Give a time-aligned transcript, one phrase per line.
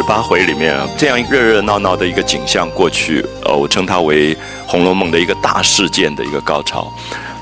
[0.00, 4.34] 十八回里面，这样热热闹闹的一个景象过去，呃，我称它为
[4.66, 6.90] 《红楼梦》的一个大事件的一个高潮。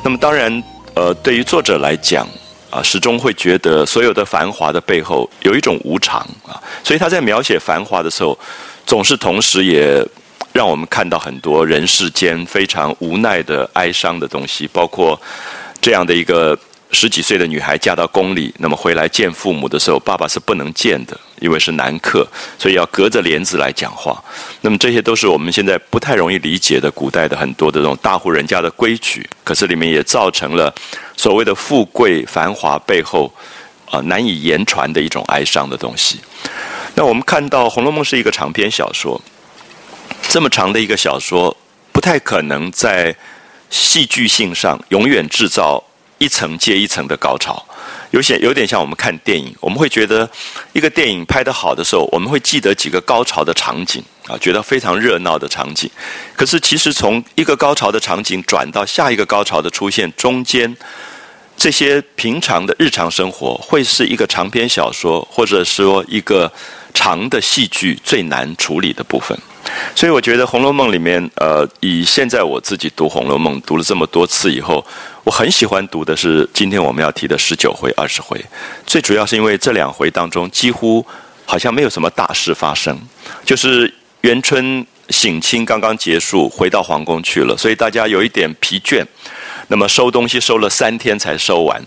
[0.03, 0.61] 那么，当然，
[0.95, 2.27] 呃，对于作者来讲，
[2.69, 8.37] 啊，始终会觉得所有的繁华的背后有一种无常啊，所以他在描写繁华的时候，
[8.85, 10.05] 总是同时也
[10.53, 15.17] 让我们看到很多人世间非常无奈的哀伤的东西，包括
[15.81, 16.59] 这样的一个。
[16.91, 22.27] 十几岁的女孩嫁到宫里，那么回来见父母的时候，爸爸是不能见的，因为是男客，
[22.59, 24.23] 所以要隔着帘子来讲话。
[24.63, 30.75] 那么这些都是我们现在不太容易理解的古代的很多的这种大户人家的规矩，可是里面也造成了
[31.15, 33.31] 所谓的富贵繁华背后
[33.91, 36.19] 啊难以言传的一种哀伤的东西。
[36.95, 39.21] 那我们看到《红楼梦》是一个长篇小说，
[40.23, 41.55] 这么长的一个小说，
[41.93, 43.15] 不太可能在
[43.69, 45.85] 戏剧性上永远制造。
[46.19, 47.65] 一层接一层的高潮，
[48.11, 50.29] 有些有点像我们看电影，我们会觉得
[50.73, 55.91] 一个电影拍得好的时候，我们会记得几个高潮的场景啊，觉得非常热闹的场景。
[56.37, 60.77] 可是其实从一个高潮的场景转到下一个高潮的出现，中间
[61.57, 66.51] 这些平常的日常生活，会是一个长篇小说或者说一个
[66.99, 69.39] 长的戏剧最难处理的部分。
[69.95, 74.85] 所以我觉得《红楼梦》里面，呃，以现在我自己读《红楼梦》读了这么多次以后。
[75.23, 78.45] 我很喜欢读的是今天我们要提的十九回、二十回，
[78.85, 81.07] 最主要是因为这两回当中几乎
[81.45, 82.99] 好像没有什么大事发生，
[83.45, 83.93] 就是
[84.23, 89.07] 元春省亲刚刚结束，回到皇宫去了，所以大家有一点疲倦。
[89.69, 91.81] 那么收东西收了三天才收完，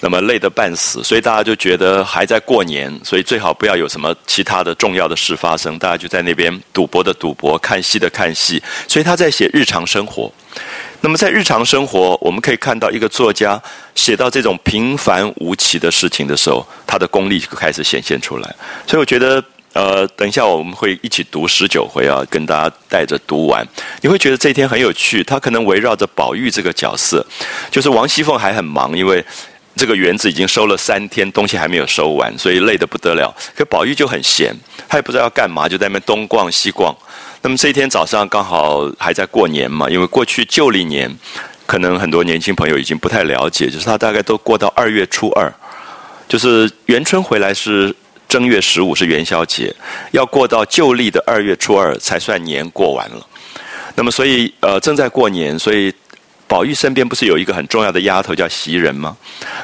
[0.00, 10.32] 那么累得半死，所以大家就觉得还在过年，所以最好不要有什么其他的重要的事发生，大家就在那边赌博的赌博，看戏的看戏，所以他在写日常生活。
[11.00, 13.60] 那么在日常生活，我们可以看到一个作家
[13.96, 18.54] 写到这种平凡无奇的事情的时候，他的功力就开始显现出来。
[18.86, 19.42] 所以我觉得，
[19.74, 23.66] 呃，等一下我们会一起读十九回啊，跟大家带着读完，
[24.02, 25.24] 你会觉得这一天很有趣。
[25.24, 27.24] 他可能围绕着宝玉这个角色，
[27.70, 29.24] 就是王熙凤还很忙，因为
[29.74, 33.34] 这个园子已经收了三天，东西还没有收完，所以累得不得了。
[33.56, 34.54] 可宝玉就很闲，
[34.86, 36.94] 他也不知道要干嘛，就在那边东逛西逛。
[37.40, 41.10] 那么这一天早上刚好还在过年嘛，因为过去旧历年，
[41.64, 45.50] 可能很多年轻朋友已经不太了解，就是他大概都过到二月初二，
[46.28, 47.92] 就是元春回来是
[48.32, 49.74] 正月十五是元宵节，
[50.12, 53.26] 要过到旧历的二月初二才算年过完了。
[53.94, 55.92] 那么所以呃正在过年，所以。
[56.48, 59.16] 宝玉身边不是有一个很重要的丫头叫袭人吗？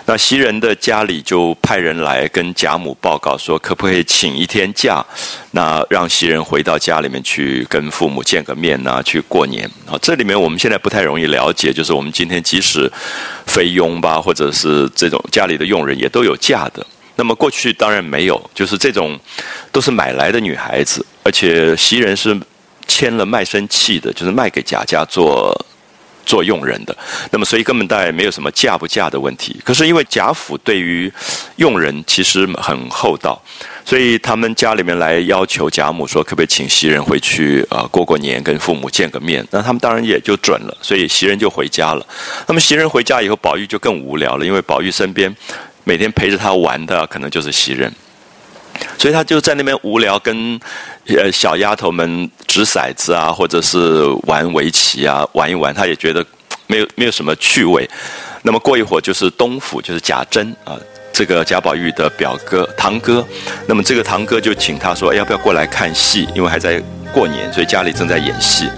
[0.07, 5.05] 那袭人的家里就派人来跟贾母报告说，可不可以请一天假，
[5.51, 9.99] 那让袭人回到家里面去跟父母见个面呐，去过年啊。
[10.01, 12.91] 这里面我们现在不太容易了解，就是我们今天即使
[13.45, 16.87] 菲佣吧，或者是这种家里的佣人也都有假的。
[17.19, 19.21] 那么过去当然没有，就是这种
[19.71, 22.35] 都是买来的女孩子，而且袭人是
[22.87, 25.55] 签了卖身契的，就是卖给贾家做。
[26.29, 26.95] 做佣人的，
[27.31, 29.59] 那么所以根本大概没有什么嫁不嫁的问题。
[29.65, 31.11] 可是因为贾府对于
[31.57, 33.43] 佣人其实很厚道，
[33.83, 39.43] 所以他们家里面来要求贾母说，可不可以请袭人回去啊过过年，跟父母见个面？
[39.51, 42.07] 那他们当然也就准了，所以袭人就回家了。
[42.47, 45.35] 那么袭人回家以后，宝玉就更无聊了，因为宝玉身边
[45.89, 47.91] 每天陪着他玩的可能就是袭人。
[48.99, 50.61] 所以他就在那边无聊，跟
[51.07, 56.23] 呃小丫头们掷骰子啊，或者是玩围棋啊，玩一玩，他也觉得
[56.67, 57.89] 没有没有什么趣味。
[58.43, 60.77] 那么过一会儿就是东府，就是贾珍啊，
[61.11, 63.27] 这个贾宝玉的表哥堂哥。
[63.67, 66.29] 那么这个堂哥就请他说，要不要过来看戏？
[66.35, 66.79] 因为还在
[67.15, 68.69] 过年，所以家里正在演戏。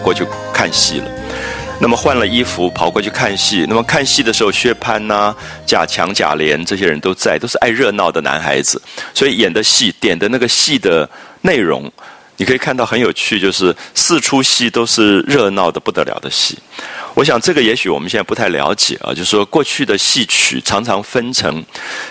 [0.00, 1.06] 过去看戏了，
[1.80, 3.64] 那么换了衣服跑过去看戏。
[3.68, 5.34] 那么看戏的时候，薛蟠呐、
[5.66, 8.80] 贾强、贾琏这些人都在，都是爱热闹的男孩子，
[9.14, 11.08] 所以演的戏、点的那个戏的
[11.42, 11.90] 内容，
[12.36, 16.58] 你可以看到很有趣，就是四出戏都是热闹的不得了的戏。
[17.14, 21.64] 我想这个也许我们现在不太了解啊，就是说过去的戏曲常常分成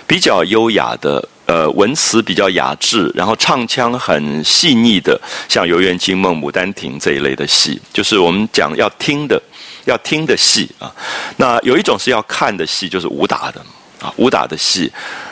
[0.06, 1.27] 比较优雅的。
[1.50, 9.42] 呃，文词比较雅致，然后唱腔很细腻的，像《游园惊梦》《牡丹亭》这一类的戏，就是我们讲要听的，
[9.86, 10.94] 要听的戏啊。
[11.38, 13.60] 那有一种是要看的戏，就是武打的
[14.00, 14.92] 啊，武打的戏。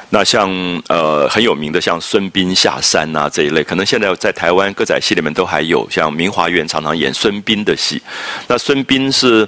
[0.10, 0.50] 那像
[0.88, 8.02] 呃很有名的，像孙膑下山啊这一类，可能现在在台湾歌仔戏里面都还有，像明华院常常演孙膑的戏。
[8.48, 9.48] 那孙膑是。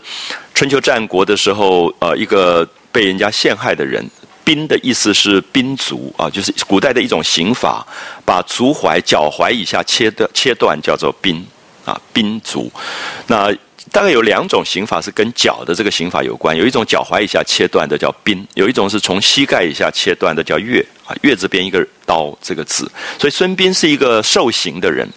[0.56, 4.06] 春秋战国的时候，呃，一个被人家陷害的人。
[4.50, 7.86] 宾的意思是宾足啊，就是古代的一种刑法，
[8.26, 11.46] 把足踝、脚踝以下切断切断叫做宾
[11.86, 12.72] 啊，宾足。
[13.28, 13.54] 那
[13.92, 22.92] 大概有两种刑法是跟脚的这个刑法有关，有一种脚踝以下切断的叫宾，有一种是从膝盖以下切断的叫月啊，月字边一个刀这个字。
[23.20, 25.08] 所以孙膑是一个受刑的人。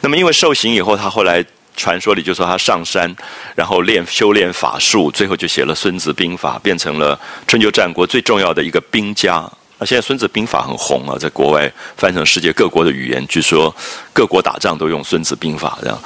[0.00, 1.46] 那么因为受刑以后，他后来。
[1.76, 3.14] 传说里就说他上山，
[3.54, 9.50] 然后练修炼法术，最后就写了《孙子兵法》，变成了春秋战国最重要的一个兵家。
[9.78, 13.74] 那现在《孙子兵法》很红啊，在国外翻成世界各国的语言，据说
[14.12, 15.98] 各国打仗都用《孙子兵法》这样。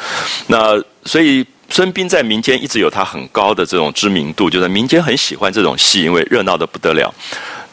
[0.46, 7.12] 那所以孙膑在民间一直有他很高的这种知名度，就是民间很喜欢这种戏，因为热闹的不得了。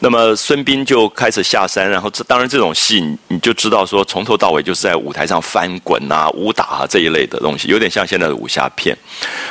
[0.04, 8.98] 那么孙斌就开始下山，然后这当然这种戏你就知道说从头到尾就是在舞台上翻滚啊、武打啊这一类的东西，有点像现在的武侠片，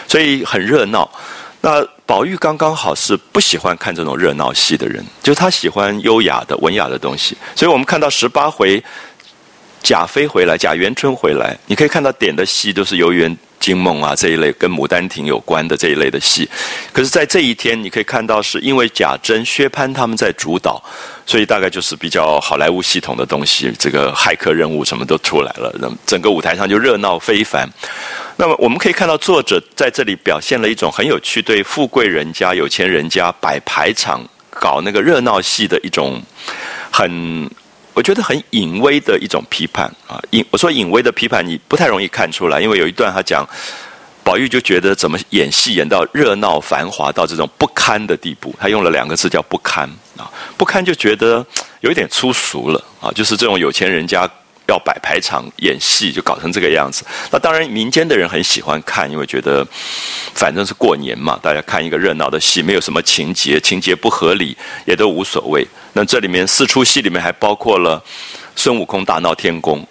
[0.10, 1.10] 所以很热闹。
[1.62, 7.38] 那宝玉刚刚好是不喜欢看这种热闹戏的人，就他喜欢优雅的、文雅的东西。
[7.56, 8.84] 所以我们看到十八回
[9.82, 13.38] 贾飞回来，贾元春回来，你可以看到点的戏都是游园。
[13.62, 16.50] 惊梦啊，这一类跟《牡丹亭》有关的这一类的戏，
[16.92, 20.84] 可是，在这一天，你可以看到，是因为贾珍、薛蟠他们在主导，
[21.28, 27.70] 所以大概就是比较好莱坞系统的东西，这个骇客任务什么都出来了，那整个舞台上就热闹非凡。
[28.36, 36.20] 那么，我们可以看到作者在这里表现了一种很有趣，对富贵人家、有钱人家摆排场、搞那个热闹戏的一种
[36.90, 37.48] 很。
[38.02, 43.48] 我觉得很隐微的一种批判啊，隐我说隐微的批判，你不太容易看出来，因为有一段他讲，
[44.24, 49.88] 宝玉就觉得怎么演戏演到热闹繁华到这种不堪的地步，他用了两个字叫不堪
[50.18, 50.26] 啊，
[50.58, 51.46] 不堪就觉得
[51.82, 54.28] 有一点粗俗了啊，就是这种有钱人家。
[54.72, 57.04] 要摆排场演戏，就搞成这个样子。
[57.32, 59.68] 那当然，民间的人很喜欢看，因为觉得
[60.34, 65.68] 反正是过年嘛，大家看一个热闹的戏，没有什么情节，情节不合理也都无所谓。
[65.94, 68.02] 那这里面四出戏里面还包括了
[68.56, 69.86] 孙悟空大闹天宫，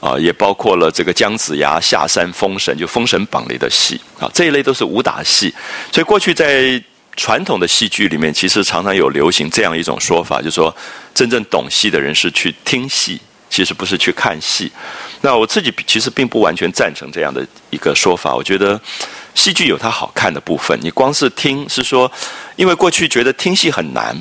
[0.00, 5.54] 啊，也包括了这个姜子牙下山封神，就《封神榜》里的戏啊，这一类都是武打戏。
[5.92, 6.82] 所以过去在
[7.14, 10.74] 传统的戏剧里面，其实常常有流行这样一种说法，就是说
[11.14, 13.20] 真正懂戏的人是去听戏。
[13.48, 14.70] 其实不是去看戏，
[15.22, 18.34] 那我自己其实并不完全赞成这样的一个说法。
[18.34, 18.78] 我觉得
[19.34, 22.10] 戏剧有它好看的部分，你光是听是说，
[22.56, 24.14] 因为过去觉得听戏很难，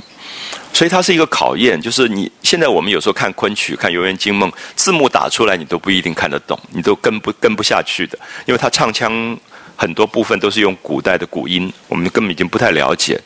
[0.72, 1.82] 所以它是一个考验。
[1.82, 9.38] 就是你现在我们有时候看昆曲、看《游园惊梦》，字幕打出来你都不一定看得懂，你都跟不跟不下去的，因为它唱腔
[9.76, 13.20] 很多部分都是用古代的古音，我们根本已经不太了解。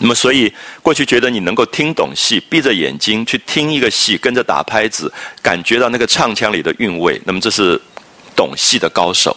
[0.00, 0.52] 那么，所以
[0.82, 5.12] 过去觉得你能够听懂戏，闭着眼睛去听一个戏，跟着打拍子，
[5.42, 7.80] 感觉到那个唱腔里的韵味，那么这是
[8.36, 9.36] 懂戏的高手。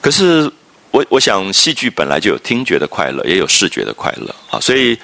[0.00, 0.50] 可是，
[0.90, 4.98] 我我想戏剧本来就有听觉的快乐，也有视觉的快乐啊，所以。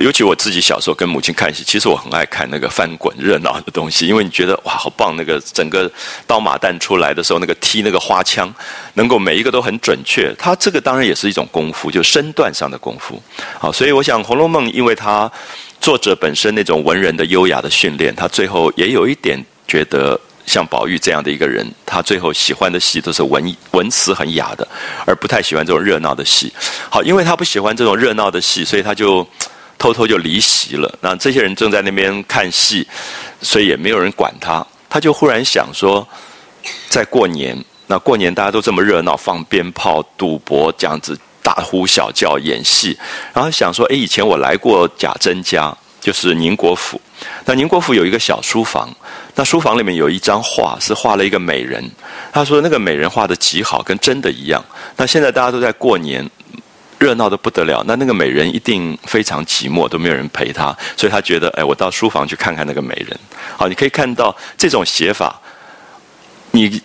[0.00, 5.90] 尤其我自己小时候跟母亲看戏，其实我很爱看那个翻滚热闹的东西，因为你觉得哇好棒，那个整个
[6.26, 8.52] 刀马旦出来的时候，那个踢那个花枪，
[8.94, 10.34] 能够每一个都很准确。
[10.38, 13.20] 它这个当然也是一种功夫，就身段上的功夫。
[13.58, 15.30] 好，所以我想《红楼梦》，因为它
[15.80, 24.66] 作者本身那种文人的优雅的训练，他最后也有一点觉得像宝玉这样的一个人，他最后喜欢的戏都是文文词很雅的，
[25.06, 26.52] 而不太喜欢这种热闹的戏。
[26.90, 29.26] 好，因为他不喜欢这种热闹的戏，所以他就。
[29.78, 30.98] 偷偷就离席了。
[31.00, 32.86] 那这些人正在那边看戏，
[33.40, 34.66] 所以也没有人管他。
[34.88, 36.06] 他就忽然想说，
[36.88, 37.56] 在过年，
[37.86, 42.98] 那过年大家都这么热闹，放鞭炮、赌博，这样子大呼小叫、演戏。
[43.34, 47.00] 然后想说，哎，以前我来过贾珍家，就是宁国府。
[47.44, 48.88] 那宁国府有一个小书房，
[49.34, 51.84] 那书房里面有一张画，是画了一个美人。
[52.32, 54.64] 他说那个美人画的极好，跟真的一样。
[54.96, 56.28] 那现在大家都在过年。
[56.98, 63.18] 热闹的不得了，那那个美人一定非常寂寞，都没有人陪她，所以她觉得，哎，我到书房去看看那个美人。
[63.56, 65.38] 好，你可以看到这种写法，
[66.52, 66.80] 你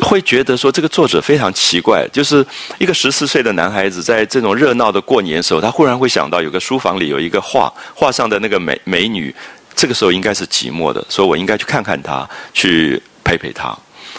[0.00, 2.44] 会觉得说这个作者非常奇怪，就是
[2.78, 9.34] 一个十四岁的男孩子，在这种热闹的过年时候，他忽然会想到有个书房里有一个画，画上的那个美美女，
[9.74, 13.76] 这个时候应该是寂寞的，所以我应该去看看她，去陪陪她。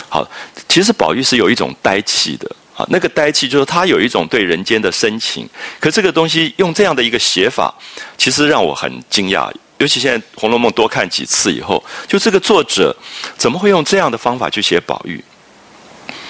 [0.10, 0.28] 好，
[0.70, 2.50] 其实宝玉是有一种呆气的。
[2.78, 7.74] 啊，那个呆气就是他有一种对人间的深情，可这个东西用这样的一个写法，
[8.18, 9.52] 其实让我很惊讶。
[9.80, 12.96] 尤其现在《红楼梦》多看几次以后，就这个作者
[13.36, 15.24] 怎么会用这样的方法去写宝玉？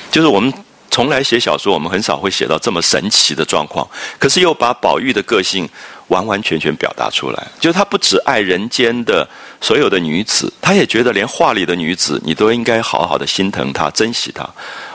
[0.09, 0.53] 就是我们。
[0.89, 3.87] 从来写小说，我们很少会写到这么神奇的状况，
[4.17, 5.69] 可是又把宝玉的个性
[6.07, 7.47] 完完全全表达出来。
[7.59, 9.27] 就是他不只爱人间的
[9.59, 14.47] 所有的女子，他也觉得连画里的女子，你都应该好好的心疼她、珍惜她。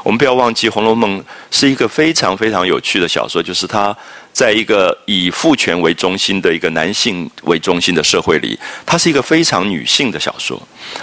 [0.03, 3.97] 我们不要忘记，《红楼梦》是一个非常非常有趣的小说，就是它
[4.33, 10.61] 在一个以父权为中心的一个男性为中心的社会里，它是一个非常女性的小说。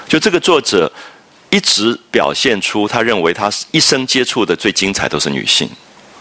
[0.08, 0.92] 就这个作者。
[1.52, 5.68] 一直表现出他认为他一生接触的最精彩都是女性，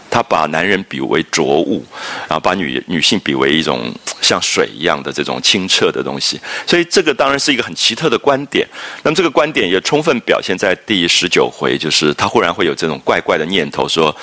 [0.09, 1.85] 他把男人比为浊物，
[2.27, 8.67] 然后把女女性比为一种像水一样的这种清澈的东西，所以这个当然是一个很奇特的观点。
[9.03, 14.15] 那么这个观点也充分表现在第十九回，就是他忽然会有这种怪怪的念头，说：“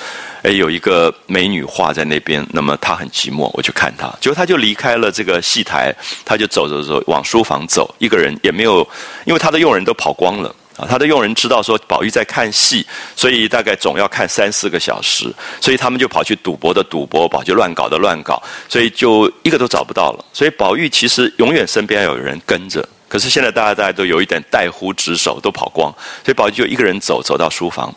[0.43, 8.87] 哎，有一个美女画在那边，那么他很寂寞，我去看她。”结果他就离开了这个戏台，他就走走走往书房走，一个人也没有，
[9.25, 10.53] 因为他的佣人都跑光了。
[10.77, 20.25] 啊，他的佣人知道说宝玉在看戏，所以大概总要看三四个小时，所以他们就跑去赌博的赌博，跑去乱搞的乱搞，所以就一个都找不到了。
[20.31, 25.91] 所以宝玉其实永远身边有人跟着，可是现在大家大家都有一点怠忽职守，都跑光，
[26.23, 27.93] 所以宝玉就一个人走走到书房，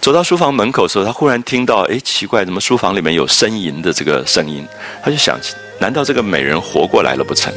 [0.00, 4.66] 走到书房门口的时候，他忽然听到，哎，奇怪，怎么书房里面有呻吟的这个声音？
[5.02, 5.38] 他就想。
[5.80, 7.52] 难道这个美人活过来了不成？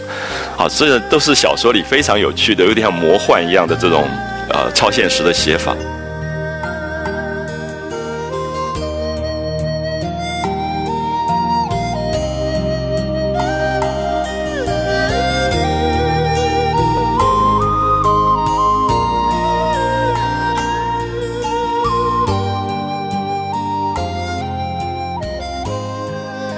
[0.58, 4.10] 好，这都是小说里非常有趣的，有点像魔幻一样的这种
[4.50, 5.76] 呃超现实的写法。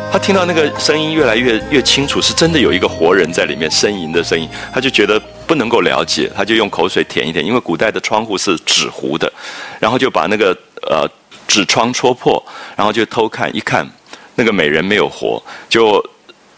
[0.10, 9.32] 他听到那个声音越来越越清楚，是真的有一个活人在里面呻吟的声音，他就觉得不能够了解，他就用口水舔一舔，因为古代的窗户是纸糊的，
[9.80, 11.10] 然后就把那个呃
[11.48, 12.44] 纸窗戳破，
[12.76, 13.90] 然后就偷看一看，
[14.36, 16.04] 那个美人没有活，就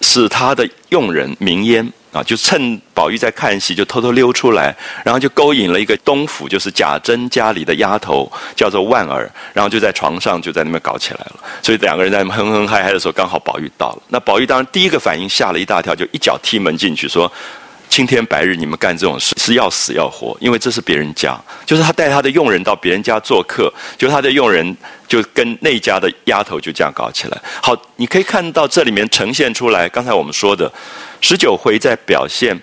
[0.02, 1.90] 是他的佣人明烟。
[2.12, 11.36] 啊，就趁宝玉在看戏，就偷偷溜出来，然后就勾引了一个东府，就是贾珍家里的丫头，叫做万儿，然后就在床上就在那边搞起来了。
[11.62, 14.02] 所以两个人在哼哼嗨嗨的时候，刚好宝玉到了。
[14.08, 17.32] 那宝玉当然第一个反应吓了一大跳，就一脚踢门进去，说。
[17.90, 24.78] 青天白日，你们干这种事是要死要活，因为这是别人家，就是他带他的佣人到别人家做客，就他的佣人
[25.08, 27.42] 就跟那家的丫头就这样搞起来。
[27.62, 30.72] 好，你可以看到这里面呈现出来，刚才我们说的
[31.20, 32.58] 十九回在表现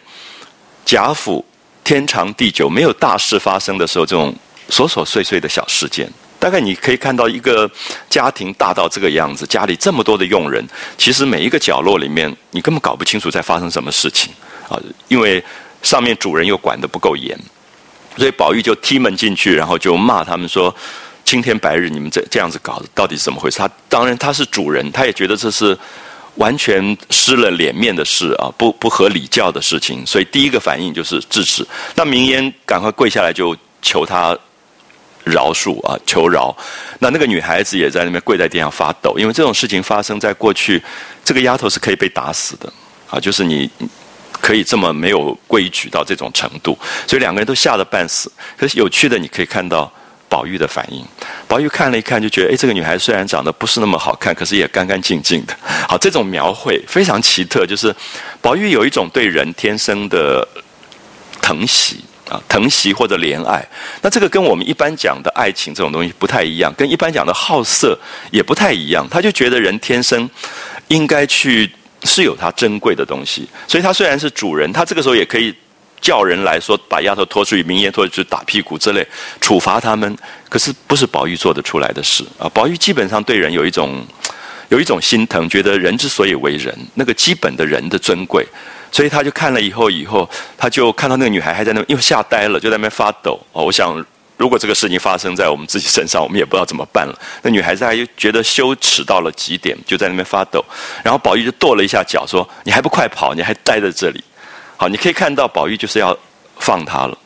[0.84, 1.44] 贾府
[1.82, 4.32] 天长地久没有大事发生的时候，这种
[4.70, 6.08] 琐琐碎碎的小事件。
[6.38, 7.68] 大概你可以看到一个
[8.08, 10.64] 家庭大到这个样子，家里这么多的佣人，
[10.96, 14.32] 其实每一个角落里面，你根本搞不清楚在发生什么事情。
[14.68, 15.42] 啊，因为
[15.82, 17.38] 上面主人又管得不够严，
[18.16, 20.74] 所以宝玉就踢门进去，然后就骂他们说
[21.24, 25.78] ：“青天白日，你们这这样子搞，到底怎么回事？”他当然他是主人，他也觉得这是
[26.36, 31.66] 完全失了脸面的事啊，不不合礼教的事情，所以第一个反应就是制止。
[31.94, 34.36] 那明烟赶快跪下来就求他
[35.24, 36.56] 饶恕啊，求饶。
[36.98, 40.82] 那那个女孩子也在那边跪在地上发抖，因为这种事情发生在过去，
[41.24, 42.72] 这个丫头是可以被打死的
[43.08, 43.70] 啊，就是你。
[44.40, 48.30] 可以这么没有规矩到这种程度，所以两个人都吓得半死。
[48.56, 49.92] 可是有趣的，你可以看到
[50.28, 51.04] 宝玉的反应。
[51.48, 55.56] 宝玉看了一看，就觉得，哎，这个女孩虽然长得不是那么好看，可是也干干净净的。
[55.88, 57.94] 好，这种描绘非常奇特，就是
[58.40, 60.46] 宝玉有一种对人天生的
[61.40, 63.66] 疼惜啊，疼惜或者怜爱。
[64.02, 67.98] 那这个跟我们一般讲的爱情这种东西不太一样，跟一般讲的好色
[68.30, 69.06] 也不太一样。
[69.08, 70.28] 他就觉得人天生
[70.88, 71.70] 应该去。
[72.04, 75.54] 是有它珍贵的东西，所以他虽然是主人，他这个时候也可以
[76.00, 79.06] 叫人来说把丫头拖出去，明言拖出去打屁股之类，
[79.40, 80.16] 处罚他们。
[80.48, 82.48] 可是不是宝玉做得出来的事啊！
[82.48, 84.06] 宝玉基本上对人有一种
[84.68, 88.46] 有一种心疼，觉得人之所以为人，那个基本的人的尊贵，
[88.92, 94.04] 所以他就看了以后，以后他就看到那个女孩还在那，又吓呆了，就在那边发抖哦，我想。
[94.36, 97.18] 如果这个事情发生在我们自己身上，我们也不知道怎么办了。
[97.42, 100.62] 那女孩子还觉得羞耻到了极点，就在那边发抖。
[101.02, 103.32] 然后宝玉就跺了一下脚，说：“你还不快跑？
[103.32, 104.22] 你还待在这里？”
[104.76, 106.16] 好，你可以看到宝玉就是要
[106.58, 107.16] 放她了。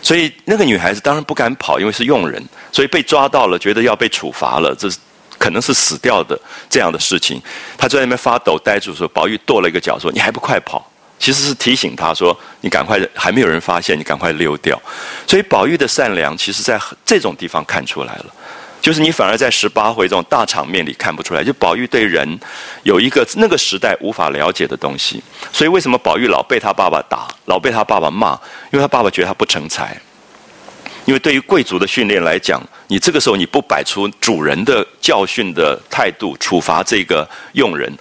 [0.00, 4.96] 所以那个女孩子当然不敢跑，因为是佣人，所以被抓到了，觉得要被处罚了，这是
[5.36, 6.40] 可能是死掉的
[6.70, 7.42] 这样的事情。
[7.76, 14.80] 她在那边发抖，呆住说：“宝玉跺了一个脚，说：‘你还不快跑？’”其实是提醒他说：“你赶快，还没有人发现，你赶快溜掉。”
[15.26, 18.26] 所以宝玉的善良，其实在这种地方看出来了。
[18.80, 21.42] 就是你反而在十八回这种大场面里看不出来。
[21.42, 22.38] 就宝玉对人
[22.84, 25.20] 有一个那个时代无法了解的东西。
[25.52, 28.38] 所以为什么宝玉老被他爸爸打，老被他爸爸骂？
[28.70, 30.00] 因为他爸爸觉得他不成才。
[31.04, 37.92] 因为对于贵族的训练来讲，你这个时候你不摆出主人的教训的态度，处罚这个佣人，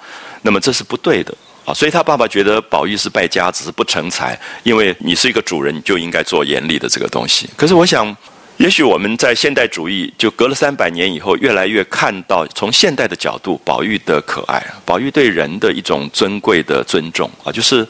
[0.44, 1.34] 那么这是不对的
[1.68, 1.74] 啊。
[1.74, 7.48] 所以他爸爸觉得宝玉是败家子，是不成才，因为你是一个主人，你就应该做严厉的这个东西。
[7.56, 8.16] 可是我想。
[8.58, 17.88] 也许我们在现代主义就隔了三百年以后，越来越看到从现代的角度，宝玉的可爱，宝玉对人的一种尊贵的尊重啊，就是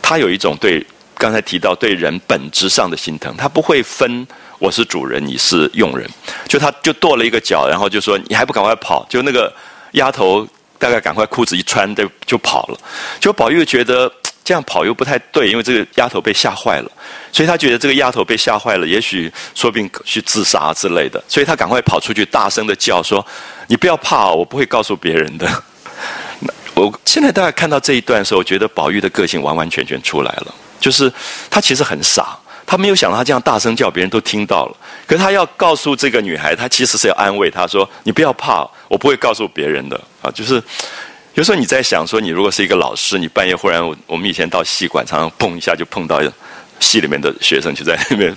[0.00, 0.82] 他有一种对
[1.18, 4.26] 刚才提到对人本质上的心疼，他不会分
[4.58, 6.08] 我是主人，你是佣人，
[6.48, 9.52] 就他就跺了一个脚，然后就说你还不赶快跑，就那个
[9.92, 10.48] 丫头
[10.80, 12.78] 大概赶快裤子一穿就就跑了，
[13.20, 14.12] 就宝玉觉得。
[14.42, 16.90] 这样跑又不太对，因为这个丫头被吓坏了，
[17.30, 23.24] 所以他觉得这个丫头被吓坏了，也许说不定去自杀之类的，所以他赶快跑出去，大声的叫说
[23.68, 25.46] ：“你不要怕，我不会告诉别人的。
[26.74, 31.12] ”我现在大家看到这一段的时候，我觉得宝玉的个性完完全全出来了，就是
[31.48, 32.36] 他其实很傻，
[32.70, 40.62] 他没有想到他这样大声叫，别人都听到了，可是他要告诉这个女孩，他其实是要安慰她说：“你不要怕，我不会告诉别人的。”啊，就是。
[41.34, 46.20] 有时候你在想说，你如果是一个老师，你半夜忽然，我们以前到戏馆，常常碰一下就碰到
[46.78, 48.32] 戏里面的学生就在那边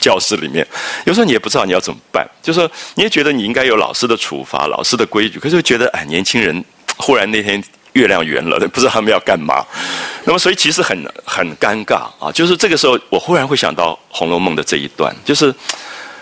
[0.00, 0.66] 教室里面。
[1.04, 6.64] 有时候你也不知道你要怎么办，就说你也觉得你应该有老师的处罚、老师的规矩，可是又觉得哎，年轻人
[6.96, 7.62] 忽然那天
[7.98, 9.64] 月亮圆了，不知道他们要干嘛。
[10.24, 12.30] 那么所以其实很很尴尬啊。
[12.32, 15.52] 就是这个时候，我忽然会想到《红楼梦》的这一段，就是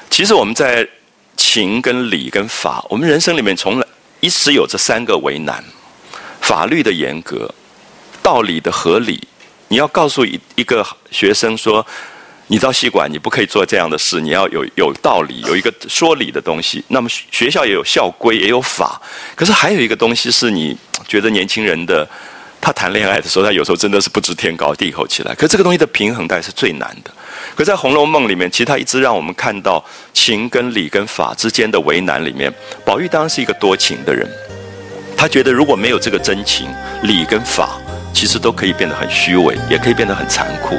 [0.09, 0.89] 其实我们在
[1.37, 3.87] 情跟理跟法，我们人生里面从来
[4.21, 5.62] 一直有这三个为难。
[6.41, 7.53] 法律的严格，
[8.23, 9.21] 道理的合理，
[9.69, 11.85] 你要告诉一一个学生说，
[12.48, 16.85] 你到戏馆你不可以做这样的事，你要有有道理，有一个说理的东西。
[16.88, 19.00] 那么学校也有校规，也有法，
[19.35, 20.76] 可是还有一个东西是你
[21.09, 22.09] 觉得年轻人的
[22.61, 25.35] 他谈恋爱的时候，他有时候真的是不知天高地厚起来。
[25.35, 27.11] 可这个东西的平衡，带是最难的。
[27.54, 32.52] 可在《红楼梦》里面，其实他一直让我们看到情跟理跟法之间的为难里面，
[32.85, 34.28] 宝玉当然是一个多情的人。
[35.16, 36.68] 他觉得如果没有这个真情，
[37.02, 37.76] 理跟法
[38.12, 40.76] 其实都可以变得很虚伪，也可以变得很残酷。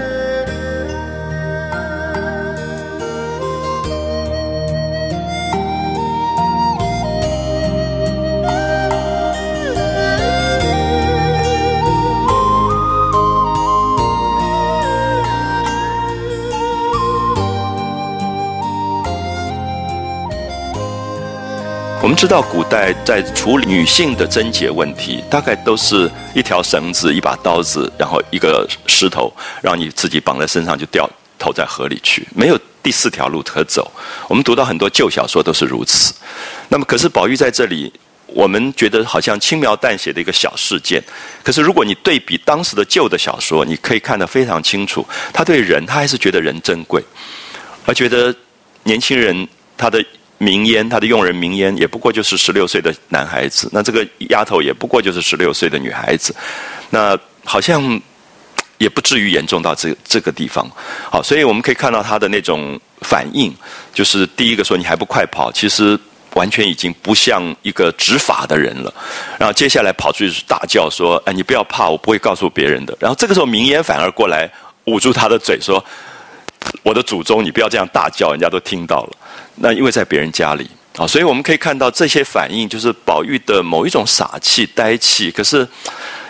[22.07, 29.29] 我们知道，古代在处理女性的贞洁问题，大概都是一条绳子、一把刀子，然后一个石头，
[29.61, 31.05] 让你自己绑在身上就掉
[31.37, 33.91] 投在河里去，没有第四条路可走。
[34.29, 36.13] 我们读到很多旧小说都是如此。
[36.69, 37.91] 那么，可是宝玉在这里，
[38.27, 41.03] 我们觉得好像轻描淡写的一个小事件。
[41.43, 47.03] 可是，如果你对比当时的旧的小说，你可以看得非常清楚，他对人，他还是觉得人珍贵，
[47.85, 48.33] 而觉得
[48.83, 50.01] 年轻人他的。
[50.39, 56.35] 名烟，他的佣人名烟也不过就是十六岁的男孩子，那这个丫头也不过就是十六岁的女孩子，
[56.91, 57.99] 那好像
[58.77, 60.69] 也不至于严重到这这个地方。
[61.09, 63.51] 好，所以我们可以看到他的那种反应，
[63.93, 65.99] 就是第一个说你还不快跑，其实
[66.35, 68.93] 完全已经不像一个执法的人了。
[69.39, 74.47] 然后接下来跑出去大叫说：“哎，你不要怕，我不会告诉别人的。”然后这个时候名烟反而过来
[74.85, 75.83] 捂住他的嘴说
[76.83, 79.17] ：“我的祖宗，你不要这样大叫，人家都听到了。”
[79.57, 85.67] 那因为在别人家里啊，所以我们可以看到这些反应，就是宝玉的某一种傻气、呆气，可是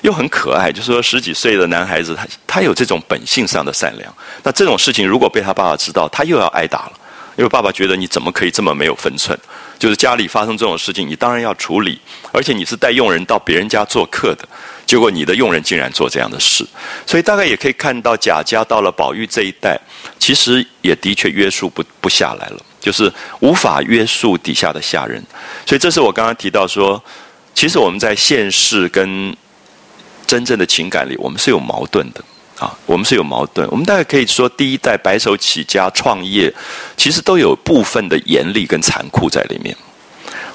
[0.02, 0.72] 又很可爱。
[0.72, 4.14] 就是说十几岁的男孩子，他他有这种本性上的善良。
[4.44, 6.94] 那这种事情如果被他爸爸知道，他又要挨打了，
[7.38, 9.38] 因为爸爸觉得你怎么可以这么没有分寸？
[9.80, 12.00] 就是家里发生这种事情，你当然要处理，
[12.34, 14.48] 而且你是带佣人到别人家做客的，
[14.86, 16.66] 结果你的佣人竟然做这样的事，
[17.06, 19.80] 所以大概也可以看到贾家到了宝玉这一代，
[20.18, 22.58] 其实也的确约束不不下来了。
[22.88, 25.22] 就是无法约束底下的下人，
[25.66, 27.04] 所以这是我刚刚提到说，
[27.54, 29.36] 其实我们在现实跟
[30.26, 32.24] 真正的情感里，我们是有矛盾的
[32.58, 33.68] 啊，我们是有矛盾。
[33.70, 36.54] 我们大概可以说，第一代白手起家创业，
[36.96, 39.76] 其实都有部分的严厉跟残酷在里面，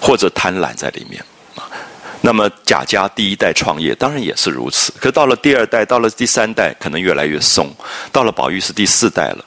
[0.01, 1.23] 或者贪婪在里面
[1.55, 1.69] 啊。
[2.23, 4.91] 那么贾家第一代创业，当然也是如此。
[4.99, 7.71] 可到了第二代，到了第三代，可能越来越松。
[8.11, 9.45] 到了宝玉是第四代了，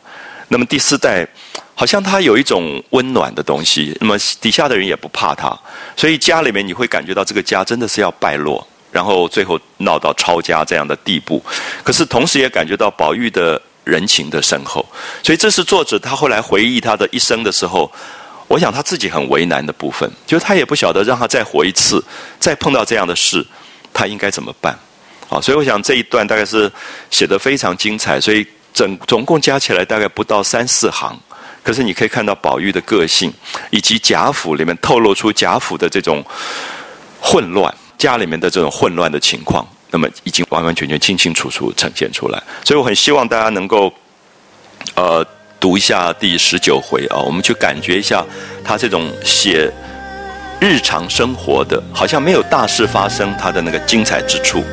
[0.49, 1.27] 那么第四代。
[1.75, 5.55] 好像他有一种温暖的东西，那么底下的人也不怕他，
[5.97, 11.43] 所以家里面你会感觉到这个家真的是要败落，然后最后闹到抄家这样的地步。
[11.83, 14.85] 可是同时也感觉到宝玉的人情的深厚，
[15.21, 17.91] 所以这是作者他后来回忆他的一生的时候，
[18.47, 22.01] 我想他自己很为难的部分，就是他也不晓得让他再活一次，
[22.39, 23.45] 再碰到这样的事，
[23.93, 24.73] 他应该怎么办？
[25.27, 26.71] 好，所以我想这一段大概是
[27.11, 31.19] 写的非常精彩，所以整总共加起来大概不到三四行。
[31.65, 33.33] 可是你可以看到宝玉的个性，
[33.71, 36.23] 以及贾府里面透露出贾府的这种
[37.19, 42.43] 混乱，家里面的这种混乱的情况，那么已经完完全全清清楚楚呈现出来。
[42.63, 43.91] 所以我很希望大家能够，
[44.93, 45.25] 呃，
[45.59, 48.23] 读一下第十九回啊，我们去感觉一下
[48.63, 49.67] 他这种写
[50.61, 54.63] 日常生活的，好像没有大事发生，他的那个精彩之处。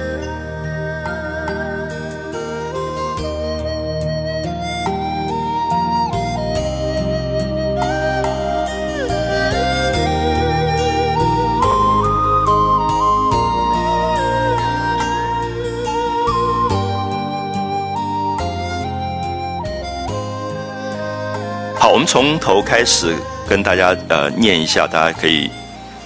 [22.02, 23.14] 们从头开始
[23.48, 25.48] 跟大家呃念一下，大家可以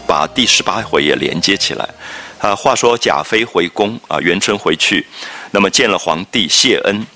[0.06, 1.88] 把第十八回也连接起来。
[2.38, 5.06] 啊，话说贾妃回宫啊，元春回去，
[5.52, 7.06] 那么见了皇帝谢恩，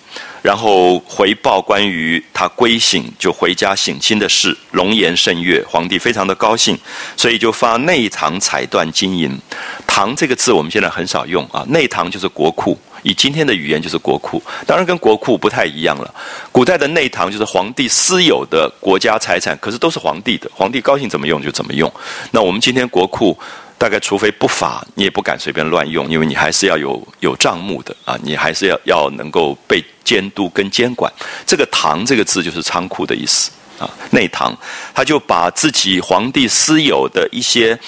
[0.41, 6.79] 然后回报关于他归省就回家省亲的事，龙颜甚悦，皇帝非常的高兴，
[7.19, 9.39] 所以就发内堂彩缎金银。
[9.87, 12.79] 堂这个字我们现在很少用啊，内堂就是国库。
[13.03, 16.15] 以今天的语言就是国库，当然跟国库不太一样了。
[16.53, 21.91] 古代的内堂就是皇帝私有的国家财产，可是都是皇帝的，皇帝高兴怎么用就怎么用。
[22.31, 23.39] 那我们今天国库
[23.79, 31.11] 大概除非不法，你也不敢随便乱用，因为你还是要有有账目的啊，你还是要要能够被监督跟监管。
[31.47, 34.55] 这个堂这个字就是仓库的意思啊，内堂
[34.95, 37.79] 他就把自己皇帝私有的一些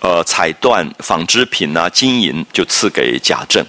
[0.00, 3.62] 呃彩缎、纺织品啊、金银就赐给贾政。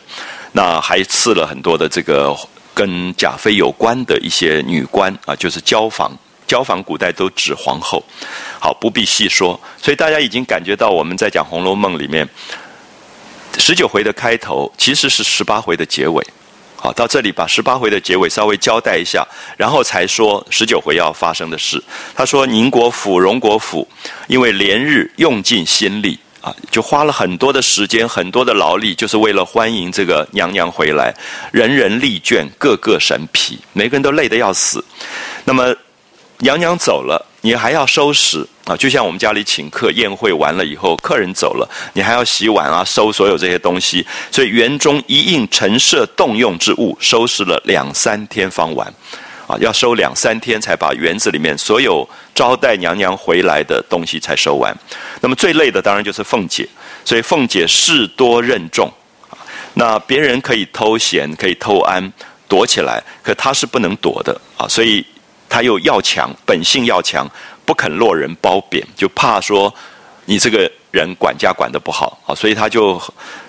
[0.58, 2.36] 那还赐了很多的这个
[2.74, 6.12] 跟贾妃有关的一些女官啊，就是交房，
[6.48, 8.04] 交房古代都指皇后。
[8.60, 9.60] 好，不必细说。
[9.80, 12.28] 所以大家已经感觉到我们在讲《红楼梦》里面
[13.60, 16.26] 十九回的开头，其实是十八回的结尾。
[16.76, 19.24] 好，到这里把十八回的结尾稍微交代一下，
[19.58, 21.80] 然后才说十九回要发生的事。
[22.16, 23.88] 他说宁国府、荣国府
[24.26, 26.18] 因为连日用尽心力。
[26.42, 31.14] 啊就花了很多的时间，很多的劳力，就是为了欢迎这个娘娘回来。
[31.52, 34.84] 人人力倦，个个神疲，每个人都累得要死。
[35.44, 35.76] 那么
[36.40, 38.78] 娘娘走了，你还要收拾啊？
[38.78, 44.06] 就像我们家里请客宴会完了以后，客人走了，你还要洗碗啊，收所有这些东西。
[44.32, 48.94] 所以园中一应陈设动用之物，收拾了两三天方完。
[49.48, 54.76] 啊，要收两三天才把园子里面所有招待娘娘回来的东西才收完。
[55.22, 56.68] 那么最累的当然就是凤姐，
[57.06, 58.92] 所以凤姐事多任重，
[59.76, 62.12] 那别人可以偷闲，可以偷安，
[62.50, 64.68] 躲起来，可她是不能躲的啊。
[64.68, 65.06] 所以
[65.48, 67.26] 她又要强，本性要强，
[67.64, 69.74] 不肯落人褒贬，就怕说
[70.26, 73.02] 你这个人管家管得不好啊，所以她就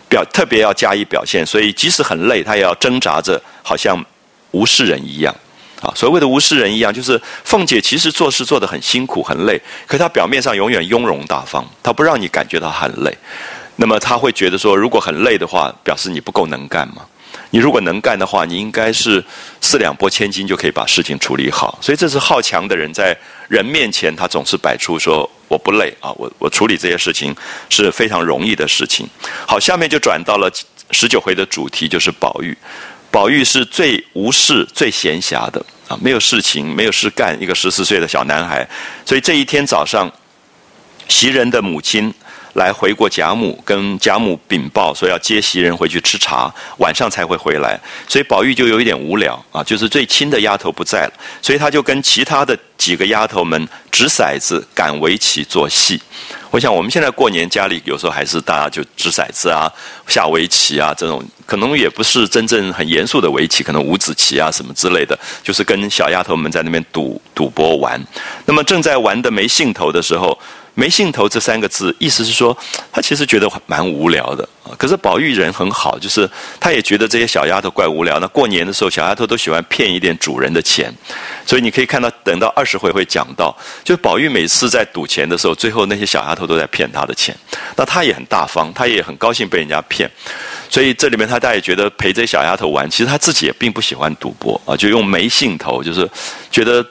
[0.09, 1.45] 表特别要加以表现。
[1.45, 4.01] 所以即使很累，她也要挣扎着，好像
[4.53, 5.35] 无事人一样。
[5.81, 13.17] 啊，所谓的无事人一样，就是凤姐其实做事做得很辛苦很累，可她表面上永远雍容大方，她不让你感觉到很累。
[13.77, 17.03] 那么她会觉得说，如果很累的话，表示你不够能干嘛？
[17.51, 19.25] 你如果能干的话，你应该是
[19.61, 21.79] 四两拨千斤就可以把事情处理好。
[21.81, 23.17] 所以这是好强的人在
[23.49, 27.35] 人面前，他总是摆出说我不累啊，我我处理这些事情
[27.71, 29.09] 是非常容易的事情。
[29.47, 30.51] 好，下面就转到了
[30.91, 32.57] 十九回的主题，就是宝玉。
[33.11, 38.69] 宝玉是最无事、最闲暇的啊，没有事情、没有事干，一个十四岁的小男孩。
[39.05, 40.11] 所以这一天早上，
[41.09, 42.13] 袭人的母亲
[42.55, 47.79] 来回过贾母，跟贾母禀报说要接袭人回去吃茶，晚上才会回来。
[48.09, 56.01] 所以宝玉就有一点无聊啊，就是最亲的丫头不在了，所以他就跟其他的几个丫头们掷骰子、赶围棋、做戏。
[56.51, 59.71] 我想我们现在过年家里有时候还是大家就掷骰子啊、
[60.07, 61.23] 下围棋啊这种。
[61.45, 67.99] 可能也不是真正很严肃的围棋，可能五子棋啊什么之类的，就是跟小丫头们在那边赌赌博玩。
[68.45, 70.39] 那么正在玩的没兴头的时候，
[70.79, 72.57] 没兴头这三个字，意思是说
[72.93, 74.71] 他其实觉得蛮无聊的啊。
[74.79, 78.21] 可是宝玉人很好，就是他也觉得这些小丫头怪无聊。
[78.21, 80.95] 那过年的时候，小丫头都喜欢骗一点主人的钱，
[81.45, 87.37] 所以你可以看到，等到二十回会讲到，就宝玉每次在赌钱的时候，最后那些小丫头都在骗他的钱，
[87.75, 90.09] 那他也很大方，他也很高兴被人家骗。
[90.71, 96.09] 所以这里面他大概觉得陪这小丫头玩，其实他自己也并不喜欢赌博啊，就用没兴头，就是
[96.53, 96.87] 觉得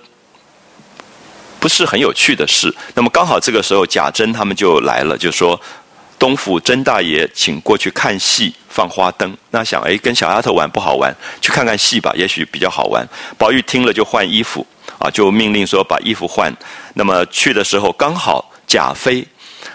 [1.60, 2.74] 不是很有趣的事。
[2.94, 5.60] 那么刚好这个时候贾珍他们就来了，就说
[6.20, 9.36] 东府甄大爷请过去看戏放花灯。
[9.52, 13.08] 那想哎跟小丫头玩不好玩，去看看戏吧，也许比较好玩。
[13.38, 14.66] 宝玉听了就换衣服
[15.00, 16.56] 啊，就命令说把衣服换。
[16.94, 19.26] 那么去的时候刚好贾妃。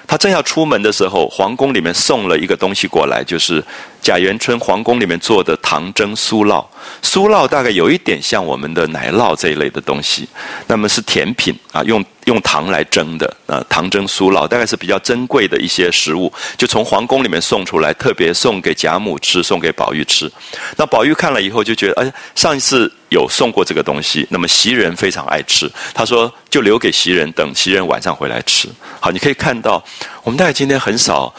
[0.07, 3.63] 他正要出门的时候，皇宫里面送了一个东西过来，就是
[4.03, 6.67] 贾元春皇宫里面做的糖蒸酥酪，
[7.03, 10.29] 酥酪大概有一点像我们的奶酪这一类的东西，
[10.67, 20.29] 那么是甜品啊，用用糖来蒸的啊，糖蒸酥酪大概是比较珍贵的一些食物，就从皇宫里面送出来，特别送给贾母吃，送给宝玉吃。
[20.77, 28.69] 那宝玉看了以后就觉得，哎，上一次有送过这个东西，那么袭人非常爱吃，他说就留给袭人，等袭人晚上回来吃。
[28.99, 29.81] 好，你可以看到，
[30.25, 31.33] 我们大概今天很少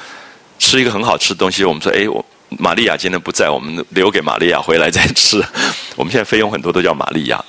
[0.57, 2.25] 吃一个很好吃的东西，我们说，哎，我。
[2.59, 5.43] 玛利亚今天不在，我们留给玛利亚回来再吃。
[5.95, 7.43] 我们现在费用很多都叫玛利亚，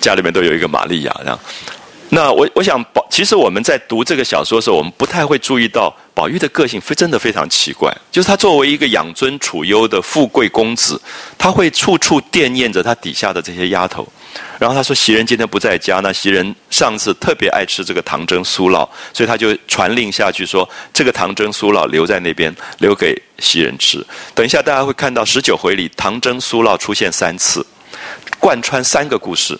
[0.00, 1.38] 家里面都有一个玛利亚这样。
[2.10, 7.92] 那我我想宝，其实我们在读这个小说的时候，我们不太会注意到宝玉的个性非真的非常奇怪。
[8.12, 11.00] 就是他作为一个养尊处优的富贵公子，
[11.36, 14.06] 他会处处惦念着他底下的这些丫头。
[14.58, 24.04] 然后他说袭人今天不在家，那袭人上次特别爱吃这个糖蒸酥酪，所以他就传令下去说这个糖蒸酥酪留在那边，留给袭人吃。
[24.34, 27.64] 等一下大家会看到十九回里糖蒸酥酪出现三次，
[28.38, 29.58] 贯穿三个故事，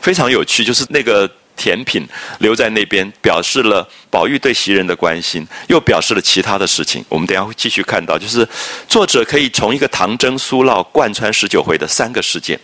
[0.00, 0.64] 非常有趣。
[0.64, 2.06] 就是那个甜品
[2.38, 7.04] 留在那边，表示了宝玉对袭人的关心，又表示了其他的事情。
[7.08, 8.46] 我们等下会继续看到，就是
[8.86, 12.58] 作者可以从一个糖蒸酥酪贯穿十九回的三个事件。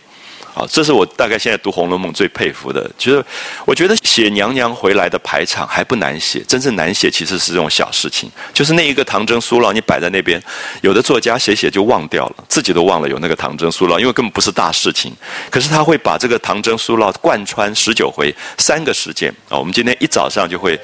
[0.55, 2.87] 好，这是我大概现在读《红楼梦》最佩服的。
[2.95, 3.25] 就是，
[3.65, 8.29] 我觉得写娘娘回来的排场还不难写，真正难写其实是这种小事情。
[8.53, 10.39] 就是那一个唐僧苏酪，你摆在那边，
[10.81, 15.11] 有的作家写写就忘掉了，自己都忘了有那个唐僧苏酪，因为根本不是大事情。
[15.49, 19.57] 可是他会把这个唐僧苏酪贯穿十九回三个事件啊。
[19.57, 20.79] 我们今天一早上就会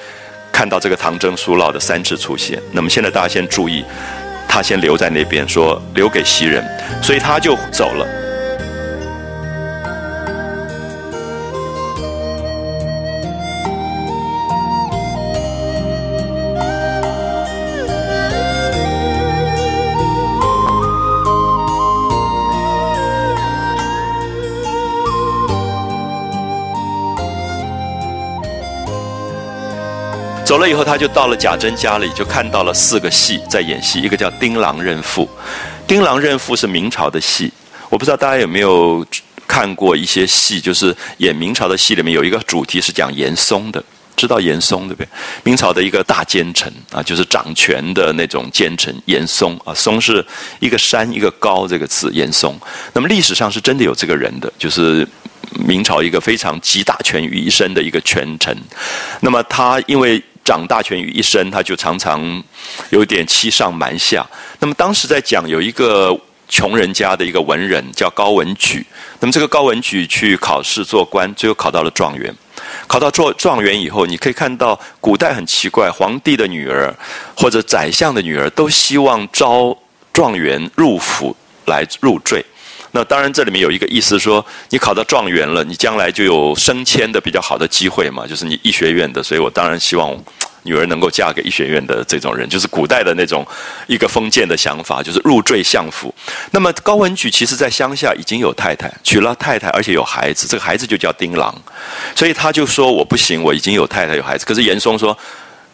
[0.50, 2.60] 看到这个唐僧苏酪的三次出现。
[2.72, 3.84] 那么现在大家先注意，
[4.48, 6.66] 他先留在那边，说留给袭人，
[7.00, 8.29] 所以他就走了。
[30.50, 34.00] 走了以后，他就到了贾珍家里，就看到了四个戏在演戏。
[34.00, 35.22] 一个叫《丁郎认父》，
[35.86, 37.52] 《丁郎认父》是明朝的戏。
[37.88, 39.06] 我不知道大家有没有
[39.46, 43.80] 看过一些戏，就是演明朝的戏里面有一个主题是讲严嵩的。
[44.16, 45.08] 知道严嵩对不对？
[45.44, 49.72] 明朝的一个大奸臣啊，就是掌权的那种奸臣严嵩啊。
[49.72, 50.26] 嵩是
[50.58, 52.58] 一个山一个高这个字，严嵩。
[52.92, 55.06] 那么历史上是真的有这个人的，就是
[55.64, 58.54] 明朝一个非常集大权于一身的一个权臣。
[59.20, 62.42] 那么他因为掌大权于一身，他就常常
[62.90, 64.26] 有点欺上瞒下。
[64.58, 68.84] 那么当时在讲有一个穷人家的一个文人叫高文举，
[69.20, 72.34] 那么这个高文举去考试做官，最后考到了状元。
[72.86, 76.94] 考到做状元以后，你可以看到古代很奇怪，皇帝的女儿
[77.36, 79.76] 或者宰相的女儿都希望招
[80.12, 82.44] 状元入府来入赘。
[82.92, 90.12] 那当然，这里面有一个意思说，你考到状元了，你将来就有升迁的比较好的机会嘛，就是你医学院的，所以我当然希望
[90.64, 93.46] 女儿能够嫁给医学院的这种人，就是古代的那种
[93.86, 96.12] 一个封建的想法，就是入赘相府。
[96.50, 101.54] 那么高文举其实在乡下已经有太太，娶了太太，而且有孩子，这个孩子就叫丁郎，
[102.16, 104.44] 所以他就说我不行，我已经有太太有孩子。
[104.44, 105.16] 可是严嵩说。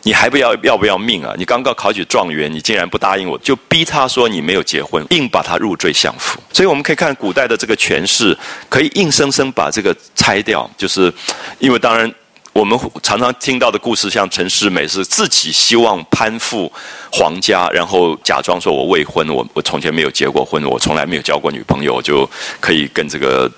[0.06, 1.34] 你还不要要不要命啊？
[1.36, 6.38] 你刚刚考取状元，你竟然不答应我，就逼他说你没有结婚，硬把他入赘相府。
[6.52, 8.38] 所以我们可以看古代的这个权势，
[8.68, 10.70] 可以硬生生把这个拆掉。
[10.78, 11.12] 就是
[11.58, 12.08] 因为当然
[12.52, 16.72] 我们常常听到的故事，像陈世美是自己希望攀附
[17.10, 23.50] 皇家，然后假装说我未婚，我我从前没有结过婚，我从来没有交过女朋友，就可以跟这个。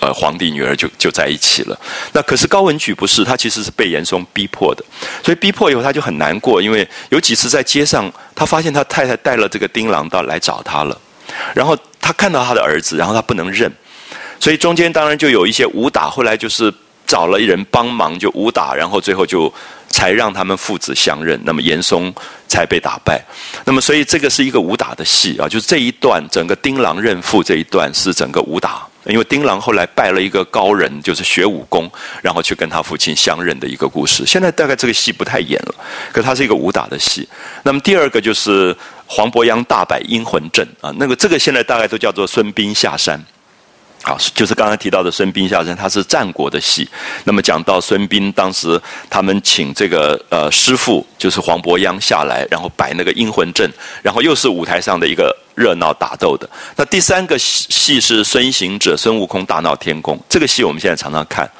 [0.00, 1.78] 呃，皇帝女儿就就在一起了。
[2.12, 4.84] 那可是高文举不是，他其实是被严嵩逼迫的。
[5.22, 11.00] 所以逼迫以后，他就很难过，因为有几次在街上，他发现他太太带了这个丁郎到来找他了。
[11.54, 13.72] 然后他看到他的儿子，然后他不能认，
[14.38, 16.08] 所以中间当然就有一些武打。
[16.08, 16.72] 后来就是
[17.06, 19.52] 找了一人帮忙，就武打，然后最后就
[19.88, 21.40] 才让他们父子相认。
[21.44, 22.14] 那么严嵩
[22.46, 23.24] 才被打败。
[23.64, 28.86] 那么所以这个是一个武打的戏啊，就是这一段整个丁郎认父这一段是整个武打。
[29.06, 31.90] 因为丁郎后来拜了一个高人，就是学武功，
[32.22, 34.24] 然后去跟他父亲相认的一个故事。
[34.26, 35.74] 现在大概这个戏不太演了，
[36.12, 37.28] 可它是一个武打的戏。
[37.62, 38.74] 那么第二个就是
[39.06, 43.22] 黄伯央大摆阴魂阵啊，那个这个现在大概都叫做孙膑下山。
[44.06, 46.86] 好，就是刚才提到的孙膑下山，他是战国的戏。
[47.24, 56.46] 那么讲到孙膑当时他们请这个呃师傅，就是黄伯央下来，然后摆那个阴魂阵，然后又是舞台上的一个热闹打斗的。
[56.76, 61.50] 那第三个戏是孙行者孙悟空大闹天宫，这个戏我们现在常常看。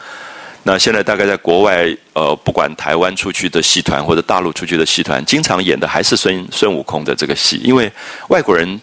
[0.65, 7.91] 那现在大概在国外，呃，不管台湾出去的戏团或者大陆出去的戏团，经常演的还是孙孙悟空的这个戏，因为
[8.29, 8.81] 外国人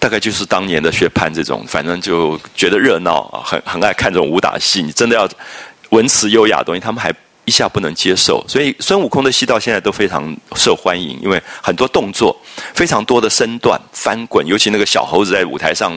[0.00, 4.82] 大概就是当年的薛蟠这种，反正就觉得热闹啊，很很爱看这种武打戏。
[4.82, 5.28] 你真的要
[5.90, 8.44] 文辞优雅的东西，他们还一下不能接受。
[8.48, 12.36] 所以孙悟空的戏到现在都非常受欢迎，因为很多动作，
[12.74, 15.96] 非常多的身段翻滚，尤其那个小猴子在舞台上。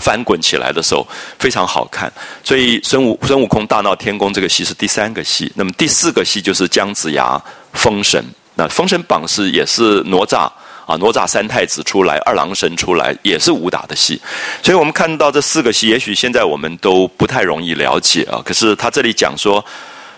[0.00, 1.04] 翻滚起来的时候
[1.40, 2.08] 非常好看，
[2.44, 5.50] 所以孙悟孙悟空大闹天宫这个戏是第三个戏。
[5.56, 7.36] 那么第四个戏就是姜子牙
[7.72, 8.24] 封神。
[8.54, 10.48] 那封神榜是也是哪吒
[10.88, 14.18] 啊，哪吒三太子出来，二郎神出来，也是武打的戏。
[14.62, 18.40] 所以我们看到这四个戏，也许现在我们都不太容易了解啊。
[18.42, 19.62] 可是他这里讲说，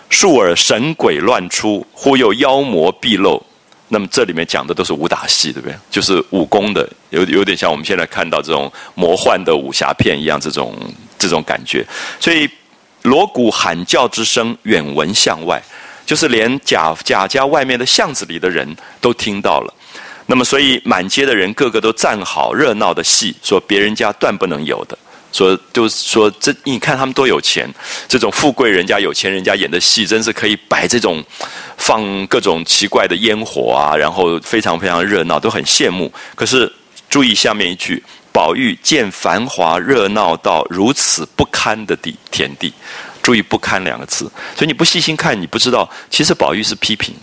[0.09, 3.45] 数耳神鬼乱出，忽悠妖魔毕露。
[3.89, 5.75] 那么这里面讲的都是武打戏，对不对？
[5.89, 10.73] 就是武功的，有有点像我们现在看到这种魔幻的武侠片一样，这种
[11.19, 11.85] 这种感觉。
[12.17, 12.49] 所以
[13.01, 15.61] 锣鼓喊叫之声远闻向外，
[16.05, 18.65] 就是连贾贾家外面的巷子里的人
[19.01, 19.73] 都听到了。
[20.31, 24.97] 那么所以满街的人个个都站好，热闹的戏，说别人家断不能有的。
[25.33, 27.69] 说就说，这你看他们多有钱，
[28.07, 31.21] 这种富贵人家、有钱人家演的戏，真是可以摆这种
[31.75, 36.09] 放各种奇怪的烟火啊，然后非常非常热闹，都很羡慕。
[36.33, 36.71] 可是
[37.09, 42.73] 注意下面一句：宝玉见繁华热闹到如此不堪的地田地，
[43.21, 44.31] 注意“不堪”两个字。
[44.55, 47.13] 所以你不细心看，你不知道，其实宝玉是批评，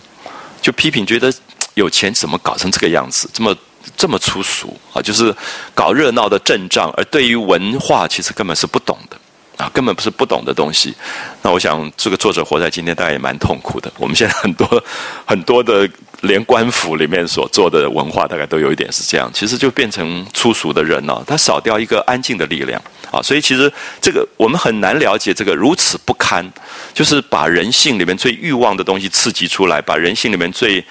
[0.61, 1.33] 就批评觉得
[1.73, 3.55] 有钱怎么搞成这个样子，这么。
[3.95, 5.33] 这么粗俗啊，就是
[5.73, 9.17] 搞热闹的阵仗，而对于文化其实根本是不懂的
[9.55, 10.93] 啊，根本不是不懂的东西。
[11.41, 13.91] 那我想，这个作者活在今天，大概也蛮痛苦的。
[13.97, 14.83] 我们现在很多
[15.25, 15.89] 很多的，
[16.21, 19.31] 连官府里面所做的文化，大概都有一点是这样。
[19.33, 22.79] 其实就变成粗俗的人了，他少掉一个安静的力量
[23.09, 23.21] 啊。
[23.23, 26.45] 所以其实这个我们很难了解这个如此不堪，
[26.93, 30.83] 就是把人性里面最欲望的东西刺激出来，把人性里面最。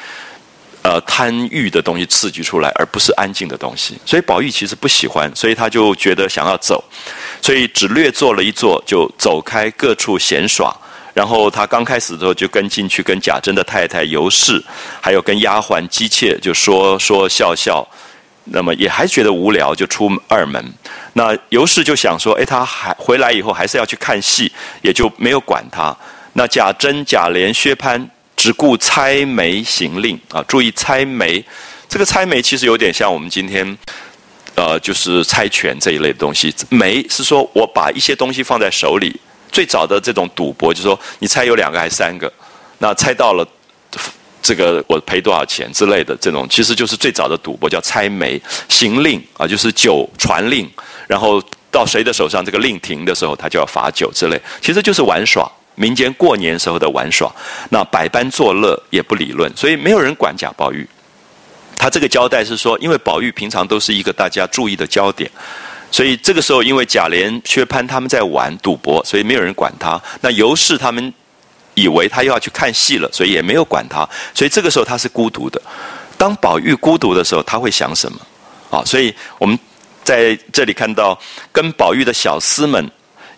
[0.80, 3.98] 呃，贪欲的东西刺激出来，而不是安静的东西。
[4.06, 6.82] 所以宝玉其实不喜欢，所以他就觉得想要走，
[7.42, 10.74] 所以只略坐了一坐，就走开，各处闲耍。
[11.12, 14.62] 然后他刚开始的时候就跟进去，跟贾珍的太太尤氏，
[15.00, 17.86] 还有跟丫鬟姬妾，就说说笑笑。
[18.44, 20.64] 那么也还觉得无聊，就出二门。
[21.14, 25.94] 那尤氏就想说，哎，他还回来以后还是要去看戏，也就没有管他。
[26.34, 28.08] 那贾珍、贾琏、薛蟠。
[28.38, 30.40] 只顾猜眉行令啊！
[30.46, 31.44] 注意猜眉，
[31.88, 33.76] 这个猜眉其实有点像我们今天，
[34.54, 36.54] 呃，就是猜拳这一类的东西。
[36.68, 39.20] 眉是说我把一些东西放在手里，
[39.50, 42.32] 最早的这种赌博就是说，你猜有两个还是三个，
[42.78, 43.44] 那猜到了，
[44.40, 50.70] 这个我赔多少钱之类的这种，其实就是最早的赌博叫猜眉行令啊，就是酒传令，
[51.08, 55.50] 然后到谁的手上，这个令停的时候，他就要罚酒之类，其实就是玩耍。
[55.78, 57.32] 民间过年时候的玩耍，
[57.70, 60.86] 那百般作乐也不理论，所以没有人管贾宝玉。
[61.78, 65.30] 他这个交代是说，因为宝玉平常都是一个大家注意的焦点，
[65.92, 70.00] 所以这个时候因为贾琏、薛蟠他们在玩赌博，所以没有人管他。
[70.20, 71.14] 那尤氏他们
[71.74, 74.08] 以为他又要去看戏了，所以也没有管他。
[74.34, 75.62] 所以这个时候他是孤独的。
[76.16, 78.18] 当宝玉孤独的时候，他会想什么？
[78.70, 79.56] 啊，所以我们
[80.02, 81.16] 在这里看到
[81.52, 82.90] 跟宝玉的小厮们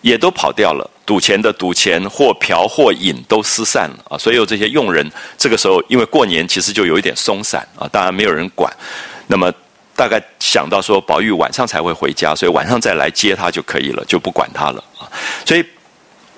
[0.03, 0.89] 也都跑掉了。
[1.07, 4.17] 赌钱的赌钱，或嫖或饮都失散了啊！
[4.17, 8.73] 所有这些佣人，这个时候因为过年，其实就有一点松散啊，当然没有人管。
[9.27, 9.53] 那么
[9.96, 15.11] 大概想到说，宝玉晚上才会回家，所以晚上再来接他就可以了，就不管他了啊。
[15.44, 15.65] 所以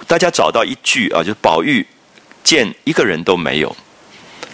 [0.06, 1.86] 大家找到一句啊，就是宝玉
[2.42, 3.76] 见一个人都没有。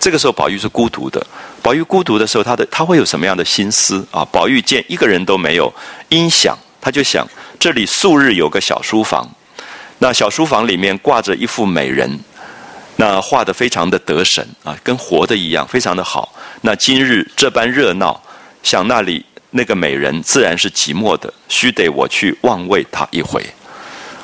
[0.00, 1.24] 这个时候宝玉是孤独的，
[1.62, 4.24] 宝玉孤独的时候，他的他会有什么样的心思啊？
[4.24, 5.72] 宝玉见一个人都没有，
[6.08, 7.26] 因想他就想，
[7.58, 9.28] 这里素日有个小书房。
[9.98, 12.18] 那小书房里面挂着一幅美人，
[12.96, 16.32] 那画的非常的得神啊，跟活的一样，非常的好。
[16.60, 18.22] 那今日这般热闹，
[18.62, 23.44] 想那里那个美人自然是寂寞的，须得我去望慰她一回。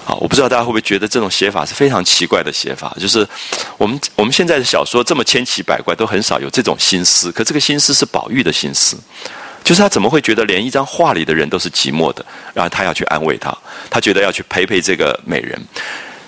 [0.07, 3.27] 啊，我不知道大家会不会觉得这种写法是非常奇怪的写法，就是
[3.79, 8.97] 我们我们现在的小说这么千奇百怪，都很少有这种心思，可这个心思是宝玉的心思。
[9.65, 13.57] 就是他怎么会觉得连一张画里的人都是寂寞的，然后他要去安慰他，
[13.91, 15.59] 他觉得要去陪陪这个美人。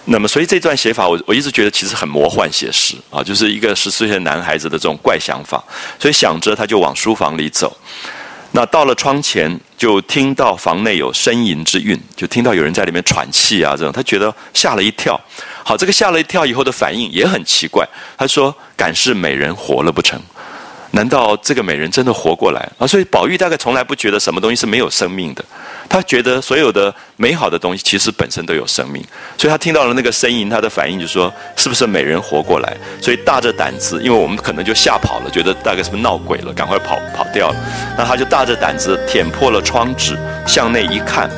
[0.07, 5.63] 那么，所以这段写法，我我一直觉得其实很魔幻写实啊，就是一个十四岁男孩子的这种怪想法。
[5.99, 7.77] 所以想着，他就往书房里走。
[8.53, 15.21] 那到了窗前，就听到房内有呻吟之韵，就听到有人在里面喘气啊，这种他觉得吓了一跳。
[15.65, 20.19] 好，这个吓了一跳以后的反应也很奇怪，他说：“敢是美人活了不成？”
[20.97, 22.87] 难道这个美人真的活过来啊？
[22.87, 25.45] 所以宝玉大概从来不觉得什么东西是没有生命的，
[25.91, 29.05] 他觉得所有的美好的东西其实本身都有生命。
[29.37, 37.57] 所以他听到了那个声音，他的反应就说：“是不是美人活过来？”所以大着胆子，因为我们可能就吓跑了，觉得大概是不是闹鬼了，赶快跑跑掉了。
[37.99, 40.17] 那他就大着胆子舔破了窗纸，
[40.47, 41.31] 向内一看。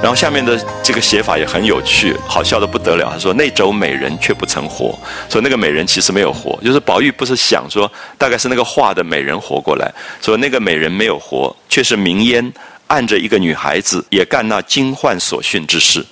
[0.00, 3.10] 然后下面的这个写法也很有趣，好笑的不得了。
[3.12, 4.96] 他说：“那轴美人却不曾活。”
[5.28, 9.92] 说那个美人其实没有活，就是宝玉不是想说，大概是那个画的美人活过来，
[10.22, 12.52] 说那个美人没有活，却是明烟
[12.86, 16.06] 按着一个女孩子也干那惊幻所训之事，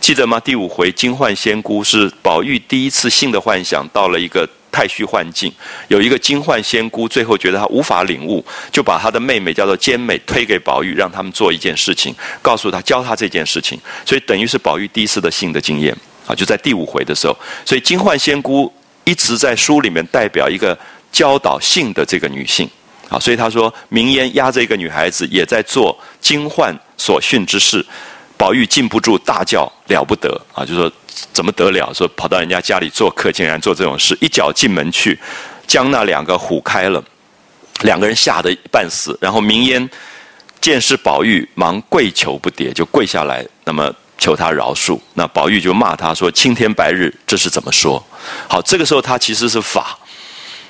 [0.00, 0.38] 记得吗？
[0.38, 4.48] 第五回惊幻仙姑是宝玉第一次性的幻想，到了一个。
[4.72, 5.52] 太虚幻境，
[5.88, 8.42] 有一个金幻仙姑，最后觉得她无法领悟，
[8.72, 15.94] 就把她的妹妹叫做兼美推给宝玉，让他们做一件事情，告诉他教他这件事情，所以等于是宝玉第一次的性的经验
[16.26, 18.72] 啊，就在第五回的时候，所以金幻仙姑
[19.04, 20.76] 一直在书里面代表一个
[21.12, 22.66] 教导性的这个女性
[23.10, 27.84] 啊，所以他说明烟压着一个女孩子也在做金幻所训之事，
[28.38, 30.90] 宝玉禁不住大叫了不得啊，就说。
[31.32, 31.92] 怎么得了？
[31.92, 35.18] 说跑到人家家里做客，竟然做这种事，一脚进门去，
[35.66, 37.02] 将那两个唬开了，
[37.82, 39.16] 两个人吓得半死。
[39.20, 39.88] 然后明烟
[40.60, 44.98] 见是宝玉，忙跪求不迭，就跪下来，那么求他饶恕。
[45.14, 48.02] 那宝玉就骂他说：“青天白日，这是怎么说？”
[48.48, 49.98] 好，这个时候他其实是法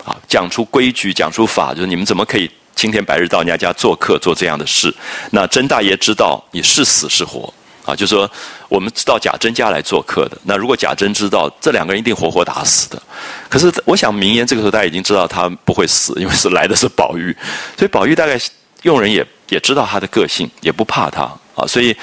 [0.04, 4.92] 啊，讲出规矩，讲出法，就是你们怎么可以青天白日到人家家做客，做这样的事？
[5.30, 7.52] 那甄大爷知道你是死是活。
[7.84, 8.30] 啊，就说
[8.68, 10.38] 我们到贾珍家来做客的。
[10.44, 13.02] 那如果贾珍知道这两个人一定活活打死的，
[13.48, 17.36] 可是我想明言这个时候大家已经知道他不会死，因为是来的是宝玉，
[17.76, 18.40] 所以宝玉大概
[18.82, 21.22] 佣人也也知道他的个性，也不怕他
[21.56, 21.66] 啊。
[21.66, 21.96] 所以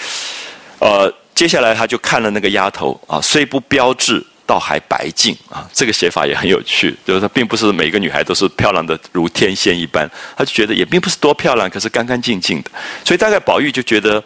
[0.80, 5.66] 呃，接下来他就看了那个丫头啊，虽不标致，倒还白净啊。
[5.72, 12.70] 这个写法也很有趣，就是他并不是每个女孩都是漂亮的如天仙一般，他就觉得也并不是多漂亮，可是干干净净的。
[13.06, 14.22] 所以大概宝玉就觉得。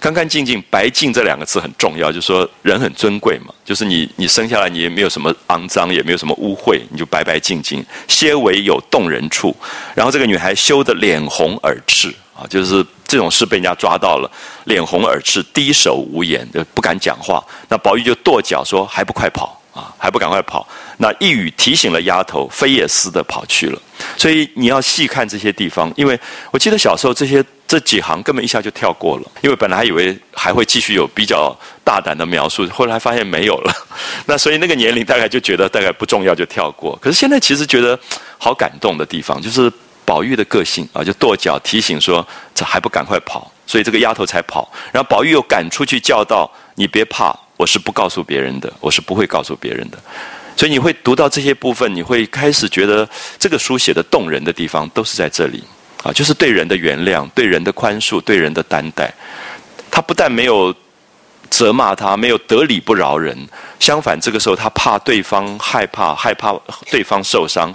[0.00, 3.52] 干干净净、白净这两个字很重要，就是说人很尊贵嘛。
[3.64, 9.54] 就是你，你生下来你也没有什么肮脏，也没有什么污秽，你就白白净净，些微有动人处。
[9.96, 14.30] 然后这个女孩羞得脸红耳赤啊，就是这种事被人家抓到了，
[14.66, 17.44] 脸红耳赤，低首无言，就不敢讲话。
[17.68, 19.92] 那宝玉就跺脚说：“还不快跑啊！
[19.98, 20.66] 还不赶快跑！”
[20.98, 23.82] 那一语提醒了丫头，飞也似的跑去了。
[24.16, 26.18] 所以你要细看这些地方，因为
[26.52, 27.44] 我记得小时候这些。
[27.68, 31.54] 这几行根本一下就跳过了，因为本来还以为还会继续有比较
[31.84, 33.72] 大胆的描述，后来发现没有了。
[34.24, 36.96] 那所以那个年龄大概就觉得大概不重要就跳过。
[36.96, 37.96] 可是现在其实觉得
[38.38, 39.70] 好感动的地方，就是
[40.06, 44.72] 宝玉的个性啊，就跺脚提醒说：“这还不赶快跑！”所以这个丫头才跑。
[44.90, 49.98] 然后宝玉又赶出去叫道：“你别怕，我是不告诉别人的，我是不会告诉别人的。”
[50.56, 53.06] 所以你会读到这些部分，你会开始觉得
[53.38, 55.62] 这个书写的动人的地方都是在这里。
[56.04, 59.12] 啊，就是对人的原谅，对人的宽恕，对人的担待。
[59.90, 60.72] 他不但没有
[61.50, 63.36] 责骂他，没有得理不饶人，
[63.80, 66.54] 相反，这个时候他怕对方害怕，害怕
[66.88, 67.74] 对方受伤，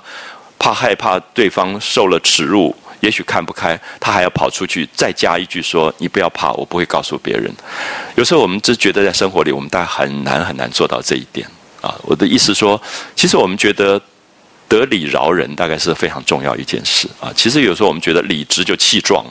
[0.57, 7.53] 怕害怕对方受了耻辱，也许看不开，他还要跑出去再加一句说：“你不要怕，我不会告诉别人。”
[8.15, 11.45] 有时候我们只觉得在生活里，我们大概很难很难做到这一点。
[11.81, 12.81] 啊，我的意思说，
[13.15, 14.01] 其实我们觉得。
[14.79, 17.31] 得理饶人，大概是非常重要一件事啊。
[17.35, 19.25] 其实有时候我们觉得理直就气壮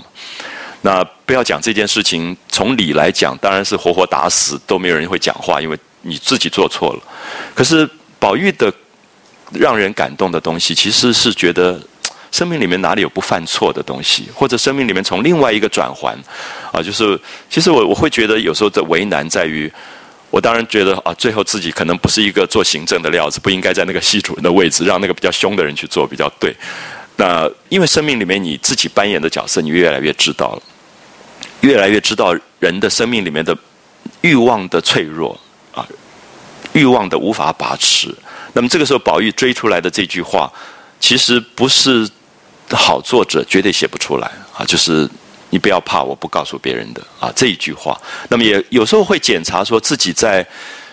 [0.82, 7.02] 那不要讲这件事情，从理来讲，当然是活活打死都没有人会讲话，因为你自己做错了。
[7.54, 7.88] 可是
[8.18, 8.72] 宝玉的
[9.52, 11.80] 让人感动的东西，其实是觉得
[12.30, 16.18] 生命里面哪里有不犯错的东西，或者生命里面从另外一个转环
[16.72, 17.18] 啊，就是
[17.48, 19.72] 其实我我会觉得有时候的为难在于。
[20.32, 26.56] 我当然觉得啊，最后自己可能不是一个做行政的料子，不应该在那个系主任的位置，让那个比较凶的人去做比较对。
[27.16, 30.62] 那因为生命里面你自己扮演的角色，你越来越知道了，
[31.60, 33.54] 越来越知道人的生命里面的
[34.22, 35.38] 欲望的脆弱
[35.74, 35.86] 啊，
[36.72, 38.08] 欲望的无法把持。
[38.54, 40.50] 那么这个时候，宝玉追出来的这句话，
[40.98, 42.08] 其实不是
[42.70, 45.06] 好作者绝对写不出来啊，就是。
[45.52, 48.00] 你不要怕，我不告诉别人的啊这一句话。
[48.30, 50.44] 那么也有时候会检查说自己在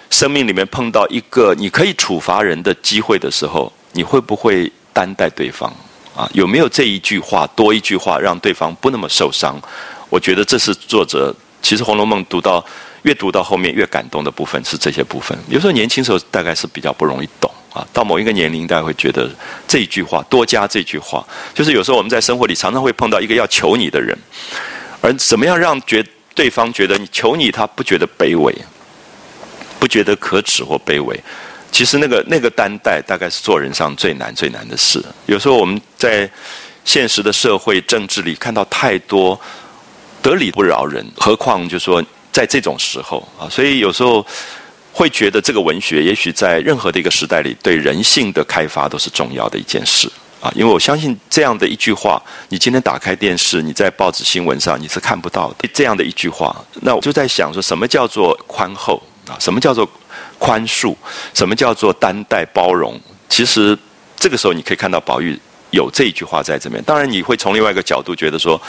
[0.10, 5.74] 生命里面碰到一个你可以处罚人的机会的时候，你会不会担待对方
[6.14, 6.30] 啊？
[6.34, 9.58] 有没有这一句话多一句话让对方不那么受伤？
[10.10, 12.64] 我觉得这是作者其实《红楼梦》读到
[13.04, 15.38] 越读到后面越感动的部分是这些部分。
[15.48, 17.50] 有时候年轻时候大概是比较不容易懂。
[17.74, 19.30] 啊，到某一个年龄，大家会觉得
[19.68, 24.18] 这一句话多加这句话，就是有时候我们在生活里常常会碰到一个要求你的人，
[25.02, 26.04] 而怎么样让觉
[26.34, 28.54] 对方觉得你求你，他不觉得卑微，
[29.80, 31.20] 不觉得可耻或卑微。
[31.72, 35.04] 其实那个那个担待，大概是做人上最难最难的事。
[35.28, 36.30] 有时候我们在
[36.84, 39.40] 现实的社会政治里看到太多
[40.22, 44.26] 得理不饶人，何况就说在这种时候啊，所以有时候
[44.92, 50.12] 会觉得这个文学也许在任何的一个时代里，对人性的开发都是重要的一件事
[50.42, 50.52] 啊。
[50.56, 56.56] 因为我相信这样的一句话，你今天打开电视，你在报纸新闻上你是看不到的这样的一句话。
[56.82, 59.38] 那我就在想说，什么叫做宽厚啊？
[59.40, 59.90] 什么叫做
[60.38, 60.96] 宽恕？
[61.34, 63.00] 什么叫做担待包容？
[63.30, 63.78] 其实
[64.18, 65.40] 这个时候你可以看到宝玉。
[65.72, 68.60] 有这一句话在这边，当然你会从另外一个角度觉得说，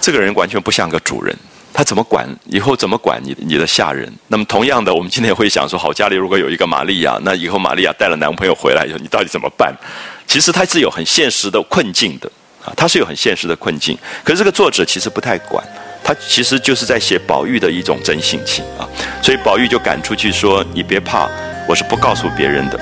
[0.00, 1.36] 这个人完全不像个主人，
[1.74, 4.12] 他怎么管以后怎么管你你的下人？
[4.28, 9.74] 那么同样的，我们今天也会想说，好，家里如果有一个玛利亚，那以后玛利亚带了男朋友回来以后，你到底怎么办？
[10.28, 12.30] 其实他是有很现实的困境的
[12.64, 13.96] 啊，他是有很现实的困境。
[14.22, 15.64] 可是这个作者其实不太管，
[16.04, 18.88] 他其实就是在写宝玉的一种真性情啊，
[19.22, 21.28] 所以宝玉就赶出去说：“你别怕，
[21.68, 22.78] 我是不告诉别人的。”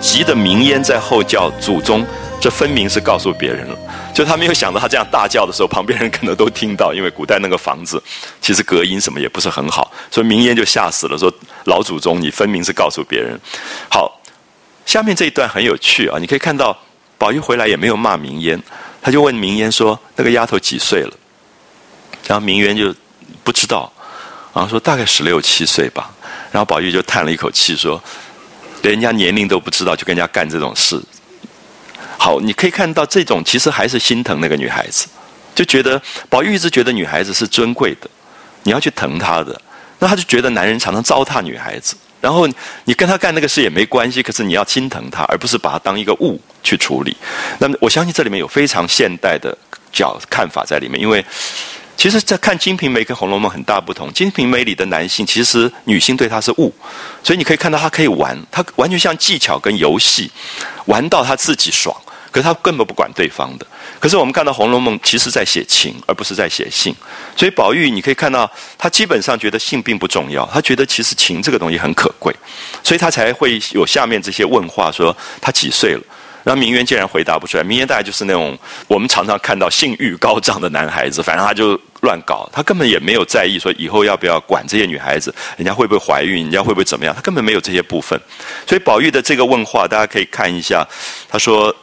[0.00, 2.06] 急的鸣烟在后叫祖宗，
[2.40, 3.78] 这分明是告诉别人了。
[4.14, 8.02] 就他没有想到，他这样大叫的时候，旁边人可能都听到，因为古代那个房子
[8.40, 11.16] 其实隔音什么也不是很好，所以鸣烟就吓死了。
[11.16, 11.32] 说
[11.64, 13.38] 老祖宗，你分明是告诉别人。
[13.88, 14.20] 好，
[14.86, 16.76] 下面这一段很有趣啊，你可以看到
[17.16, 18.60] 宝玉回来也没有骂明烟，
[19.02, 21.12] 他就问明烟说：“那个丫头几岁了？”
[22.26, 22.94] 然后明烟就
[23.44, 23.92] 不知道，
[24.52, 26.10] 然后说大概十六七岁吧。
[26.50, 28.02] 然后宝玉就叹了一口气说。
[28.82, 31.00] 连人家年龄都不知道，就跟人家干这种事。
[32.16, 35.06] 好，你可以看到这种其实还是心疼那个女孩子，
[35.54, 38.08] 就觉得宝玉一直觉得女孩子是尊贵的，
[38.64, 39.60] 你要去疼她的。
[39.98, 42.48] 那他就觉得男人常常糟蹋女孩子，然后
[42.84, 47.16] 你跟他干那个事也没关系，可是你要心疼他，而不是把他当一个物去处理。
[47.58, 49.56] 那么我相信这里面有非常现代的
[49.92, 51.24] 角看法在里面，因为。
[51.98, 56.72] 其实，在看《金瓶梅》跟《红楼梦》很大不同，《金瓶梅》里的男性其实女性对他是物，
[57.24, 60.30] 所以你可以看到他可以玩，他完全像技巧跟游戏，
[60.86, 61.92] 玩到他自己爽，
[62.30, 63.66] 可是他根本不管对方的。
[63.98, 66.94] 可是我们看到《红楼梦》其实在写情，而不是在写性，
[67.34, 72.32] 所以宝玉你可以看到他基本上觉得性并不重要，他觉得其实情这个东西很可贵，
[72.84, 76.02] 所以他才会有下面这些问话，说他几岁了。
[76.44, 88.18] 然后明渊竟然回答不出来，明渊大概就是那种我们常常看到性欲高涨的男孩子，反正他就乱搞，他根本也没有在意说以后要不要管这些女孩子，人家会不会怀孕，人家会不会怎么样，他根本没有这些部分。
[88.66, 90.86] 所以宝玉的这个问话，大家可以看一下，
[91.28, 91.74] 他说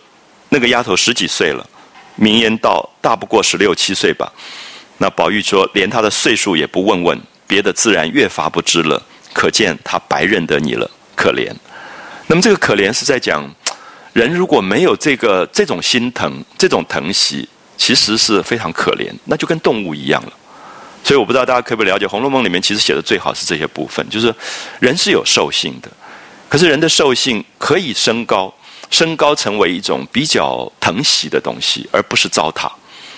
[0.49, 1.67] 那个丫头十几岁了，
[2.15, 4.31] 明言道大不过十六七岁吧。
[4.97, 9.01] 那宝玉说连她的岁数也不问问，别的自然越发不知了，
[9.33, 11.53] 可见他白认得你了，可怜。
[12.27, 13.49] 那么这个可怜是在讲。
[14.13, 17.45] 人如果没有这个这种心疼、这种疼惜，
[17.77, 20.33] 其实是非常可怜，那就跟动物一样了。
[21.03, 24.33] 所以我不知道大家可不可以了解《红楼梦》里面其实写的最好是这些部分，就是
[24.79, 25.89] 人是有兽性的，
[26.49, 28.51] 可是人的兽性可以升高，
[28.89, 32.71] 升高成为一种比较疼惜的东西，而不是糟蹋。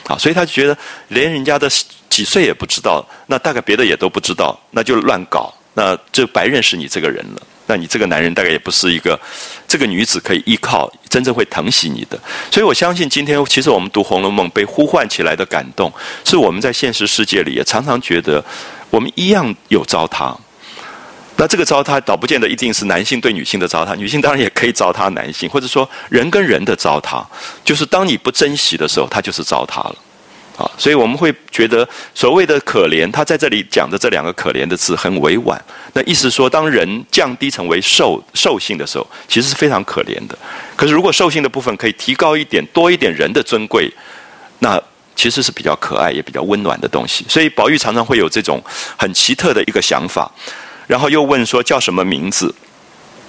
[0.07, 0.77] 啊，所以他觉得
[1.09, 1.69] 连人家的
[2.09, 7.41] 几岁也不知道，那大概别的也都不知道，那就乱搞，那就白认识你这个人了。
[7.67, 9.19] 那你这个男人大概也不是一个，
[9.67, 12.19] 这个女子可以依靠，真正会疼惜你的。
[12.49, 15.91] 所以我相信，今天其实我们读《红楼梦》被呼唤起来的感动，
[16.25, 18.43] 是我们在现实世界里也常常觉得，
[18.89, 20.35] 我们一样有糟蹋。
[21.35, 27.23] 那这个糟蹋，倒不见得一定是男性对女性的糟蹋，女性当然也可以糟蹋男性，或者说人跟人的糟蹋，
[27.63, 29.95] 就是当你不珍惜的时候，它就是糟蹋了。
[30.57, 35.63] 啊，所以我们会觉得所谓的可怜，他在这里讲的这两个可怜的字很委婉。
[35.93, 40.35] 那意思说，当人降低成为兽兽性的时候，其实是非常可怜的。
[40.75, 43.87] 可是如果兽性的部分可以提高一点，多一点人的尊贵，
[44.57, 44.81] 那
[45.15, 47.23] 其实是比较可爱也比较温暖的东西。
[47.29, 48.59] 所以宝玉常常会有这种
[48.97, 50.31] 很奇特的一个想法，
[50.87, 52.51] 然后又问说叫什么名字？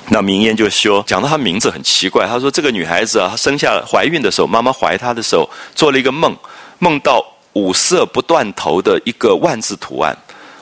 [0.09, 6.35] 那明烟就说讲到她名字很奇怪，她说这个女孩子啊，她生下怀孕的时候，妈妈怀她的时候做了一个梦。
[6.79, 7.25] 梦到
[7.55, 10.17] 五色不断头的一个万字图案，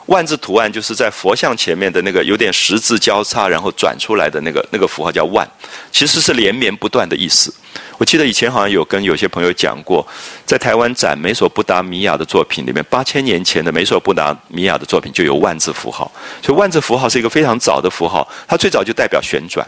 [0.07, 5.47] 万字图案就是在佛像前面的那个有点十字交叉，然后转出来的那个那个符号叫万，
[5.91, 7.53] 其实是连绵不断的意思。
[7.99, 10.05] 我记得以前好像有跟有些朋友讲过，
[10.45, 16.11] 在台湾展美索不达米亚的作品里面，八千年前的美索不达米亚的作品就有万字符号，
[16.41, 19.67] 所以万字符号是一个非常早的符号，它最早就代表旋转，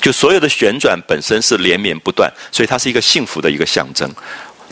[0.00, 4.12] 就所有的旋转本身是连绵不断，所以它是一个幸福的一个象征。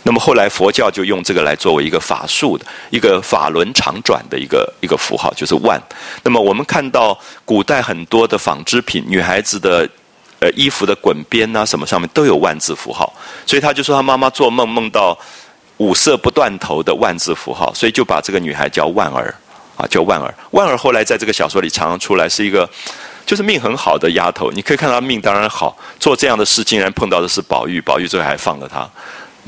[0.07, 5.83] 那么后来佛教就用这个来作为一个法术的一个法轮常转的一个一个符号，就是万。
[6.23, 9.89] 那么我们看到古代很多的纺织品，女孩子的
[10.39, 13.13] 呃衣服的滚边啊什么上面都有万字符号，
[13.45, 15.19] 所以他就说他妈妈做梦梦到
[15.79, 19.35] 五色不断头的万字符号，所以就把这个女孩叫万儿
[19.77, 20.33] 啊，叫万儿。
[20.53, 22.71] 万儿后来在这个小说里常常出来，是一个。
[23.27, 28.89] 就是命很好的丫头，你可以看到命当然好，做这样的事竟然碰到的是宝玉，宝玉最后还放了她，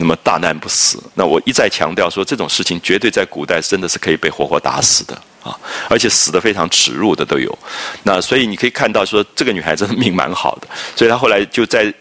[0.00, 1.02] 那么大难不死。
[1.14, 5.54] 那我一再强调说，这种事情绝对在古代真的是可以被活活打死的啊，
[5.90, 7.56] 而且死的非常耻辱的都有。
[8.04, 11.92] 那所以你可以看到说，这个女孩子命蛮好的，所以她后来就在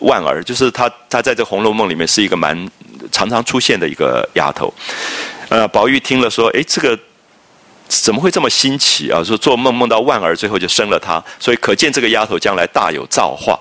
[0.00, 2.68] 万儿，就是她她在这《红楼梦》里面是一个蛮
[3.10, 4.72] 常常出现的一个丫头。
[5.48, 6.98] 呃，宝玉听了说，哎，这个。
[7.88, 9.22] 怎么会这么新奇啊？
[9.22, 13.56] 说做梦梦到万儿，最后就生了她，所以可见这个丫头将来大有造化。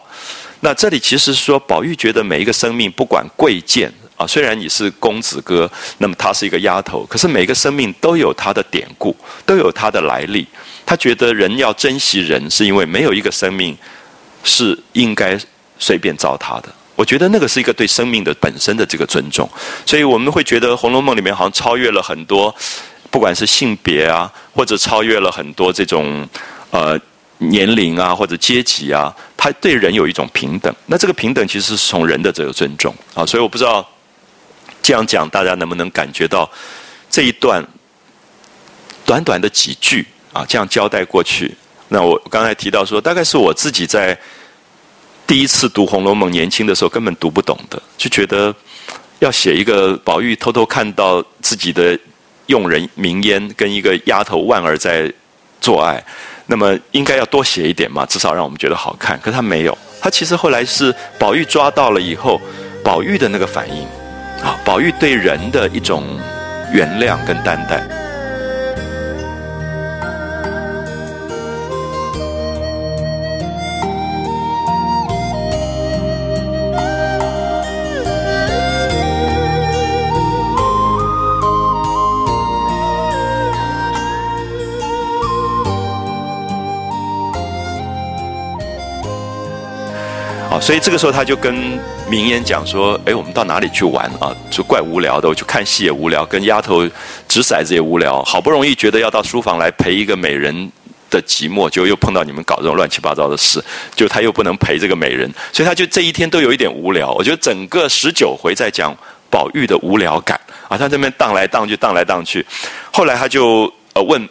[0.65, 3.87] 那这里其实是说，宝玉觉得每一个生命不管贵贱
[4.17, 10.47] 啊，虽然你是公子哥，那么她是一个丫头，可是每一个生命都有它的典故，都有它的来历。
[10.83, 13.77] 他觉得人要珍惜人，是因为没有一个生命
[14.43, 15.39] 是应该
[15.77, 16.69] 随便糟蹋的。
[16.95, 19.47] 我觉得那个是一个对生命的本身的这个尊重，
[19.85, 22.53] 所以我们会觉得《红楼梦》里面好像超越了很多。
[23.11, 26.27] 不管是性别啊，或者超越了很多这种
[26.71, 26.99] 呃
[27.37, 30.73] 年龄啊，或者阶级啊，他对人有一种平等。
[30.85, 33.87] 那这个平等其实是从人的这个尊重啊，所以我不知道
[34.81, 36.49] 这样讲大家能不能感觉到
[37.09, 37.65] 这一段
[39.05, 41.55] 短短的几句啊，这样交代过去。
[41.89, 44.17] 那我刚才提到说，大概是我自己在
[45.27, 48.53] 第一次读《红楼梦》年轻的时候根本读不懂的，就觉得
[49.19, 51.97] 要写一个宝玉偷偷看到自己的。
[52.47, 55.11] 用人名烟跟一个丫头万儿在
[55.59, 56.05] 做爱，
[56.47, 59.19] 那么应该要多写一点嘛，至少让我们觉得好看。
[59.21, 62.39] 可他没有，他其实后来是宝玉抓到了以后，
[62.83, 63.83] 宝玉的那个反应，
[64.43, 66.03] 啊，宝玉对人的一种
[66.71, 67.83] 原谅跟担待。
[90.61, 91.53] 所以这个时候，他就跟
[92.09, 94.35] 明烟讲说：“哎，我们到哪里去玩啊？
[94.49, 96.87] 就怪无聊的，我去看戏也无聊，跟丫头
[97.27, 98.23] 掷骰子也无聊。
[98.23, 100.71] 好不容易觉得要到书房来陪一个美人
[101.09, 103.63] 的寂寞，就又碰到你们搞这种乱七八糟的事，
[103.95, 107.11] 就他又不能陪这个美人，所以他就这一天都有一点无聊。
[107.11, 108.95] 我觉得整个十九回在讲
[109.29, 112.45] 宝玉的无聊感啊，他这边荡来荡去，荡来荡去。
[112.91, 114.27] 后来他就呃问。”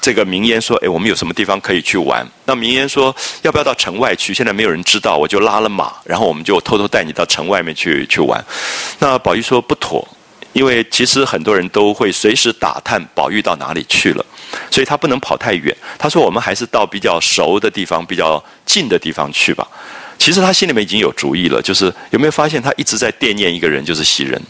[0.00, 4.32] 这个明烟说：“哎，我们有什么地方可以去玩？”那明烟说：“要不要到城外去？
[4.32, 8.42] 现在没有人知道，我就拉了马，然后我们就偷偷带你到城外面去去玩。”
[8.98, 10.06] 那宝玉说：“不妥，
[10.52, 14.24] 因为其实很多人都会随时打探宝玉到哪里去了，
[14.70, 19.66] 所以他不能跑太远。”他说：“我们还是到比较熟的地方、比较近的地方去吧。”
[20.18, 24.40] 其实他心里面已经有主意了，就是有没有发现他一直在惦念一个人，就是袭人。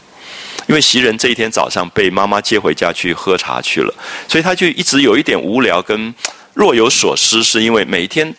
[0.66, 3.94] 因为袭人这一天早上被妈妈接回家去喝茶去了，
[4.28, 6.14] 所以他就一直有一点无聊跟
[6.54, 8.34] 若有所思，是因为每一天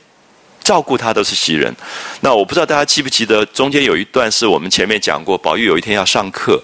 [0.63, 1.73] 照顾他都是袭人。
[2.21, 6.61] 那我不知道大家记不记得，中间有一段是我们前面讲过，宝玉有一天要上课。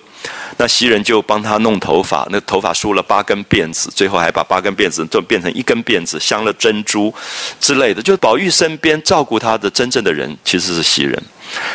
[0.57, 7.13] 那袭人就帮他弄头发，那头发梳了八根辫子，最后还把八根辫子就变成一根辫子，镶了珍珠
[7.59, 8.01] 之类的。
[8.01, 11.21] 就是宝玉身边照顾他的真正的人其实是袭人。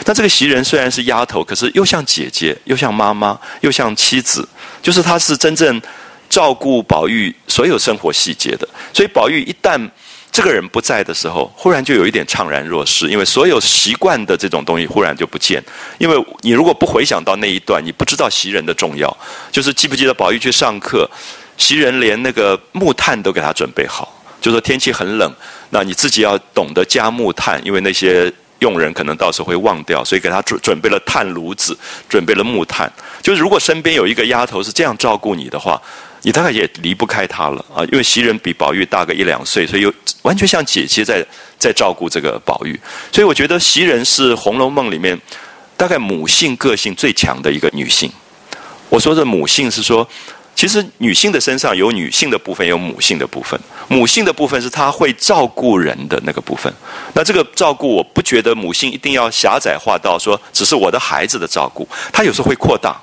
[0.05, 4.47] 那这个袭人虽然是丫头，可是又像姐姐，又像妈妈，又像妻子，
[4.83, 5.81] 就是她是真正
[6.29, 8.69] 照顾宝玉所有生活细节的。
[8.93, 9.81] 所以宝玉一旦
[10.33, 15.63] 这个人不在的时候，忽然就有一点怅然若失，因为所有习惯的这种东西忽然就不见。
[15.99, 19.15] 因为你如果不回想到那一段，你不知道袭人的重要。
[19.51, 21.09] 就是记不记得宝玉去上课，
[21.59, 24.11] 袭人连那个木炭都给他准备好，
[24.41, 25.31] 就说天气很冷，
[25.69, 28.33] 那你自己要懂得加木炭，因为那些
[28.63, 31.77] 佣人可能到时候会忘掉，所以给他准准备了炭炉子，
[32.09, 32.91] 准备了木炭。
[33.21, 35.81] 就是如果身边有一个丫头是这样照顾你的话。
[36.25, 39.93] 你大概也离不开她了啊，因为袭人比宝玉大个一两岁，所以又
[40.23, 41.27] 完全像姐姐在
[41.59, 42.79] 在照顾这个宝玉。
[43.11, 45.21] 所以我觉得袭人是《红楼梦》里面
[45.77, 48.09] 大概母性个性最强的一个女性。
[48.89, 50.09] 我说的母性是说，
[50.55, 53.59] 其实女性的身上有女性的部分，有母性的部分。
[53.89, 56.73] 母性的部分是她会照顾人的那个部分。
[57.15, 62.97] 那这个照顾，我不觉得母性一定要狭窄化到说只是我的孩子的照顾，她有时候会扩大。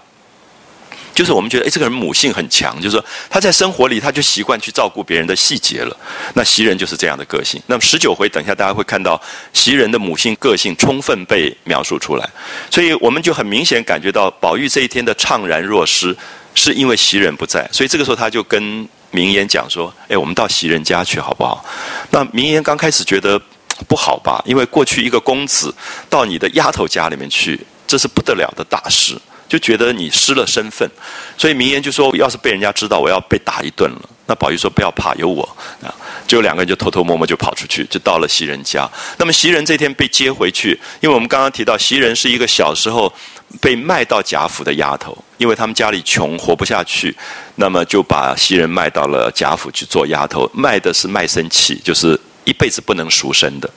[1.12, 5.98] 就是我们觉得，哎，这个人母性很强，就是说他在生活里他就习惯去照顾别人的细节了。
[6.34, 7.62] 那袭人就是这样的个性。
[7.68, 9.22] 那么十九回，等一下大家会看到
[9.52, 12.30] 袭人的母性个性充分被描述出来，
[12.72, 16.16] 所以我们就很明显感觉到宝玉这一天的怅然若失，
[16.54, 17.68] 是因为袭人不在。
[17.72, 21.64] 所以这个时候他就跟明言讲说：“哎，我们到袭人家去好不好？”
[22.12, 23.42] 那明言刚开始觉得
[23.88, 25.74] 不好吧，因为过去一个公子
[26.10, 29.18] 到你的丫头家里面去，这是不得了的大事。
[29.50, 30.88] 就觉得你失了身份，
[31.36, 35.44] 所以明言就说：“要是被人家知道，我要被打一顿了。”那宝玉说：“不要怕，有我。”
[35.82, 35.90] 啊，
[36.28, 38.88] 就两个人就偷偷摸摸就跑出去，就到了袭人家。
[39.18, 43.12] 那么袭人这天被接回去，因为我们刚刚提到袭人是一个小时候
[43.60, 47.18] 被卖到贾府的丫头，因为他们家里穷，活不下去，
[47.56, 53.68] 那么就把袭人卖到了贾府去做丫头，卖的是卖身契，就是一辈子不能赎身的。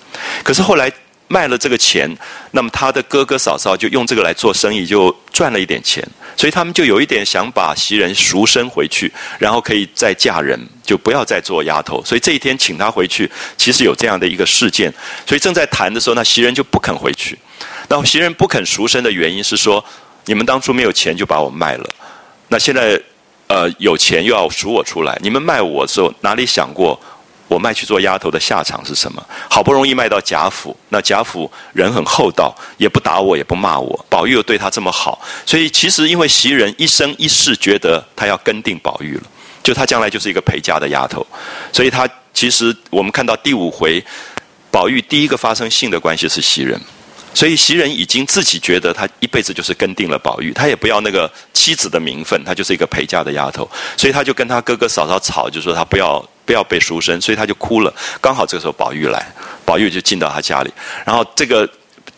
[0.45, 0.93] 可是后来。
[1.33, 2.15] 卖了这个钱，
[2.51, 6.07] 那么他的哥哥嫂嫂就用这个来做生意，就赚了一点钱，
[6.37, 12.05] 所以他们就有一点想把袭人赎身回去，然后可以再嫁人，就不要再做丫头。
[12.05, 14.93] 所以这一天请他回去，其实有这样的一个事件。
[15.27, 17.39] 所以正在谈的时候，那袭人就不肯回去。
[17.89, 19.83] 那袭人不肯赎身的原因是说，
[20.27, 21.89] 你们当初没有钱就把我卖了，
[22.49, 23.01] 那现在
[23.47, 27.01] 呃有钱又要赎我出来，你们卖我的时候哪里想过？
[27.53, 29.23] 我卖去做丫头的下场是什么？
[29.51, 34.07] 好不容易卖到贾府，那贾府人很厚道，也不打我，也不骂我。
[34.09, 39.23] 宝玉又对他这么好，所以其实因为袭人一生一世觉得他要跟定宝玉了，
[39.63, 41.27] 就他将来就是一个陪嫁的丫头，
[41.73, 44.03] 所以他其实我们看到第五回，
[44.71, 46.81] 宝玉第一个发生性的关系是袭人，
[47.35, 56.25] 所以袭人已经自己觉得他一辈子就是跟定了宝玉，他也不要那个妻子的名分，他就是一个陪嫁的丫头，所以他就跟他哥哥嫂嫂吵，就说他不要。
[56.45, 57.93] 不要被赎身，所以他就哭了。
[58.21, 59.27] 刚好这个时候宝玉来，
[59.65, 60.73] 宝玉就进到他家里。
[61.05, 61.69] 然后这个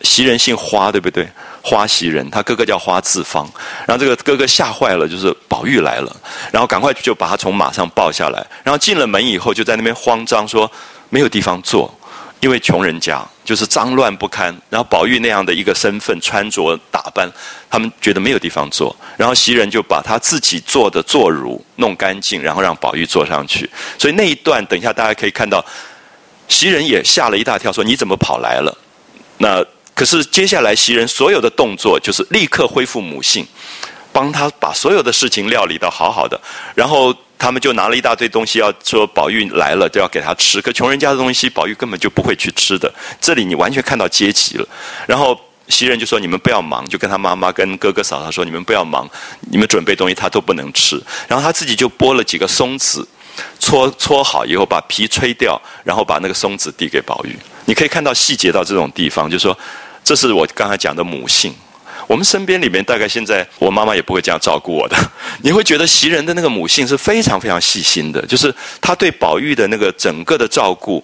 [0.02, 1.28] 袭人姓花，对不对？
[1.62, 3.50] 花袭人，他哥哥叫花自芳。
[3.86, 6.16] 然后这个哥哥吓坏了，就是宝玉来了，
[6.52, 8.46] 然后赶快就把他从马上抱下来。
[8.62, 10.70] 然后进了门以后，就在那边慌张说
[11.08, 11.92] 没有地方坐。
[12.40, 17.26] 因为穷人家就是脏乱不堪，然后宝玉那样的一个身份、穿着打扮，
[17.70, 23.68] 他们觉得没有地方坐，然后袭人就把他自己做的坐褥弄干净，然后让宝玉坐上去。
[23.98, 25.64] 所以那一段，等一下大家可以看到，
[26.48, 28.76] 袭人也吓了一大跳，说：“你怎么跑来了？”
[29.38, 29.64] 那
[29.94, 33.46] 可是接下来袭人所有的动作就是立刻恢复母性，
[34.12, 36.38] 帮他把所有的事情料理得好好的，
[36.74, 37.14] 然后。
[37.38, 40.62] 他们就拿了一大堆东西，要说宝玉来了都要给他吃。
[40.62, 42.92] 可穷人家的东西，宝玉根本就不会去吃的。
[43.20, 44.66] 这里你完全看到阶级了。
[45.06, 49.08] 然后袭人就说：“你们不要忙，就跟他妈妈、跟哥哥嫂嫂说，你们不要忙，
[49.50, 53.06] 你们准备东西他都不能吃。”然后他自己就剥了几个松子，
[53.58, 57.36] 搓搓好以后把皮吹掉，然后把那个松子递给宝玉。
[57.64, 59.58] 你可以看到细节到这种地方，就说
[60.02, 61.54] 这是我刚才讲的母性。
[62.06, 64.96] 我们身边里面大概现在我妈妈也不会这样照顾我的，
[65.42, 71.02] 你会觉得袭人的那个母性是非常非常细心的，就是她对宝玉的那个整个的照顾，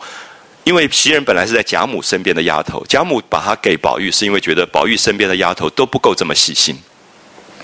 [0.65, 6.79] 因为袭人本来是在贾母身边的丫头，贾母把她给宝玉是因为觉得宝玉身边的丫头都不够这么细心，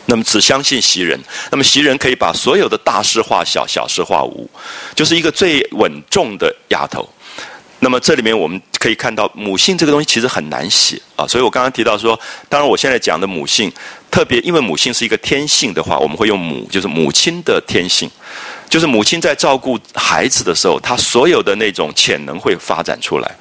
[0.06, 1.20] 那么只相信袭人，
[1.50, 4.48] 那么袭人可以把所有的大事化小，小事化无，
[4.94, 7.08] 就是一个最稳重的丫头。
[7.86, 12.18] 那么这里面我们可以看到，母性这个东西其实很难写啊，所以我刚刚提到说，
[12.48, 13.72] 当然我现在讲的母性，
[14.10, 18.10] 特别因为母性是一个天性的话，我们会用母，就是母亲的天性，
[18.68, 23.36] 就是母亲在照顾孩子的时候，她所有的那种潜能会发展出来，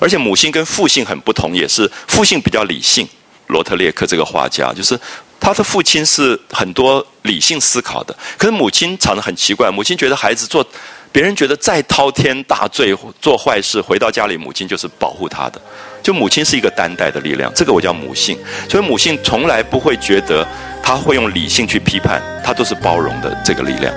[0.00, 3.06] 而且母性跟父性很不同，也是父性比较理性。
[3.48, 4.98] 罗特列克这个画家，就是
[5.44, 10.66] 他的父亲是很多理性思考的，可是母亲长得很奇怪，母亲觉得孩子做。
[11.12, 15.60] 别人觉得再滔天大罪做坏事，回到家里，母亲就是保护他的。
[16.02, 18.36] 就母亲是一个担待的力量，这个我叫母性。
[18.68, 20.44] 所以母性从来不会觉得
[20.82, 23.94] 他会用理性去批判，他都是包容的这个力量。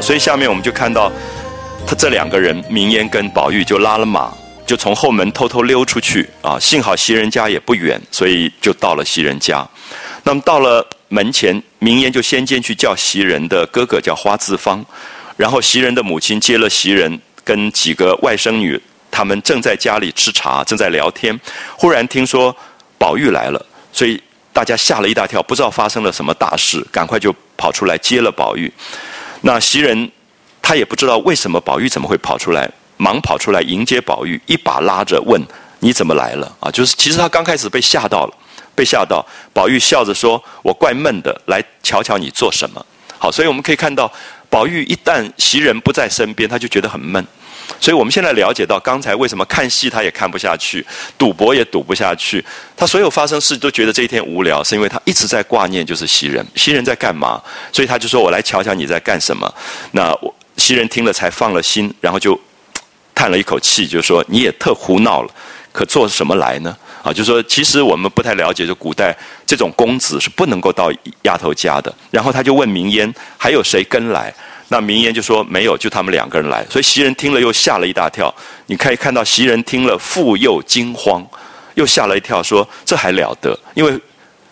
[0.00, 1.10] 所以下面我们就看到，
[1.86, 4.32] 他这两个人，明烟跟宝玉就拉了马，
[4.66, 6.58] 就从后门偷偷溜出去啊。
[6.58, 9.66] 幸好袭人家也不远，所以就到了袭人家。
[10.24, 14.84] 那么到了门前，明烟就先进去叫袭人的哥哥叫花自芳，
[15.36, 18.80] 然后袭人的母亲接了袭人跟几个外甥女，
[19.10, 21.38] 他们正在家里吃茶，正在聊天，
[21.76, 22.54] 忽然听说
[22.98, 24.20] 宝玉来了，所以
[24.52, 28.72] 大家吓了一大跳，不知道发生了什么大事，赶快就跑出来接了宝玉。
[29.42, 30.10] 那袭人，
[30.60, 35.40] 他也不知道为什么宝玉怎么会跑出来，忙跑出来迎接宝玉，一把拉着问
[35.80, 36.56] ：“你怎么来了？
[36.60, 38.34] 啊，就是其实他刚开始被吓到了，
[38.74, 39.24] 被吓到。
[39.52, 42.84] 宝玉笑着说：“我怪闷的，来瞧瞧你做什么。”
[43.18, 44.10] 好，所以我们可以看到，
[44.50, 47.24] 宝玉一旦袭人不在身边，他就觉得很闷。
[47.80, 50.84] 所以我们现在了解到，刚才为什么看戏他也看不下去，
[51.18, 52.44] 赌博也赌不下去，
[52.76, 57.42] 他所有发生事都觉得这一天无聊，是因为他一直在挂念就是袭人，袭人在干嘛？
[57.72, 59.52] 所以他就说：“我来瞧瞧你在干什么。”
[59.92, 60.16] 那
[60.56, 62.38] 袭人听了才放了心，然后就
[63.14, 65.30] 叹了一口气，就说：“你也特胡闹了，
[65.72, 70.90] 可做什么来呢？”啊，就说其实我们不太了解，就古代这种公子是不能够到
[71.22, 71.94] 丫头家的。
[72.10, 74.34] 然后他就问明烟：“还有谁跟来？”
[74.68, 76.66] 那明烟就说没有，就他们两个人来。
[76.68, 78.34] 所以袭人听了又吓了一大跳。
[78.66, 81.24] 你可以看到袭人听了复又惊慌，
[81.74, 83.56] 又吓了一跳，说这还了得？
[83.74, 83.96] 因为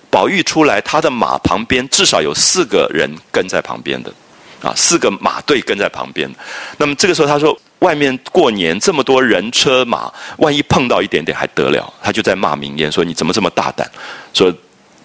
[0.08, 4.12] 宝玉出来，他的马旁边至少有四个人跟在旁边的，
[4.62, 6.32] 啊，四个马队跟在旁边。
[6.78, 11.92] 那么这个时候他说，外面过年这么多人车马，万一碰到一点点还得了？
[12.02, 13.90] 他就在骂明烟说你怎么这么大胆？
[14.32, 14.52] 说。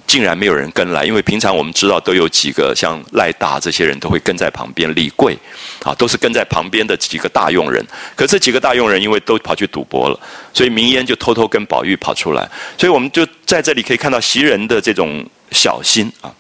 [0.10, 5.38] 竟然没有人跟来，因为平常我们知道都有几个像赖大这些人都会跟在旁边，李贵，
[5.84, 7.86] 啊，都是跟在旁边的几个大佣人。
[8.16, 10.20] 可这几个大佣人因为都跑去赌博了，
[10.52, 12.50] 所以明烟就偷偷跟宝玉跑出来。
[12.76, 16.34] 所以我们就在这里可以看到袭人的这种小心啊。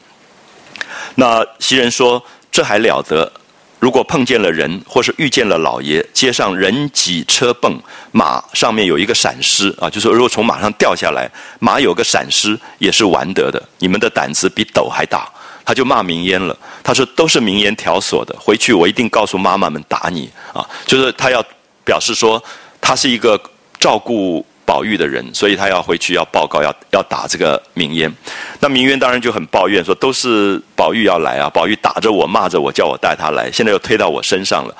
[1.13, 3.31] 那袭人说：“这还了得。”
[3.79, 13.61] 如果碰见了人，或是遇见了老爷，街上人挤车蹦，马上面有一个闪失啊，就是如果从马上掉下来，马有个闪失也是完得的。
[13.77, 15.27] 你们的胆子比斗还大，
[15.63, 16.57] 他就骂明烟了。
[16.83, 20.67] 他说都是明烟挑唆的，回去我一定告诉妈妈们打你啊。
[20.85, 21.43] 就是他要
[21.85, 22.43] 表示说，
[22.81, 23.41] 他是一个
[23.79, 24.45] 照顾。
[24.69, 28.13] 宝玉的人，所以他要回去要报告，要要打这个明烟。
[28.59, 34.75] 那明渊当然就很抱怨说：“都是宝玉要来啊，宝玉打着我，骂着我，叫我带他来，现在又推到我身上了。”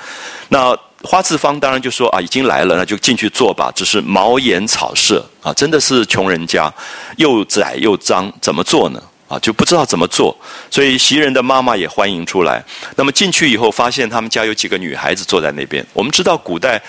[0.50, 3.72] 那花次方当然就说：“啊，已经来了，那就进去坐吧。
[3.76, 6.72] 只是茅檐草舍啊，真的是穷人家，
[7.18, 9.02] 又窄又脏，怎么做呢？
[9.28, 10.38] 啊，就不知道怎么做。
[10.70, 12.64] 所以袭人的妈妈也欢迎出来。
[12.96, 15.84] 那么进去以后，发现他们家有几个女孩子坐在那边。
[15.94, 16.80] 我们知道古代。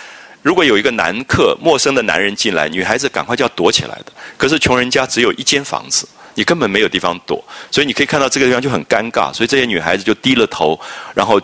[0.42, 4.06] 如果有一个男客、陌生的男人进来，女孩子赶快就要躲起来的。
[4.38, 9.32] 可是穷人家只有一间房子，你根本没有地方躲，所以你可以看到这个地方就很尴尬。
[9.32, 10.78] 所以这些女孩子就低了头，
[11.14, 11.40] 然后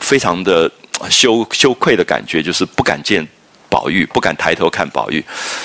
[0.00, 0.68] 非常的
[1.08, 3.24] 羞羞愧的感觉，就是不敢见
[3.68, 5.24] 宝玉，不敢抬头看宝玉。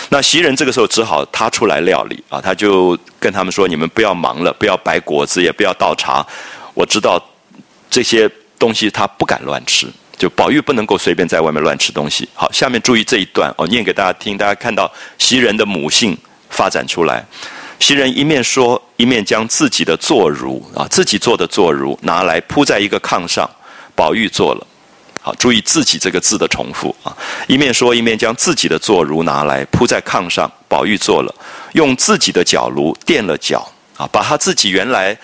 [0.10, 6.24] 那袭人这个时候只好他出来料理啊，他就跟他们说：“你们不要忙了，不要摆果子，也不要倒茶。
[6.76, 7.20] 我知道
[7.90, 8.30] 这些
[8.60, 12.28] 东西他不敢乱吃。”就宝玉不能够随便在外面乱吃东西。
[12.34, 14.38] 好，下面注意这一段，我念给大家听。
[14.38, 16.18] 大家看到袭人的母性
[16.50, 17.24] 发展出来，
[17.80, 23.50] 袭人一面说，一面将自己的坐褥啊，自己做的坐褥拿来铺在一个炕上。
[23.94, 24.68] 宝玉坐了，
[25.22, 27.16] 好，注意自己这个字的重复啊。
[27.48, 30.50] 一面说，一面将自己的坐褥拿来铺在炕上。
[30.68, 31.36] 宝玉坐了，
[31.74, 35.18] 用自己的脚炉垫了脚啊，把他自己原来。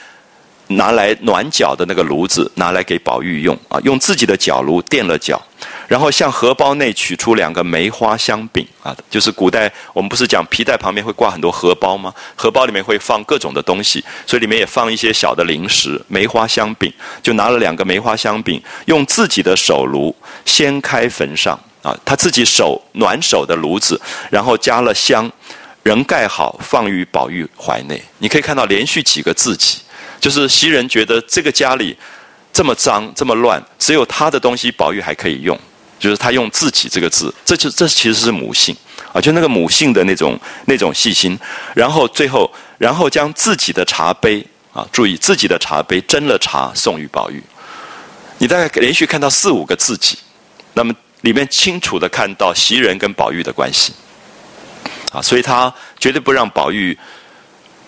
[0.76, 5.42] 拿来暖脚的那个炉子，拿来给宝玉用啊，用自己的脚炉垫了脚，
[5.88, 12.14] 然后向荷包内取出两个梅花香饼啊，就是古代我们不是讲皮带旁边会挂很多荷包吗？
[12.36, 16.02] 荷包里面会放各种的东西，所以里面也放一些小的零食。
[16.08, 16.92] 梅花香饼
[17.22, 20.16] 就拿了两个梅花香饼，用自己的手炉
[20.46, 24.00] 掀开焚上啊，他自己手暖手的炉子，
[24.30, 25.32] 然后加了香，
[25.84, 28.02] 仍盖好放于宝玉怀内。
[28.20, 29.80] 你可以看到连续几个字己。
[30.22, 31.98] 就是袭人觉得这个家里
[32.54, 35.60] 这么脏这么乱，只有他的东西宝玉还可以用，
[36.00, 38.76] 就是他用自己这个字，这就这其实是母性
[39.12, 41.38] 啊，就那个母性的那种那种细心。
[41.74, 47.42] 然后最后，然后将自己的茶杯啊，注意自己的茶杯斟了茶送与宝玉。
[48.38, 50.20] 你大概连续看到四五个自己，
[50.76, 53.92] 那么里面清楚的看到袭人跟宝玉的关系
[55.12, 56.96] 啊，所以他绝对不让宝玉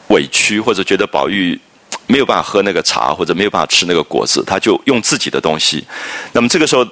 [0.07, 1.59] 委屈，或者觉得宝玉。
[2.07, 5.83] 没有办法喝那个茶，或者没有办法吃那个果子，他就用自己的东西。
[6.33, 6.85] 那么这个时候，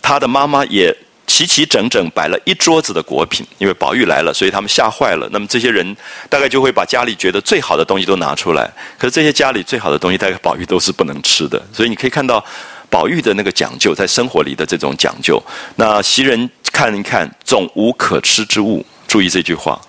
[0.00, 0.94] 他的妈妈也
[1.26, 5.28] 齐齐整整摆了一桌子的果品，因为宝玉来了，所以他们吓坏了。
[5.30, 5.96] 那么这些人
[6.30, 8.70] 大概就会把家里觉得最好的东西都拿出来。
[8.98, 11.62] 可是这些家里最好的东西，大概宝玉都是不能吃的。
[11.72, 12.42] 所以你可以看到
[12.88, 15.42] 宝玉的那个讲究，在生活里的这种讲究。
[15.76, 18.84] 那袭人看一看，总无可吃之物。
[19.06, 19.80] 注意这句话。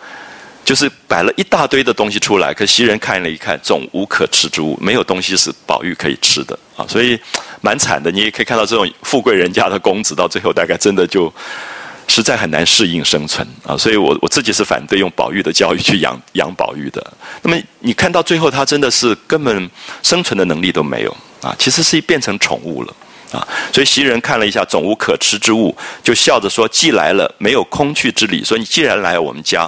[0.69, 7.19] 就是摆了一大堆的东西出来，可袭人看了一看，总无可吃之物，没有东西是宝玉可以吃的啊，所以
[7.59, 8.11] 蛮惨的。
[8.11, 11.33] 你也可以看到，这种富贵人家的公子，到最后大概真的就
[12.07, 13.75] 实在很难适应生存啊。
[13.75, 17.03] 所以我我自己是反对用宝玉的教育去养养宝玉的。
[17.41, 19.67] 那么你看到最后，他真的是根本
[20.03, 22.93] 生存的能力都没有啊，其实是变成宠物了
[23.31, 23.41] 啊。
[23.73, 28.43] 所以袭人看了一下，总无可吃之物，就笑着说：“既来了，没有空去之理。
[28.43, 29.67] 说你既然来我们家。”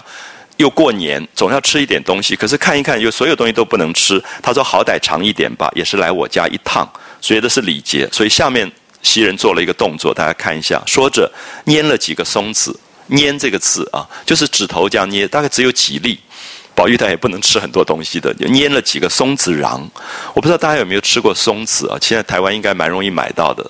[0.61, 2.35] 又过年，总要吃一点东西。
[2.35, 4.23] 可是看一看，又所有东西都不能吃。
[4.43, 6.87] 他说：“好歹尝一点吧，也是来我家一趟，
[7.19, 11.29] 所以这是礼节。”所以下面袭人做了一个动作，大家看一下，说着
[11.65, 16.19] 拈了几个松子，拈这个字啊，就是指头这样捏，大概只有几粒。
[16.75, 19.89] 宝玉他也不能吃很多东西的，就拈了几个松子瓤。
[20.35, 21.97] 我不知道大家有没有吃过松子啊？
[21.99, 23.69] 现在台湾应该蛮容易买到的。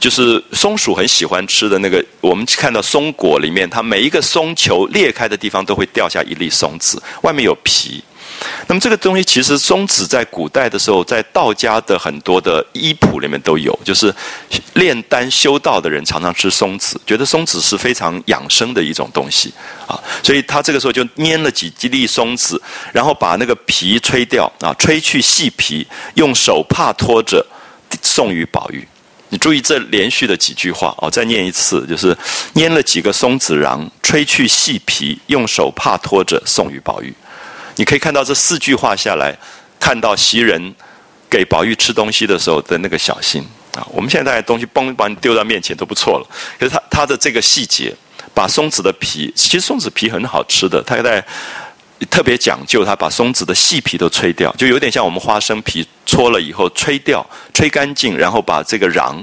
[0.00, 8.02] 就是松鼠很喜欢吃的那个，我们看到松果里面，它每一个松球裂开的地方都会掉下一粒松子，外面有皮。
[8.68, 14.14] 那么这个东西其实松子在古代的时候，在道家的很多的医谱里面都有，就是
[14.74, 19.52] 炼丹修道的人常常吃松子，觉得松子是非常养生的一种东西
[19.86, 22.60] 啊，所以他这个时候就拈了几几粒松子，
[22.92, 27.44] 然后把那个皮吹掉啊，吹去细皮，用手帕托着
[28.00, 28.86] 送与宝玉。
[29.30, 32.16] 你注意这连续的几句话哦，再念一次，就是
[32.54, 37.14] 拈了几个松子瓤，吹去细皮，用手帕托着送与宝玉。
[37.76, 39.34] 你可以看到这四句话下来，
[39.78, 40.74] 看到袭人
[41.30, 43.42] 给宝玉吃东西的时候的那个小心
[43.74, 43.86] 啊。
[43.90, 46.26] 我们现在东西嘣把你丢到面前都不错了，
[46.58, 47.94] 可是他他的这个细节，
[48.34, 51.24] 把松子的皮，其实松子皮很好吃的，他在。
[52.08, 59.22] 特别讲究，他把松子的细皮都吹掉，就有点像我们花生皮搓了以后吹掉、吹干净，然后把这个瓤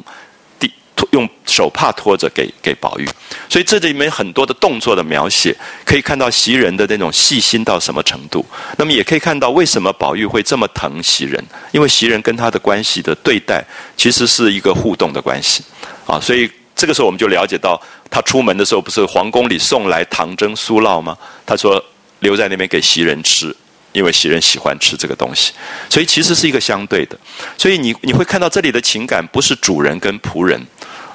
[0.60, 0.72] 地
[1.12, 3.10] 用手帕托着给给宝玉。
[3.50, 8.46] 所以这里面很多的动作的描写，可以看到袭人的那种细心到什么程度。
[8.78, 13.66] 那么也可以看到为什么宝玉会这么疼袭人，因为袭人跟他的关系的对待
[13.96, 15.64] 其实是一个互动的关系
[16.06, 16.20] 啊。
[16.20, 21.18] 所以这个时候我们就了解到，他出门的时候不是皇宫里送来糖蒸酥酪吗？
[21.44, 21.84] 他说。
[22.20, 23.56] 留在那边给袭人吃，
[23.92, 25.54] 因为袭人喜欢吃这个东西，
[25.90, 27.18] 所以其实是一个相对的。
[27.58, 30.60] 所以你你会看到这里的情感不是主人跟仆人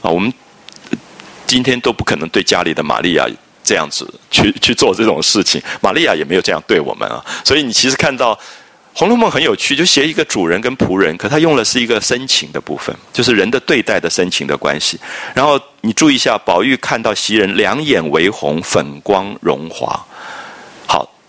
[0.01, 0.33] 啊，我们
[1.47, 3.27] 今天都不可能对家里的玛利亚
[3.63, 7.25] 这样子去 去做这种事情，玛利亚也没有这样对我们啊。
[7.45, 8.35] 所以你其实看到
[8.95, 14.99] 《红楼梦》很有趣，就写一个主人跟仆人，可他用的是一个深情的部分，就是人的对待的深情的关系。
[15.35, 20.05] 然后你注意一下，宝玉看到袭人两眼为红，粉光荣华。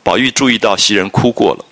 [0.04, 1.66] 宝玉注意到袭人哭过了，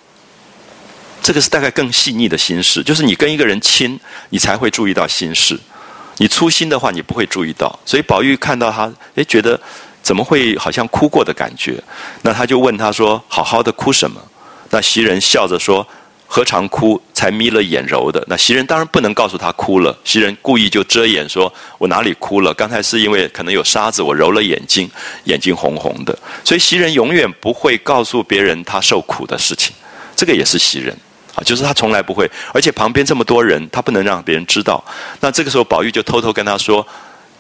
[1.22, 2.82] 这个是大概更细腻的心事。
[2.82, 5.56] 就是你跟一个人亲，你才会注意到心事；
[6.18, 7.78] 你粗心的话，你不会注意到。
[7.86, 9.60] 所以宝玉看到他，哎，觉得
[10.02, 11.84] 怎么会好像哭过的感觉？
[12.22, 14.22] 那他就问他说：“好好的哭什么？”
[14.72, 15.86] 那袭人笑着说。
[16.34, 17.00] 何尝哭？
[17.14, 18.24] 才眯了眼揉的。
[18.26, 19.96] 那袭人当然不能告诉他哭了。
[20.06, 22.54] 袭人故意就遮掩说：“我哪里哭了？
[22.54, 24.90] 刚才是因为可能有沙子，我揉了眼睛，
[25.26, 29.76] 眼睛红红的。”所以袭人永远不会告诉别人他受苦的事情。
[30.16, 30.98] 这个也是袭人
[31.36, 32.32] 啊，就是他从来不会。
[32.54, 34.82] 而且旁边这么多人，他不能让别人知道。
[35.20, 36.88] 那这个时候，宝玉就偷偷跟他说：“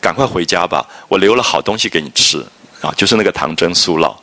[0.01, 2.45] 赶快回家吧，我留了好东西给你吃
[2.81, 4.13] 啊，就是那个糖蒸酥酪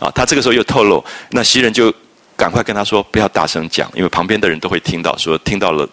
[0.00, 1.94] 啊。”他这个时候又透露，那袭人就。
[2.36, 5.16] 赶快跟他说，不要大声讲，因为旁边的人都会听到。
[5.16, 5.88] 说听到了，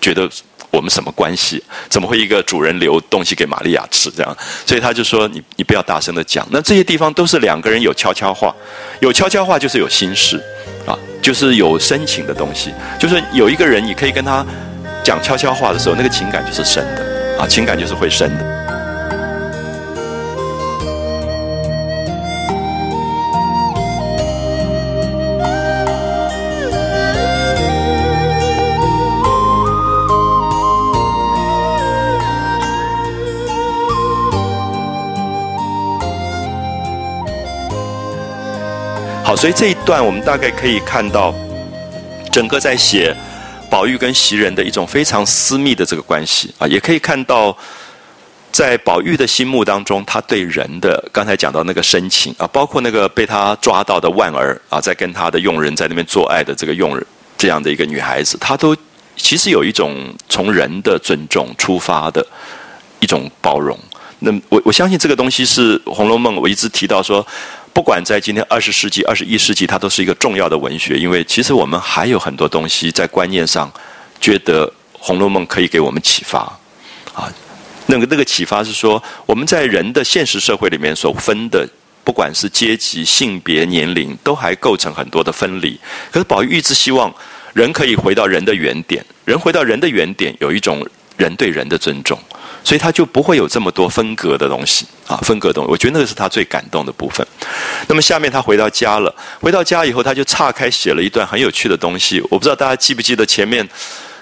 [0.00, 0.28] 觉得
[0.70, 1.62] 我们什么关系？
[1.88, 4.10] 怎么会一个主人留东西给玛利亚吃？
[4.10, 8.54] 这样，所以他就说：“你你不要大声的讲。”那这些地方都是两个人有悄悄话，
[9.00, 10.42] 有悄悄话就是有心事
[10.86, 12.72] 啊，就是有深情的东西。
[12.98, 14.44] 就是有一个人，你可以跟他
[15.04, 18.59] 讲悄悄话的时候，那个情感就是深的啊，情感就是会深的。
[39.30, 41.32] 好，所以这一段我们大概可以看到，
[42.32, 43.16] 整个在写
[43.70, 47.56] 宝玉跟袭人的一种非常私密的这个关系啊，也可以看到
[48.50, 57.06] 在宝玉的心目当中，他对人的刚才讲到那个深情啊，包括那个被他抓到的万儿啊，在跟他的佣人在那边做爱的这个佣人
[57.38, 58.76] 这样的一个女孩子，她都
[59.16, 62.26] 其实有一种从人的尊重出发的
[62.98, 63.78] 一种包容。
[64.18, 67.24] 那我我相信这个东西是《红楼梦》，我一直提到说。
[67.72, 73.72] 不管在今天二十世纪、二十一世纪，它都是一个重要的文学，因为其实我们还有很多东西在观念上，
[74.20, 76.40] 觉得《红楼梦》可以给我们启发。
[77.14, 77.32] 啊，
[77.86, 81.68] 那个那个启发是说，我们在人的现实社会里面所分的，
[82.04, 85.78] 不管是阶级、性别、年龄，都还构成很多的分离。
[86.10, 87.12] 可是宝玉一直希望
[87.52, 92.18] 人可以回到人的原点，人回到人的原点，有一种人对人的尊重。
[92.62, 97.26] 所以他就不会有这么多分隔的东西啊，分隔东西，我觉得那个是他最感动的部分。
[97.88, 102.20] 那么下面他回到家了，回到家以后他就岔开写了一段很有趣的东西。
[102.30, 103.66] 我不知道大家记不记得前面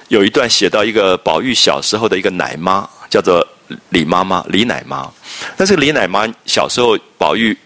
[0.08, 3.46] 有一段写到一个宝玉小时候的一个奶妈，叫做
[3.90, 5.10] 李妈妈，李奶妈。
[5.56, 7.56] 那这个李奶妈小时候宝玉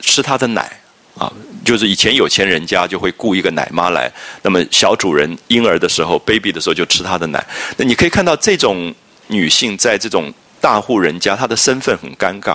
[0.00, 0.70] 吃她的奶
[1.18, 1.32] 啊，
[1.64, 4.10] 就是以前有钱人家就会雇一个奶妈来，
[4.42, 7.44] 那么小主人婴儿的时候，baby 的时候就吃她的奶。
[7.76, 8.94] 那你可以看到这种
[9.30, 12.54] 女性在这种大户人家，她的身份很尴尬。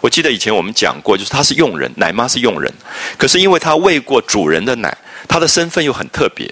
[0.00, 2.72] 我记得以前我们讲过，就是她是佣人，奶妈是佣人，
[3.18, 4.96] 可是因为她喂过主人的奶，
[5.28, 6.48] 她的身份又很特别，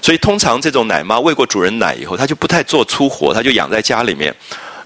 [0.00, 4.34] 所以通常这种奶妈喂过主人奶以后，她就不太做粗活，她就养在家里面，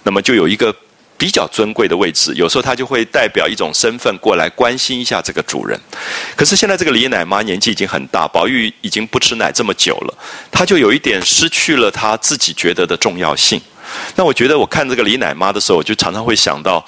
[0.02, 0.74] 那么就有一个。
[1.18, 5.80] 比较尊贵的位置，有时候她就会代表一种身份过来关心一下这个主人。
[6.36, 10.14] 可是现在这个李奶妈年纪已经很大，宝玉已经不吃奶这么久了，
[10.50, 13.58] 她就有一点失去了她自己觉得的重要性。
[14.14, 16.84] 那我觉得我看这个李奶妈的时候，我就常常会想到，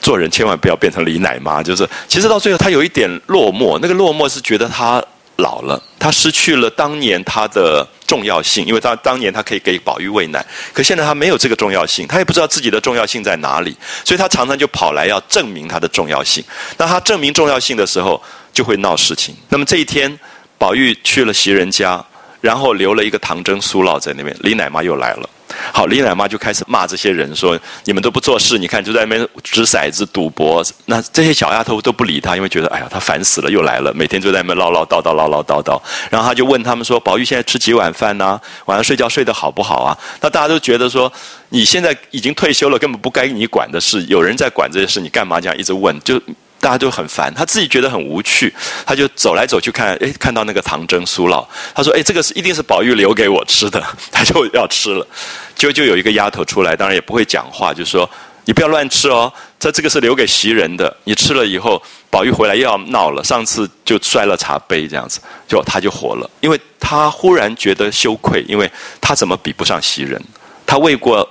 [0.00, 5.02] 做人千万不要变成李奶妈，就是其实到最后他有一点落寞，那个落寞是觉得他。
[5.38, 16.42] 老了，他失去了当年他的重要性，因为他当年他可以给宝玉喂奶，可现在他没有这个重要性，他也不知道自己的重要性在哪里，所以他常常就跑来要证明他的重要性。
[16.78, 18.18] 那他证明重要性的时候，
[18.50, 19.36] 就会闹事情。
[19.50, 20.18] 那么这一天，
[20.56, 22.02] 宝玉去了袭人家，
[22.40, 25.28] 然后留了一个唐僧苏老在那边，李奶妈又来了。
[25.72, 35.80] 好，李奶妈就开始骂这些人说：“你们都不做事，你看就在那边掷骰子赌博。”那这些小丫头都不理他，因为觉得哎呀，他烦死了，又来了，每天就在那边唠唠叨叨、唠唠叨叨。
[36.10, 38.40] 然后他就问他们说：“宝玉现在吃几碗饭呢？
[38.66, 41.12] 晚上睡觉睡得好不好啊？”那大家都觉得说
[41.50, 46.20] ：“你现在已经退休了，根本不该你管的事，有人在管这些事，你干嘛这样一直问？”就。
[46.66, 48.52] 大家都很烦，他自己觉得很无趣，
[48.84, 55.06] 他就走来走去看，哎，看到那个唐僧苏老，他说：“哎，这个是一定是宝玉留给我吃的， 他就要吃了。”
[55.54, 58.10] 就就有一个丫头出来，当然也不会讲话，就说
[58.46, 63.22] ：“你不要乱吃哦，这这个是留给袭人的，你吃了以后，宝玉回来又要闹了。
[63.22, 68.68] 上次就摔了茶杯，这样子，就他就火了，因为他忽然觉得羞愧，因为
[69.00, 70.20] 他怎么比不上袭人？
[70.66, 71.24] 他喂过。”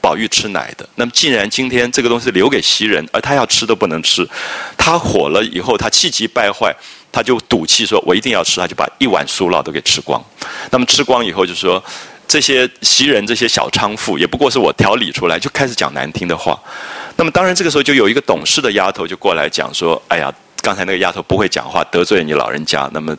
[0.00, 4.26] 宝玉吃奶的，那么既然今天这个东西留给袭人，而他要吃都不能吃，
[4.76, 6.74] 他火了以后，他气急败坏，
[7.12, 10.22] 他就赌气说：“我一定要吃。”他就把一碗酥酪都给吃光。
[10.70, 11.82] 那么吃光以后，就说
[12.26, 16.58] 这些袭人这些小娼妇，也不过是我调理出来，就开始讲难听的话。
[17.16, 20.32] 那么当然这个时候就有一个懂事的丫头就过来讲说：“哎呀，
[20.62, 23.16] 刚才那个丫头不会讲话，得罪你老人家。”那么。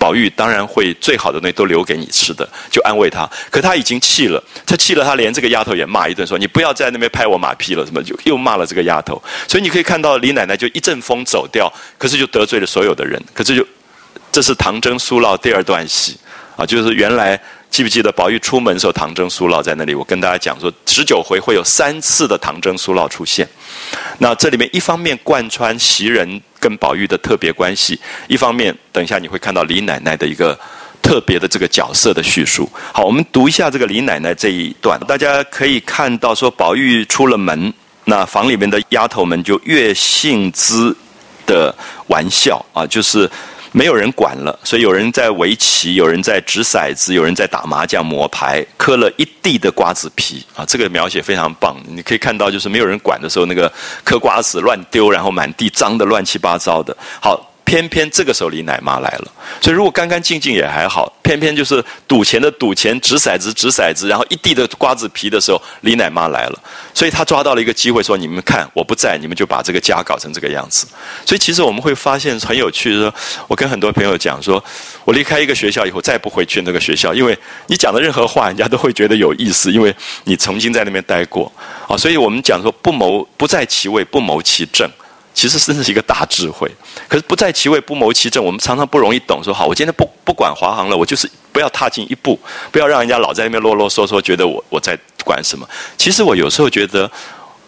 [0.00, 3.28] 宝玉当然会最好的那都留给你吃的，就安慰他。
[3.50, 9.22] 可他已经气了，他气了，他连这个丫头也骂一顿，说：“你不要在那边拍我马屁了。”什么就又骂了这个丫头。
[9.46, 13.22] 所以你可以看到李奶奶就一阵风走掉，可是就得罪了所有的人。
[13.34, 13.66] 可是就
[14.32, 16.16] 这是唐僧苏烙第二段戏
[16.56, 17.38] 啊，就是原来。
[17.70, 19.94] 记不记得宝玉出门的时候，唐僧苏烙在那里？
[19.94, 23.48] 我跟大家讲说，十九回会有三次的唐僧苏烙出现。
[24.18, 30.58] 那这里面一方面贯穿袭人跟宝玉的特别关系，一方面等一下你会看到李奶奶的一个
[31.00, 32.68] 特别的这个角色的叙述。
[32.92, 37.72] 好，我们读一下这个李奶奶这一段，大家可以看到说，宝玉出了门，
[38.04, 40.96] 那房里面的丫头们就越性子
[41.46, 41.72] 的
[42.08, 43.30] 玩笑啊，就是。
[43.72, 50.64] 没有人管了，所以有人在围棋，有人在掷骰子，有人在打麻将、摸牌，磕了一地的瓜子皮啊！
[50.66, 53.72] 这个描写非常棒，你可以看到，就是没有人管的时候，那个
[54.04, 56.96] 嗑瓜子乱丢，然后满地脏的乱七八糟的。
[57.20, 57.49] 好。
[57.70, 61.12] 偏偏这个时候李奶妈来了，所以如果干干净净也还好。
[61.22, 66.58] 偏偏就是赌钱的赌钱，掷骰子掷骰子，然后一地的瓜子皮的时候，李奶妈来了，
[66.92, 70.88] 所以他抓到了一个机会，说：“你们看，我不在，你们就把这个家搞成这个样子。”
[71.24, 73.14] 所以其实我们会发现很有趣，说
[73.46, 74.60] 我跟很多朋友讲说，
[75.04, 77.38] 我离开一个学校以后，再不回去那个学校，因为
[77.68, 79.94] 你讲的任何话，人家都会觉得有意思，因为
[80.24, 81.52] 你曾经在那边待过
[81.86, 81.96] 啊。
[81.96, 84.90] 所以我们讲说，不谋不在其位，不谋其政。
[85.32, 86.70] 其实真的是一个大智慧，
[87.08, 89.42] 可是不在其位不谋其政，我们常常不容易懂。
[89.42, 92.38] 说好，我今天不不管华航了，我就是不要踏进一步，
[92.70, 95.66] 不要让人家老在那边啰啰嗦嗦，觉得我我在管什么。
[95.96, 97.10] 其实我有时候觉得，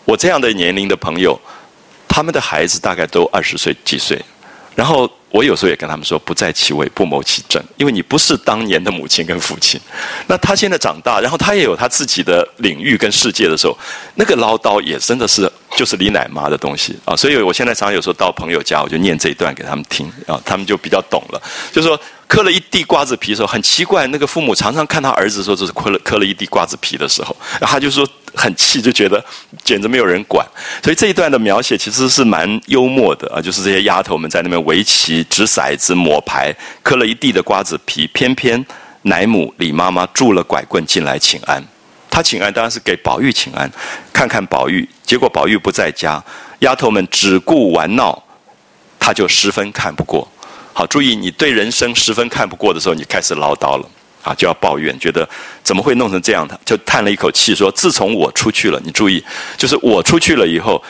[0.04, 1.40] 我这样的年龄的朋友，
[2.08, 4.20] 他们的孩子大概都二十岁几岁，
[4.74, 5.10] 然后。
[5.32, 9.80] 我有时候也跟他们说，不在其位，不谋其政，因为你不是当年的母亲跟父亲。
[10.26, 13.74] 那他现在长大，然后他也有他自己的领域跟世界的时候，
[14.16, 17.16] 那个唠叨也真的是就是李奶妈的东西啊。
[17.16, 21.40] 所以我现在常常有时候到朋友家，我就念这一段给他们听啊，他们就比较懂了。
[21.72, 28.06] 就是说，磕了一地瓜子皮的时候，很奇怪，那个父母常常看他儿子说这是磕了磕了一地瓜子皮的时候，他就说。
[28.34, 29.22] 很气，就觉得
[29.62, 30.46] 简直没有人管，
[30.82, 38.64] 所以这一段的描写其实是蛮幽默的啊，就是这些丫头们在那边围棋、掷骰子、抹牌，磕了一地的瓜子皮，偏偏
[39.02, 41.62] 奶母李妈妈拄了拐棍进来请安。
[42.10, 43.70] 她请安当然是给宝玉请安，
[44.12, 46.22] 看看宝玉，结果宝玉不在家，
[46.60, 48.22] 丫头们只顾玩闹，
[48.98, 50.26] 她就十分看不过。
[50.74, 53.86] 好，注意你对人生十分看不过的时候，你开始唠叨了。
[54.22, 55.28] 啊，就要抱怨，觉得
[55.64, 56.46] 怎么会弄成这样？
[56.46, 59.22] 他就叹了一口气说：“自从我出去了，你注意，
[59.56, 60.82] 就是我出去了以后，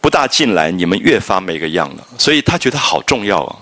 [0.00, 2.04] 不大进来，你们越发没个样了。
[2.18, 3.56] 所以他觉得好重要啊，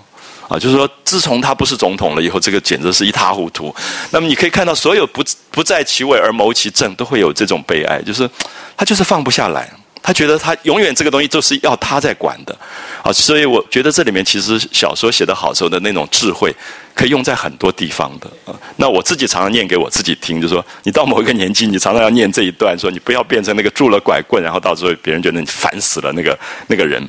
[0.49, 3.73] 啊，就是说，自从他不是总统了以后，这个简直是一塌糊涂。
[4.09, 8.27] 那么你可以看到，所有不不在其位而谋其政，都会有这种悲哀，就是
[8.75, 9.69] 他就是放不下来。
[10.01, 12.57] 他觉得他永远这个东西都是要他在管的，
[13.03, 16.55] 啊，所以我觉得这里面其实小说写得好时候的那种智慧，
[16.95, 18.57] 可以用在很多地方的啊。
[18.77, 27.05] 那我自己常常念给我自己听，就说你到某一个年纪，你常常要念这一段，说你不要变成那个拄了拐棍，然后到时候别人觉得你烦死了那个那个人。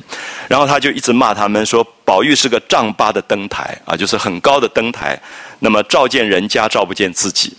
[0.47, 5.19] 然后他就一直骂他们说，宝玉是个丈八的灯台啊，就是很高的灯台，
[5.59, 7.55] 那么照见人家，照不见自己。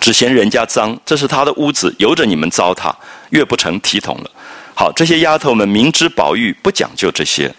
[0.00, 2.92] 只嫌人家脏，这是他的屋子，由着你们糟蹋，
[3.32, 4.30] 越不成体统了。
[4.74, 7.52] 好，这些丫头们明知宝玉不讲究这些。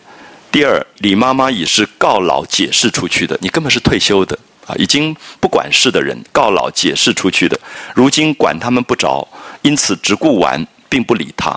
[0.52, 7.60] 第二，李妈妈已是告老解释出去的，你根本是退休的啊，已经不管事的人，告老解释出去的，
[7.94, 9.28] 如今管他们不着，
[9.62, 11.56] 因此只顾玩，并不理他。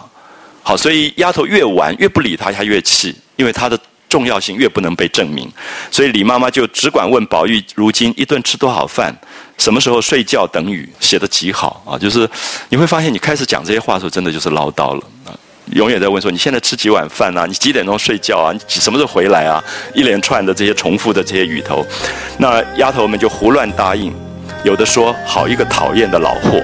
[0.62, 3.78] 好，所以丫头越玩越不理他，他越气，因为他的。
[4.08, 5.50] 重要性越不能被证明，
[5.90, 9.12] 所以李妈妈就只管问宝玉：如今一顿吃多少饭？
[9.58, 10.46] 什么时候睡觉？
[10.46, 11.98] 等雨写的极好啊！
[11.98, 12.28] 就是
[12.68, 15.34] 你会发现，你开始讲这些话的时候，真的就是唠叨了啊！
[15.72, 17.44] 永远在问说：你现在吃几碗饭啊？
[17.46, 18.52] 你几点钟睡觉啊？
[18.52, 19.62] 你什么时候回来啊？
[19.94, 21.84] 一连串的这些重复的这些语头，
[22.38, 24.14] 那丫头们就胡乱答应，
[24.62, 26.62] 有的说：好一个讨厌的老货。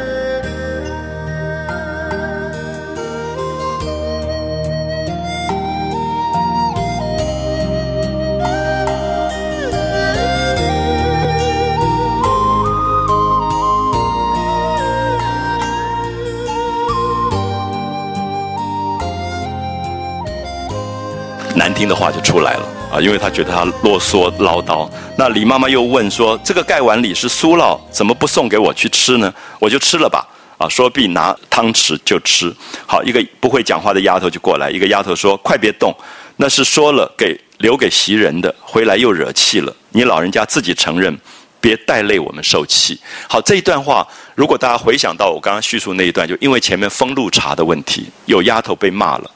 [21.82, 24.88] 听的话就出来了啊，因为他觉得他啰嗦唠叨。
[25.18, 29.34] 那李妈妈又问说：“这个盖碗里是酥酪，怎么不送给我去吃呢？
[29.59, 30.24] 我就吃了吧。”
[30.59, 32.54] 啊，说必拿汤匙就吃。
[32.86, 35.92] 好，一个不会讲话的丫头就过来，一个丫头说：“快别动，
[36.36, 39.74] 那是说了给留给袭人的，回来又惹气了。
[39.90, 41.18] 你老人家自己承认，
[41.60, 42.96] 别带累我们受气。”
[43.28, 44.06] 好，这一段话，
[44.36, 49.28] 如果大家回想到我刚刚叙述那一段，就因为前面封路茶的问题，有丫头被骂了。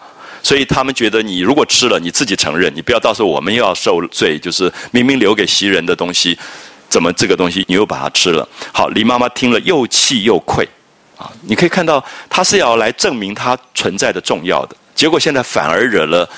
[0.47, 4.39] 所以他们觉得，你如果吃了，你自己承认，你不要到时候我们又要受罪。
[4.39, 6.39] 就是明明留给袭人的东西，
[6.89, 8.49] 怎么这个东西你又把它吃了？
[8.73, 10.65] 好，李妈妈听了又气又愧，
[11.17, 16.31] 啊，你可以看到，她是要来证明她存在的重要的，结果现在反而惹了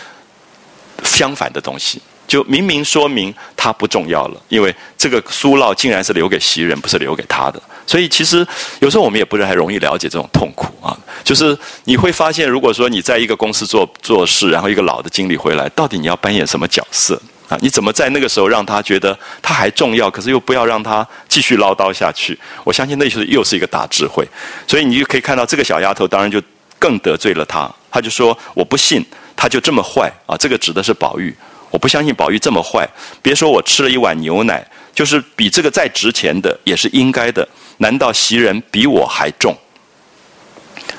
[1.04, 2.00] 相反的东西。
[2.26, 7.60] 就明明说明他不重要了，因为这个苏烙竟然是留给袭人，不是留给他的。
[7.88, 8.46] 所以其实
[8.80, 10.96] 有时候我们也不是很容易了解这种痛苦啊。
[11.24, 17.56] 就是你会发现，如果说你在一个公司做做事，然后一个老的经理回来，到底你要扮演什么角色啊？
[17.62, 22.38] 你怎么在那个时候让他觉得他还重要，可是又不要让他继续唠叨下去？
[22.62, 24.26] 我相信那就是又是一个大智慧。
[24.66, 26.40] 所以你就可以看到这个小丫头，当然就
[26.78, 27.70] 更得罪了他。
[27.90, 29.02] 他就说：“我不信
[29.34, 31.34] 他就这么坏啊！”这个指的是宝玉。
[31.70, 32.88] 我不相信宝玉这么坏，
[33.20, 37.46] 别说我吃了一碗牛奶，就是比这个再值钱的也是应该的。
[37.78, 39.56] 难道袭人比我还重？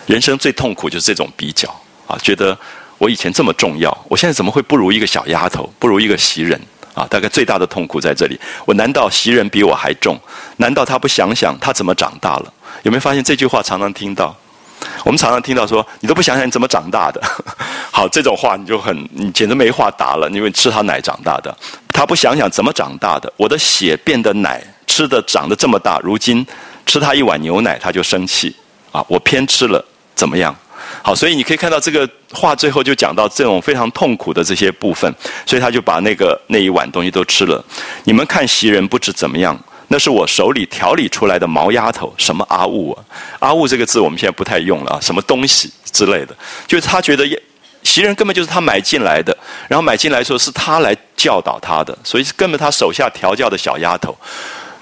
[0.05, 1.69] 人生最痛苦就是这种比较
[2.07, 2.57] 啊，觉得
[2.97, 6.59] 我以前这么重要，我现在怎么会不如一个小丫头，不如一个袭人
[6.93, 7.05] 啊？
[7.09, 8.39] 大概最大的痛苦在这里。
[8.65, 10.19] 我难道袭人比我还重？
[10.57, 12.53] 难道他不想想他怎么长大了？
[12.83, 14.35] 有没有发现这句话常常听到？
[15.03, 17.21] 我们常常听到说，你都不想想你怎么长大的，
[17.91, 21.55] 好，这种话你就很，你简直没话答了，因为吃他奶长大的，
[21.91, 26.47] 他不想想怎么长大的，我的血变的奶，吃的长得这么大，如今
[26.89, 28.55] 吃他一碗牛奶他就生气，
[28.91, 29.85] 啊，我偏吃了
[30.15, 30.55] 怎么样？
[31.03, 35.13] 好，所以你可以看到这个话最后就讲到这种非常痛苦的这些部分，
[35.45, 37.63] 所以他就把那个那一碗东西都吃了。
[38.05, 39.55] 你们看袭人不知怎么样。
[39.91, 43.05] 那是我手里调理出来的毛丫头，什么阿物啊？
[43.39, 46.35] 阿物这个字我们现在不太用了啊，什么东西之类的，
[46.67, 47.23] 就是他觉得
[47.83, 49.35] 袭人根本就是他买进来的，
[49.67, 54.15] 然后买进来说是他来教导他的，所以根本他手下调教的小丫头。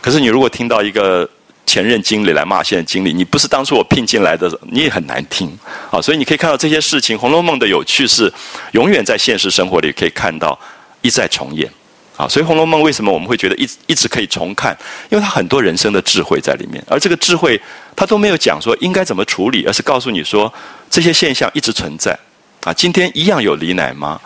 [0.01, 1.27] 可是你如果听到一个
[1.67, 5.47] 前任经理来骂现任经理，你不是当初我聘进来的，你也很难听
[5.91, 6.01] 啊。
[6.01, 8.33] 所以你可以看到这些事情，《红楼梦》的有趣是
[8.71, 10.57] 永远在现实生活里可以看到
[11.01, 11.69] 一再重演。
[12.15, 14.75] 啊，所以《红楼梦》为什么我们会觉得一一直可以重看？
[15.09, 17.61] 因为它很多人生的智慧在里面，而这个智慧
[17.95, 20.51] 它都没有讲说应该怎么处理，而是告诉你说
[20.89, 22.17] 这些现象一直存在。
[22.63, 24.19] 啊，今天一样有李奶妈，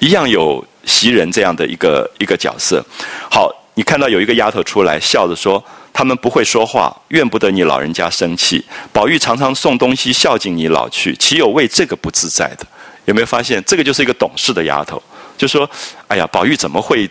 [0.00, 2.84] 一样有袭人这样的一个一个角色。
[3.30, 5.62] 好，你看到有一个丫头出来笑着说
[5.96, 8.62] ：“他们不会说话，怨不得你老人家生气。
[8.92, 12.66] 宝玉常常送东西孝敬你老去，岂有为这个不自在的？
[13.06, 15.02] 有没有发现这个就是一个懂事的丫头？
[15.38, 15.68] 就说：
[16.08, 17.08] 哎呀，宝玉怎么会？”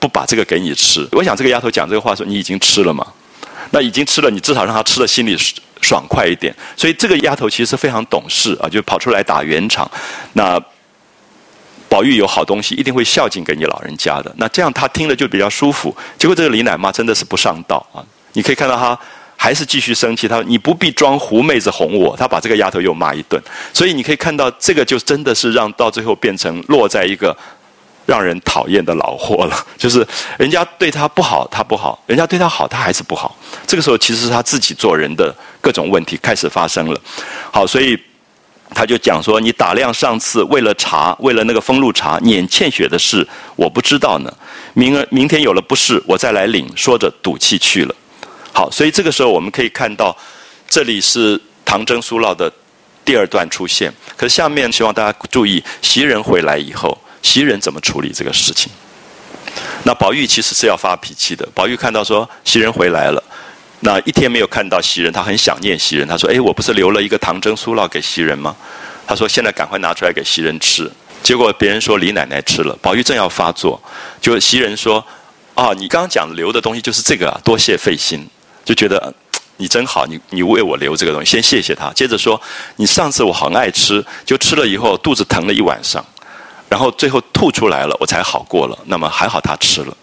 [0.00, 3.06] 不把这个给你吃，我想这个丫头讲这个话说你已经吃了吗？
[3.70, 5.34] 那已经吃了，你至少让她吃的心里
[5.80, 6.54] 爽快一点。
[6.76, 9.90] 所以这个丫头其实非常懂事啊，就跑出来打圆场。
[10.34, 10.60] 那
[11.88, 14.30] 宝玉有好东西，一定会孝敬给你老人家的。
[14.36, 15.96] 那这样他听了就比较舒服。
[16.18, 18.04] 结果这个李奶妈真的是不上道啊！
[18.34, 18.96] 你可以看到他
[19.36, 20.28] 还是继续生气。
[20.28, 23.42] 他说：“你不必装狐妹子哄我。”他把这个丫头又骂一顿。
[23.72, 27.34] 所以你可以看到，这个就真的是让到最后变成落在一个
[28.04, 29.66] 让人讨厌的老货了。
[29.78, 30.06] 就是
[30.38, 33.34] 人家对他不好，他不好；人家对他好，他还是不好。
[33.66, 37.00] 这个时候其实是他自己做人的各种问题开始发生了。
[37.50, 37.98] 好，所以。
[38.74, 43.24] 他就讲说：“你打量上次为了茶，为了那个封路茶撵欠雪的事，
[43.54, 44.36] 我不知道呢。
[44.72, 47.94] 明儿明天有了不是，我再来领。”说着赌气去了。
[48.54, 50.16] 好，所以这个时候我们可以看到，
[50.68, 52.50] 这里是唐征苏烙的
[53.04, 53.92] 第二段出现。
[54.16, 58.70] 可是下面希望大家注意，袭人回来以后，袭人怎么处理这个事情？
[59.82, 61.44] 那宝玉其实是要发脾气的。
[61.52, 63.22] 宝玉看到说袭人回来了。
[63.80, 66.06] 那一天没有看到袭人，他很想念袭人。
[66.06, 68.56] 他说：“哎，我不是留了一个糖蒸酥酪给袭人吗？”
[69.06, 70.90] 他说：“现在赶快拿出来给袭人吃。”
[71.22, 73.82] 结果别人说李奶奶吃了，宝玉正要发作，
[74.22, 75.04] 就袭人说
[75.54, 78.26] ：“啊，你刚刚讲留的东西就是这个啊，多谢费心。”
[78.64, 79.12] 就觉得
[79.56, 81.92] 你真好，你你为我留这个东西，先谢谢他。
[81.92, 82.40] 接着说
[82.76, 86.04] ：“你上次我很爱吃，就吃了以后肚子疼了一晚上，
[86.68, 88.76] 然后最后吐出来了，我才好过了。
[88.86, 89.96] 那么还好他吃了。”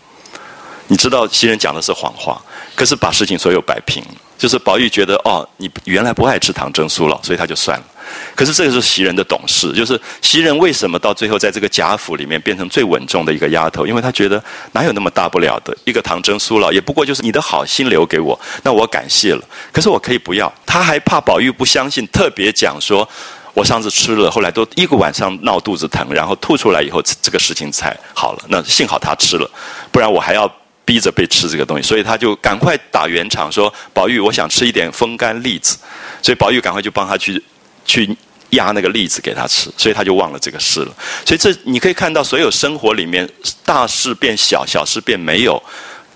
[0.87, 2.41] 你知道袭人讲的是谎话，
[2.75, 4.03] 可是把事情所有摆平。
[4.41, 7.85] 就是宝玉觉得哦，你原来不爱吃糖蒸酥了，所以他就算了。
[8.33, 13.85] 可是这个是袭人的懂事，就是袭人为什么到最后在这个贾府里面变成最稳重的一个丫头？
[13.85, 19.43] 因为她觉得哪有那么大不了的一个糖蒸酥了，也不过就是你的好心留给我，那我感谢了。
[19.71, 20.51] 可是我可以不要。
[20.65, 23.07] 他还怕宝玉不相信，特别讲说，
[23.53, 28.39] 我上次吃了，后来都一个晚上闹肚子疼，然后吐出来以后，这个事情才好了。
[28.47, 29.47] 那幸好他吃了，
[29.91, 30.51] 不然我还要。
[30.83, 35.77] 逼着被吃这个东西，所以他就赶快打圆场说：“宝玉，我想吃一点风干栗子。”
[36.21, 37.41] 所以宝玉赶快就帮他去
[37.85, 38.15] 去
[38.51, 40.93] 压那个栗子给他吃，所以他就忘了这个事了。
[41.25, 43.27] 所以这你可以看到，所有生活里面
[43.63, 45.61] 大事变小，小事变没有，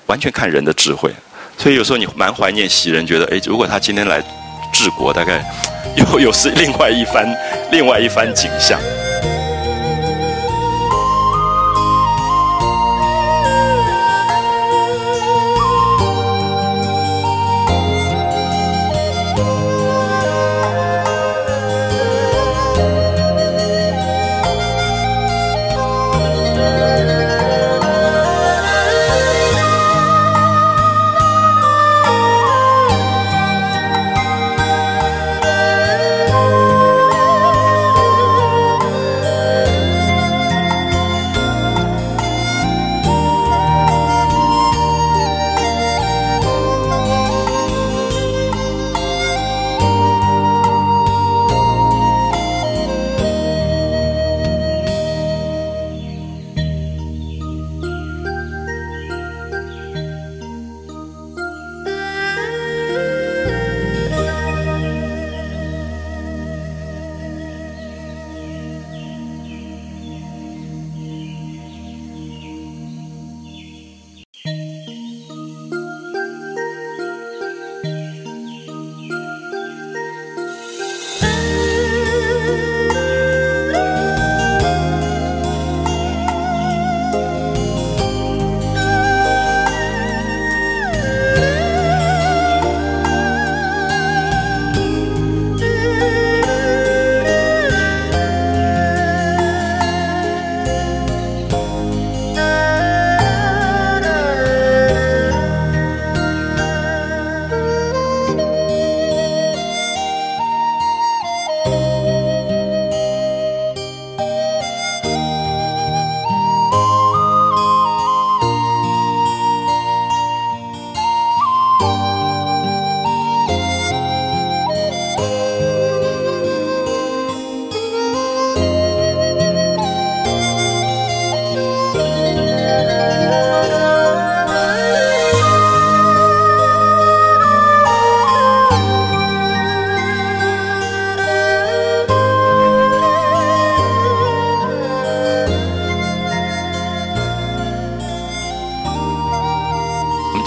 [0.08, 1.12] 完全看人的智慧。
[1.58, 4.22] 所以有时候你蛮怀念袭人，觉得哎，如果他今天来
[4.74, 5.42] 治国，大概
[5.96, 7.26] 又又是另外一番
[7.72, 8.78] 另外一番景象。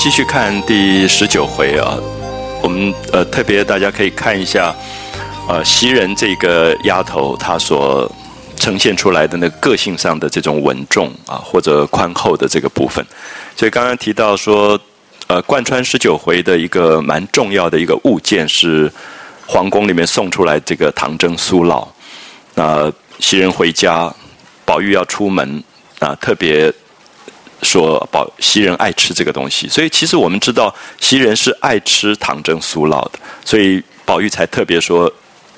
[0.08, 1.94] 继续看第十九回啊，
[2.62, 4.74] 我们呃特别大家可以看一下，
[5.46, 8.10] 呃袭人这个丫头她所
[8.56, 13.04] 呈现出来的那个个性上的这种稳重啊或者宽厚的这个部分，
[13.54, 14.80] 所以刚刚提到说，
[15.26, 18.90] 呃贯穿十九回的一个蛮重要的一个物件是
[19.46, 21.86] 皇宫里面送出来这个唐僧苏老，
[22.54, 24.10] 那袭人回家
[24.64, 25.62] 宝玉要出门
[25.98, 26.72] 啊，特别
[27.62, 33.12] 说宝袭人爱吃这个东西，所以其实我们知道袭人是爱吃糖蒸酥酪的，
[33.44, 35.12] 所以宝玉才特别说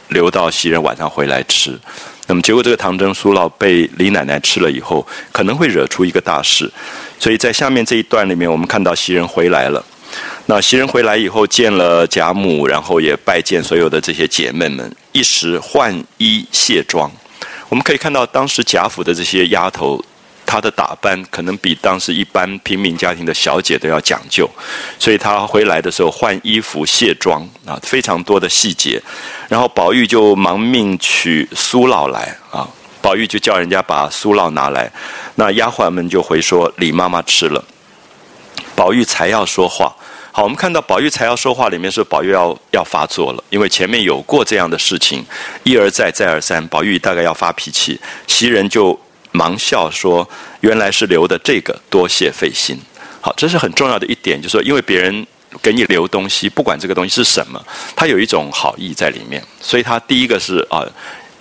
[0.09, 1.79] 留到袭人晚上回来吃。
[2.27, 6.71] 那么结果这个糖蒸酥酪被李奶奶吃了以后，可能会惹出一个大事，
[7.19, 9.85] 所以在下面这一段里面，我们看到袭人回来了。
[10.47, 17.11] 那袭人回来以后见了贾母，然后也拜见所有的这些姐妹们，一时换衣卸妆。
[17.69, 20.03] 我们可以看到当时贾府的这些丫头，
[20.51, 24.51] 她的打扮可能比当时一般平民家庭的小姐都要讲究，
[24.99, 29.01] 所以她回来的时候换衣服卸妆啊，非常多的细节。
[29.49, 32.69] 然后宝玉就忙命取酥酪来啊，
[33.01, 34.91] 宝玉就叫人家把酥酪拿来，
[35.37, 37.65] 那丫鬟们就回说李妈妈吃了，
[38.75, 39.95] 宝玉才要说话。
[40.33, 45.25] 好，我们看到宝玉才要说话，里面是宝玉要要发作了，因为前面有过这样的事情，
[45.63, 48.99] 一而再，再而三，宝玉大概要发脾气，袭人就
[49.33, 50.29] 忙笑说
[50.61, 52.79] ：“原来是留的这个，多谢费心。”
[53.21, 55.27] 好，这是很重要的一点，就是说，因为别人
[55.61, 57.63] 给你留东西，不管这个东西是什么，
[57.95, 60.85] 他有一种好意在里面，所以他第一个是啊。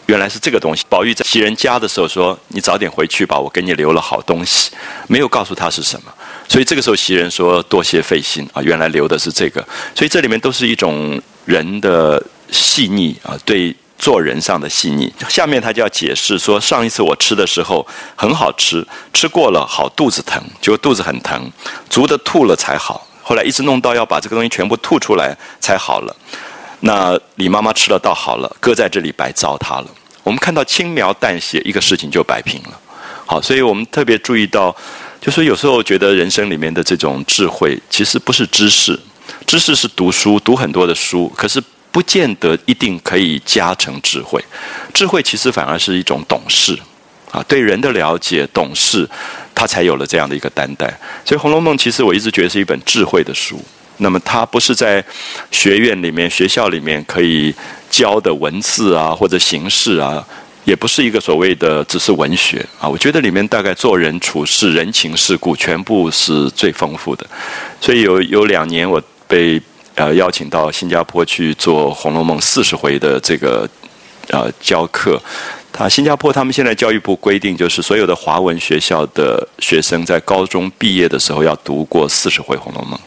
[0.07, 0.83] 原来是这个东西。
[0.89, 4.71] 宝玉在袭人家的时候说：“你早点回去吧，我给你留了好东西。”
[5.05, 6.11] 没有告诉他是什么，
[6.47, 9.63] 所以这个时候袭人说：“多谢费心啊，原来留的是这个。”
[9.93, 15.13] 所以这里面都是一种人的细腻啊，对做人上的细腻。
[15.27, 17.85] 下面他就要解释说：“上一次我吃的时候
[18.15, 21.51] 很好吃，吃过了好肚子疼，结果肚子很疼，
[21.89, 23.05] 足的吐了才好。
[23.21, 26.15] 后来一直弄到要把这个东西全部吐出来才好了。
[26.79, 29.87] 那李妈妈吃了倒好了，搁在这里白糟蹋了。”
[30.21, 32.79] 我们看到轻描淡写一个事情就摆平了，
[33.25, 34.75] 好，所以我们特别注意到，
[35.19, 38.99] 就说有时候觉得人生里面的这种智慧，其实不是知识，
[39.47, 41.59] 知识是读书读很多的书，可是
[41.91, 44.43] 不见得一定可以加成智慧，
[44.93, 46.77] 智慧其实反而是一种懂事，
[47.31, 49.09] 啊，对人的了解懂事，
[49.55, 50.85] 他才有了这样的一个担待。
[51.25, 53.59] 所以《红楼梦》其实我一直觉得是一本智慧的书。
[54.01, 55.03] 那么它不是在
[55.51, 57.53] 学院里面、学校里面可以
[57.89, 60.25] 教的文字啊，或者形式啊，
[60.63, 62.87] 也不是一个所谓的只是文学啊。
[62.87, 67.27] 我觉得里面大概做人处事、人情世故，全部是最丰富的。
[67.81, 69.61] 所以有有两年，我被
[69.99, 73.69] 呃邀请到新加坡去做《红楼梦》四十回的这个
[74.29, 75.21] 呃教课。
[75.71, 82.97] 他新加坡他们现在教育部规定，就是所有的华文学校的学生在高中毕业的时候要读过四十回《红楼梦》。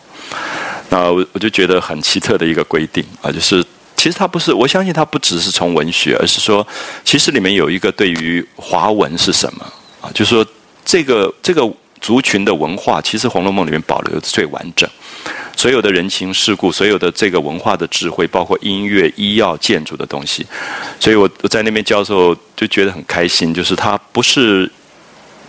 [0.90, 3.64] 那我我就觉得很奇特的一个规定啊，就是
[3.96, 6.66] 其实它不是，我相信它不只是从文学，而是说，
[7.04, 9.64] 其实里面有一个对于华文是什么
[10.02, 10.46] 啊，就是说
[10.84, 11.68] 这个这个
[12.00, 14.88] 族群的文化，其实《红楼梦》里面保留的最完整，
[15.62, 20.44] 所有的人情世故，所有的这个文化的智慧，包括音乐、医药、建筑的东西，
[20.98, 24.68] 所以我在那边教授就觉得很开心，就是他不是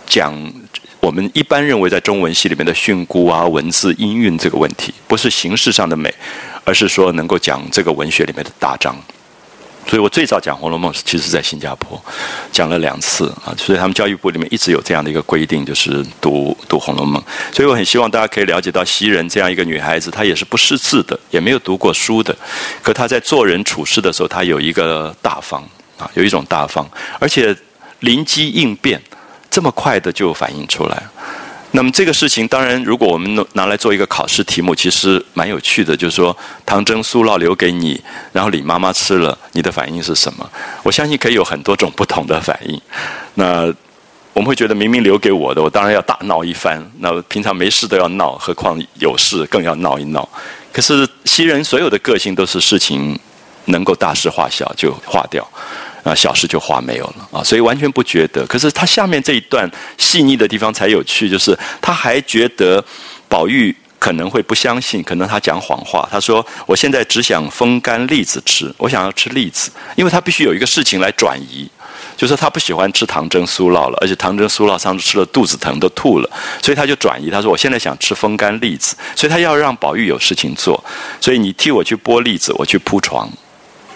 [0.06, 0.32] 讲。
[1.00, 6.14] 我们一般认为，在中文系里面的训诂啊、文字音韵这个问题，不是形式上的美，
[6.62, 8.96] 而是说能够讲这个文学里面的大章。
[9.86, 12.02] 所以我最早讲《红楼梦》，是其实在新加坡
[12.50, 13.54] 讲了两次啊。
[13.56, 17.22] 所以他们教育部里面一直有这样的一个规定，就是读读《红楼梦》。
[17.54, 22.36] 所以我很希望大家可以了解到，袭人这样一个女孩子，她也是不识字的，也没有读过书的，
[22.82, 25.62] 可她在做人处事的时候，她有一个大方
[25.98, 26.86] 啊，有一种大方，
[27.18, 27.56] 而且
[28.00, 29.00] 灵机应变。
[29.50, 31.00] 这么快的就反映出来，
[31.76, 35.96] 那么这个事情当然，如果我们拿来做一个考试题目，其实蛮有趣的。
[35.96, 38.00] 就是说，唐僧酥酪留给你，
[38.32, 40.48] 然后李妈妈吃了，你的反应是什么？
[40.84, 42.80] 我相信可以有很多种不同的反应。
[43.34, 43.66] 那
[44.32, 46.80] 我们会觉得，明明留给我的，我当然要大闹一番。
[47.00, 50.28] 那平常没事都要闹，何况有事更要闹一闹。
[50.72, 53.18] 可是西人所有的个性都是事情
[53.64, 55.44] 能够大事化小就化掉。
[56.04, 58.46] 啊，小事就话没有了啊，所以完全不觉得。
[58.46, 62.84] 可是他下面这一段细腻的地方才有趣，就是他还觉得
[63.26, 66.06] 宝玉可能会不相信，可能他讲谎话。
[66.12, 71.66] 他说：“我现在只想风干栗子吃，我想要吃栗子，因为他必须有一个事情来转移，
[72.14, 76.30] 就是他不喜欢吃糖蒸酥酪了，而且糖蒸酥酪上次吃了肚子疼都吐了，
[76.62, 77.30] 所以他就转移。
[77.30, 80.84] 他说：我现在想吃风干栗子，所以他要让宝玉有事情做，
[81.18, 83.26] 所以你替我去剥栗子，我去铺床。”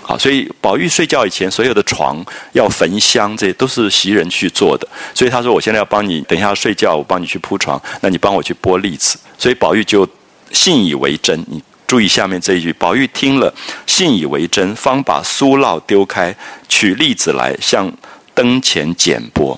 [0.08, 4.88] 好，所以宝玉睡觉以前，所有的床要焚香，这些都是袭人去做的。
[5.14, 10.08] 所以他说：“我现在要帮你，等一下睡觉，我帮你去铺床，那你帮我去剥栗子。”所以宝玉就
[10.50, 11.38] 信以为真。
[11.46, 13.52] 你注意下面这一句：宝玉听了，
[13.84, 16.34] 信以为真，方把酥酪丢开，
[16.70, 17.92] 取栗子来，向
[18.32, 19.54] 灯前捡剥。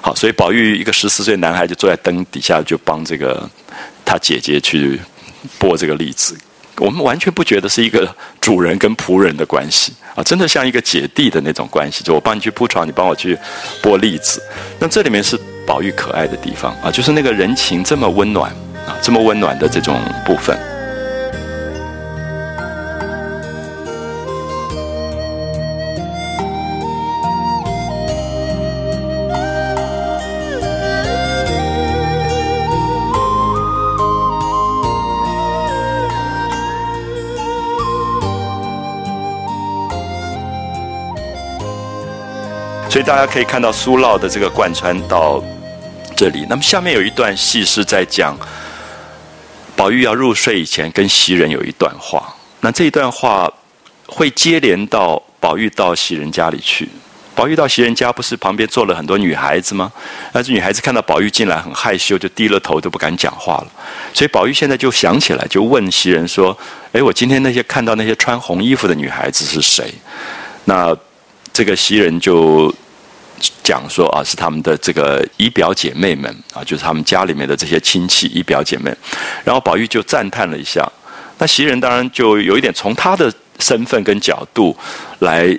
[0.00, 3.46] 好，所以宝玉一个十四岁男孩就坐在灯底下，就帮这个
[4.06, 4.98] 他姐姐去
[5.60, 6.34] 剥这个栗子。
[6.82, 13.38] 我们完全不觉得是一个主人跟仆人的关系啊，真的像一个姐弟的那种关系，就我帮你去铺床，你帮我去
[13.80, 14.42] 剥栗子。
[14.80, 18.50] 那这里面是宝玉可爱的地方啊，就是那个人情这么温暖
[18.84, 19.96] 啊，这么温暖的这种
[20.26, 20.58] 部分。
[43.02, 45.42] 大家可以看到苏烙的这个贯穿到
[46.16, 46.46] 这里。
[46.48, 48.38] 那么下面有一段戏是在讲
[49.74, 52.32] 宝玉要入睡以前跟袭人有一段话。
[52.60, 53.52] 那这一段话
[54.06, 56.88] 会接连到宝玉到袭人家里去。
[57.34, 59.90] 宝玉到袭人家不是旁边坐了很多女孩子吗？
[60.32, 63.66] 那这女孩子看到宝玉进来很害羞，就低了头都不敢讲话了。
[64.14, 66.56] 所以宝玉现在就想起来，就问袭人说
[66.92, 69.92] ：“哎，我今天那些看到那些穿红衣服的女孩子是谁？”
[70.66, 70.96] 那
[71.52, 72.72] 这个袭人就。
[73.62, 78.94] 讲说啊，是他们的这个姨表姐妹们啊，就是他们家里面的这些亲戚姨表姐妹。
[79.44, 80.90] 然后宝玉就赞叹了一下，
[81.38, 84.76] 那袭人当然就有一点从他的身份跟角度
[85.20, 85.58] 来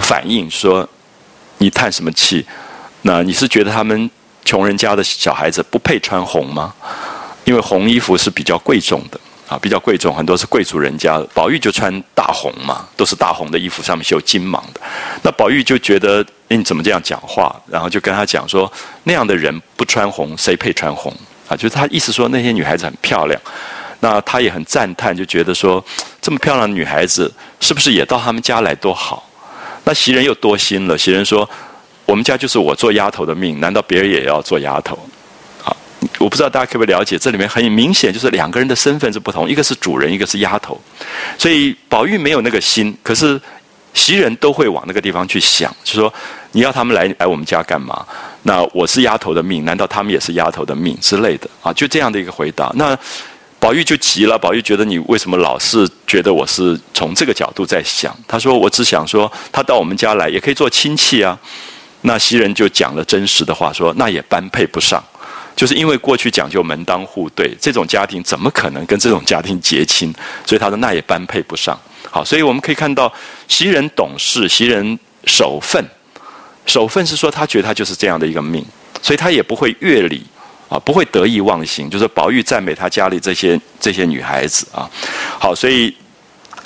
[0.00, 0.88] 反映说
[1.58, 2.44] ：“你叹什么气？
[3.02, 4.10] 那你是觉得他们
[4.44, 6.74] 穷人家的小孩子不配穿红吗？
[7.44, 11.22] 因为红衣服是比较贵重的。”啊，比较贵重，很多是贵族人家。
[11.34, 14.80] 宝玉就穿大红嘛，都是大红的衣服，上面绣金芒的。
[15.22, 17.54] 那宝玉就觉得，你怎么这样讲话？
[17.68, 18.70] 然后就跟他讲说，
[19.02, 21.14] 那样的人不穿红，谁配穿红？
[21.48, 23.40] 啊，就是他意思说那些女孩子很漂亮。
[24.00, 25.82] 那他也很赞叹，就觉得说，
[26.20, 29.26] 这么漂亮的女孩子，是不是也到他们家来多好？
[29.84, 30.96] 那袭人又多心了。
[30.96, 31.48] 袭人说，
[32.06, 34.98] 我们家就是我做丫头的命，难道别人也要做丫头？
[36.18, 40.80] 我不知道大家可不可以了解，这里面很明显就是两个人的身份是不同，一个是主人，一个是丫头，
[41.36, 43.40] 所以宝玉没有那个心，可是
[43.92, 46.12] 袭人都会往那个地方去想，就说
[46.52, 48.06] 你要他们来来我们家干嘛？
[48.44, 51.72] 那我是丫头的命，难道他们也是丫头的命之类的啊？
[51.72, 52.96] 就这样的一个回答，那
[53.58, 58.14] 宝玉就急了，宝玉觉得你为什么老是觉得我是从这个角度在想？
[58.28, 61.38] 他说我只想说他到我们家来也可以做亲戚啊。
[62.02, 65.02] 那袭人就讲了真实的话，说那也般配不上。
[65.56, 70.12] 就是因为过去讲究门当户对，这种家庭怎么可能跟这种家庭结亲？
[70.44, 71.78] 所以他说那也般配不上。
[72.10, 73.12] 好，所以我们可以看到
[73.48, 75.84] 袭人懂事，袭人守分，
[76.66, 78.64] 守分是说他觉得他就是这样的一个命，
[79.02, 80.24] 所以他也不会越礼
[80.68, 81.88] 啊，不会得意忘形。
[81.88, 84.88] 就是宝玉赞美他家里这些这些女孩子啊。
[85.38, 85.94] 好，所以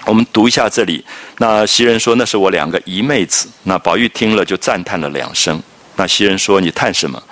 [0.05, 1.05] 我们读一下这里。
[1.39, 3.49] 那袭人说那是我两个姨妹子。
[3.63, 5.63] 那宝玉听了就赞叹了两声。
[5.97, 7.23] 那袭人说你叹什么？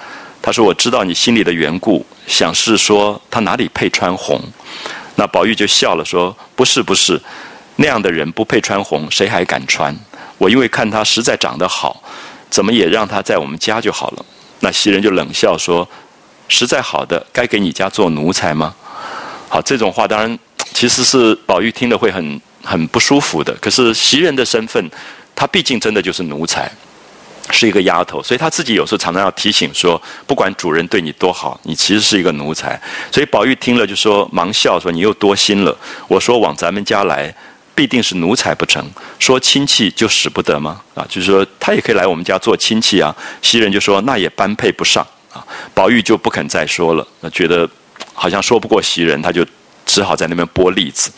[0.46, 4.40] 他说：“我知道你心里的缘故，想是说他哪里配穿红。”
[5.16, 7.20] 那宝玉就笑了，说：“不是，不是，
[7.74, 9.92] 那样的人不配穿红，谁还敢穿？
[10.38, 12.00] 我因为看他实在长得好，
[12.48, 14.24] 怎么也让他在我们家就好了。”
[14.62, 15.88] 那袭人就冷笑说
[16.46, 18.72] ：“实在好的，该给你家做奴才吗？”
[19.50, 20.38] 好，这种话当然
[20.72, 23.52] 其实是宝玉听了会很很不舒服的。
[23.54, 24.88] 可是袭人的身份，
[25.34, 26.70] 他毕竟真的就是奴才。
[27.50, 32.80] 是一个丫头，所以她自己有时候常常要提醒说，不管主人对你多好，你其实是一个奴才。
[33.10, 35.76] 所以宝玉听了就说，忙笑说：“你又多心了。
[36.08, 37.34] 我说往咱们家来，
[37.74, 38.84] 必定是奴才不成？
[39.18, 40.80] 说亲戚就使不得吗？
[40.94, 47.68] 啊，就是说他也可以来我们家做亲戚啊。”袭人就说：“那也般配不上啊。”宝玉就不肯再说了，那觉得
[48.12, 49.46] 好像说不过袭人，他就
[49.84, 51.10] 只好在那边剥栗子。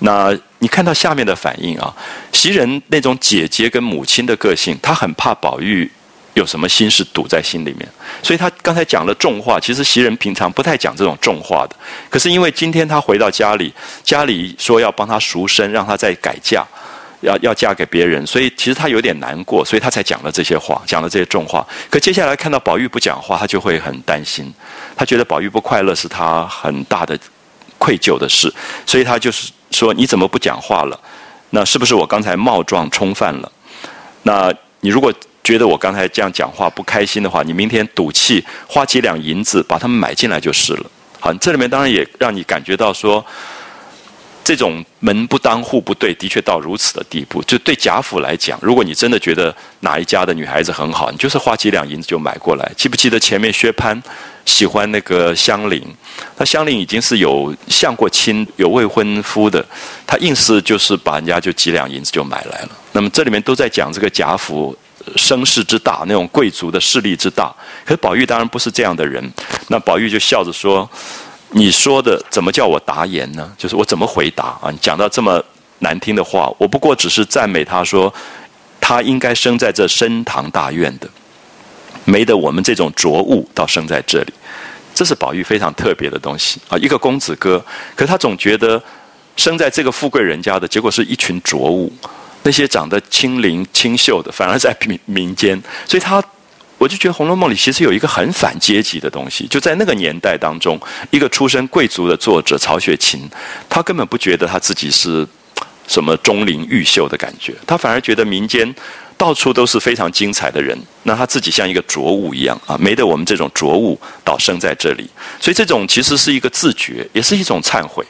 [0.00, 1.94] 那你看到下面的反应啊？
[2.32, 5.90] 袭人那种姐姐跟母亲的个性，她很怕宝玉
[6.34, 7.88] 有什么心事堵在心里面，
[8.22, 9.58] 所以她刚才讲了重话。
[9.58, 11.74] 其实袭人平常不太讲这种重话的，
[12.08, 13.72] 可是因为今天她回到家里，
[14.04, 16.64] 家里说要帮她赎身，让她再改嫁，
[17.22, 21.66] 要要嫁给别人，所以其实她有点难过，所以她才讲了这些话，讲了这些重话。
[21.90, 24.54] 可接下来看到宝玉不讲话，她就会很担心，
[24.96, 27.18] 她觉得宝玉不快乐是她很大的
[27.78, 28.52] 愧疚的事，
[28.86, 29.50] 所以她就是。
[29.70, 30.98] 说你怎么不讲话了？
[31.50, 33.52] 那是不是我刚才冒撞冲犯了？
[34.22, 35.12] 那你如果
[35.42, 40.90] 觉得我刚才这样讲话不开心的话，你明天赌气花几两银子把他们买进来就是了。
[41.20, 43.24] 好，这里面当然也让你感觉到说。
[44.44, 47.42] 这种门不当户不对，的确到如此的地步。
[47.42, 52.72] 就对贾府来讲，如果你真的觉得哪一家的女孩子很好，你就是花几两银子就买过来。
[52.74, 54.00] 记不记得前面薛蟠
[54.48, 55.80] 喜欢那个香菱？
[56.36, 59.64] 他香菱已经是有相过亲、有未婚夫的，
[60.06, 62.70] 他硬是就是把人家就几两银子就买来了。
[62.92, 64.76] 那么这里面都在讲这个贾府
[65.16, 67.54] 声势之大，那种贵族的势力之大。
[67.84, 69.22] 可是宝玉当然不是这样的人。
[69.68, 70.88] 那宝玉就笑着说。
[71.52, 73.50] 你说的怎么叫我答言呢？
[73.56, 74.70] 就是我怎么回答啊？
[74.70, 75.42] 你讲到这么
[75.78, 78.12] 难听的话，我不过只是赞美他说，
[78.78, 81.08] 他应该生在这深堂大院的，
[82.08, 84.32] 没得我们这种浊物到生在这里。
[84.94, 86.76] 这是宝玉非常特别的东西啊！
[86.78, 87.64] 一个公子哥，
[87.94, 88.82] 可他总觉得
[89.36, 91.92] 生在这个富贵人家的结果是一群浊物，
[92.42, 96.22] 那些长得清灵清秀的，反而在民民间，所以他。
[96.80, 100.80] 我就觉得《红楼梦》里其实有一个很反阶级的东西，就在那个年代当中，
[101.10, 103.28] 一个出身贵族的作者曹雪芹，
[103.68, 105.26] 他根本不觉得他自己是
[105.88, 108.72] 什么钟灵毓秀的感觉，他反而觉得民间
[109.18, 118.06] 到处都是非常精彩的人，那他自己像一个浊物一样啊，没得我们这种浊物倒生在这里，所以这种其实是一个自觉，也是一种忏悔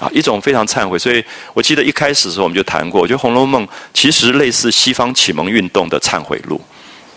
[0.00, 0.98] 啊，一种非常忏悔。
[0.98, 1.24] 所以
[1.54, 3.64] 我记得一开始的时候我们就谈过，我觉得《红楼梦》
[3.94, 6.60] 其实类似西方启蒙运动的忏悔录。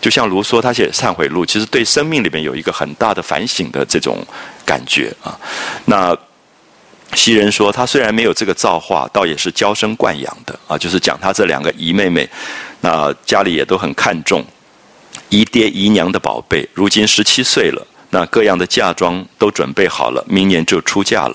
[0.00, 4.24] 就像卢梭他写《忏悔录》，其实对生命里面有一个很大的反省的这种
[4.64, 5.38] 感觉啊。
[5.84, 6.16] 那
[7.14, 10.76] 袭人说，他虽然没有这个造化，倒也是娇生惯养的啊。
[10.76, 12.28] 就是讲他这两个姨妹妹，
[12.82, 14.44] 那家里也都很看重
[15.30, 16.68] 姨爹姨娘的宝贝。
[16.74, 21.34] 如今十七岁了，那各样的嫁妆都准备好了，明年就出嫁了。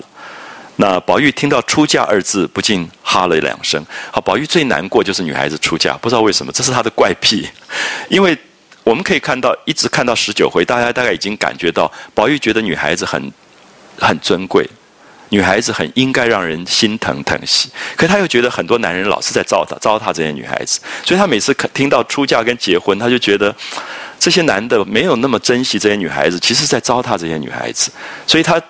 [0.76, 3.84] 那宝玉听到“出嫁”二字，不禁哈了两声。
[4.12, 7.48] 好，宝玉最难过就是女孩子出嫁，不知道为什么，这是他的怪癖，
[8.08, 8.38] 因为。
[8.84, 13.30] 我们可以看到，一直看到十九回，大家大概已经感觉到，宝玉觉得女孩子很
[13.98, 14.66] 很尊贵，
[15.30, 17.70] 女孩子很应该让人心疼疼惜。
[17.96, 23.54] 可她又觉得很多男人老是在糟蹋糟蹋这些女孩子，所以她每次听到出嫁跟结婚，她就觉得
[24.18, 27.90] 这些男的没有那么珍惜这些女孩子，其实在糟蹋这些女孩子。
[28.26, 28.60] 所以她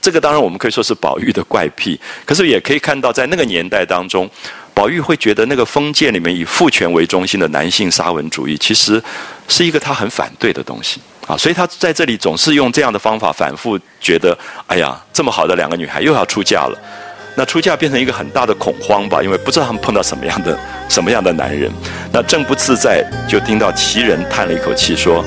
[0.00, 4.30] 这个当然我们可以说是宝玉的怪癖，可是也可以看到在那个年代当中。
[4.74, 9.00] 宝玉会觉得那个封建里面以父权为中心的男性沙文主义，其实
[9.46, 14.36] 是一个他很反对的东西啊，所以他在这里总是用这样的方法反复觉得，
[14.66, 16.78] 哎呀，这么好的两个女孩又要出嫁了，
[17.34, 21.70] 那出嫁变成一个很大的恐慌吧，因为不知道他们碰到什么样的什么样的男人，
[22.12, 25.24] 那正不自在，就听到其人叹了一口气说。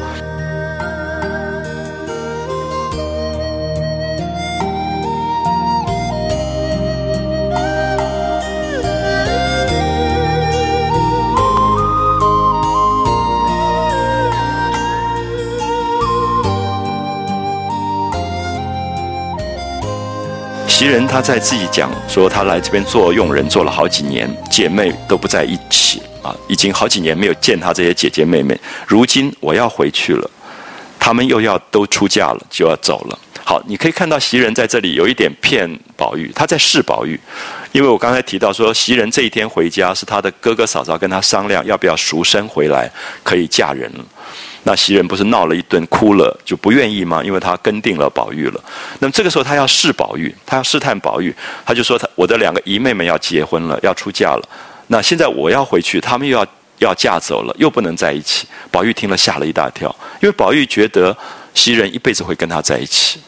[20.77, 28.55] 袭人她在自己讲说，她来这边做佣人做了好几年，姐妹都不在一起啊，已经好几年没有见她这些姐姐妹妹。
[28.85, 30.29] 如今我要回去了，
[30.99, 33.17] 他们又要都出嫁了，就要走了。
[33.43, 37.19] 好，你可以看到袭人在这里有一点骗宝玉，她在试宝玉，
[37.71, 42.87] 因为我刚才提到说，袭人这一天回家是他的哥哥嫂嫂跟他商量要不要赎身回来，
[43.23, 44.05] 可以嫁人了。
[44.63, 47.23] 那袭人不是闹了一顿，哭了就不愿意吗？
[47.23, 48.63] 因为他跟定了宝玉了。
[48.99, 51.33] 那么这个时候他要试宝玉，他要试探宝玉，
[51.65, 54.49] 他就说：“他我的两个姨妹妹要结婚了，要出嫁了。
[54.87, 56.45] 那现在我要回去，他们又要
[56.79, 61.15] 要嫁走了，又不能在一起。”宝玉听了吓了一大跳，因为宝玉觉得
[61.53, 63.21] 袭人一辈子会跟他在一起。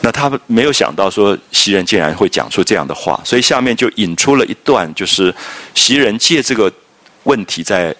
[0.00, 5.34] 那他没有想到说袭人竟然会讲出这样的话，所以下面就引出了一段，就是
[5.74, 6.72] 袭人借这个
[7.24, 7.94] 问题在。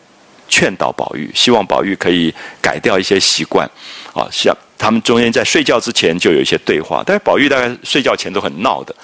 [0.49, 3.69] 劝导宝玉，希望宝玉可以改掉一些习惯，
[4.15, 8.95] 啊，像他们中间在睡觉之前就有一些对话，但是宝玉大概睡觉前都很闹的，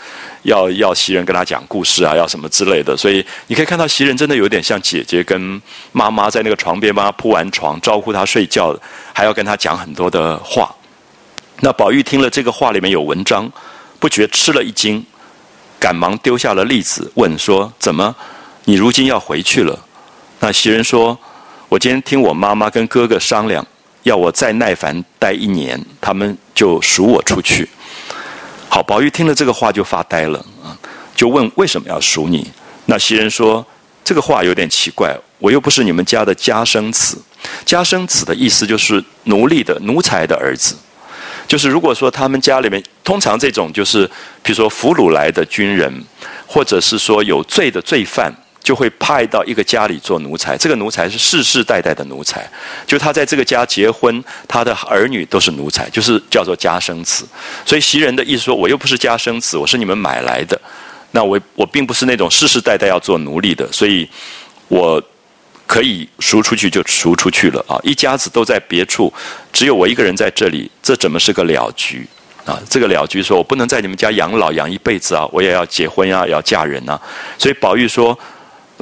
[0.43, 5.60] 要要袭人跟他讲故事啊，要什么之类的，所以你可以看到袭人真的有点像姐姐跟
[5.93, 8.78] 妈妈在那个床边帮他铺完床，招呼他睡觉，
[9.12, 10.74] 还要跟他讲很多的话。
[11.60, 13.51] 那宝玉听了这个话里面有文章，
[13.98, 15.05] 不觉吃了一惊，
[15.81, 18.14] 赶忙丢下了栗子，问说：“怎么，
[18.64, 19.78] 你如今要回去了？”
[20.39, 21.19] 那袭人说。
[21.73, 23.66] 我今天听我妈妈跟哥哥商量，
[24.03, 27.66] 要我再耐烦待一年，他们就赎我出去。
[28.69, 30.77] 好，宝玉听了这个话就发呆了啊，
[31.16, 32.47] 就问为什么要赎你？
[32.85, 33.66] 那袭人说
[34.05, 37.16] 这个话有点奇怪，我又不是你们家的家生子，
[37.65, 40.77] 家生子的意思就是奴隶的奴才的儿子，
[41.49, 44.07] 就是如果说他们家里面通常这种就是，
[44.43, 46.05] 比如说俘虏来的军人，
[46.47, 48.31] 或者是说有罪的罪犯。
[48.62, 52.48] 就会派到一个家里做奴才，这个奴才是世世代代的奴才，
[52.86, 57.26] 就他在这个家结婚，他的儿女都是奴才，就是叫做家生子。
[57.66, 60.60] 所以袭人的意思说，我又不是家生子，我是你们买来的，
[61.10, 64.09] 那我我并不是那种世世代代要做奴隶的，所以
[64.68, 65.02] 我
[65.66, 67.76] 可以赎出去就赎出去了啊！
[67.82, 69.12] 一家子都在别处，
[69.52, 72.06] 只有我一个人在这里，这怎么是个了局
[72.44, 72.56] 啊？
[72.70, 77.01] 这个了局说，我不能在你们家养老养一辈子啊，我也要结婚呀，要嫁人啊。
[77.36, 78.16] 所以宝玉说。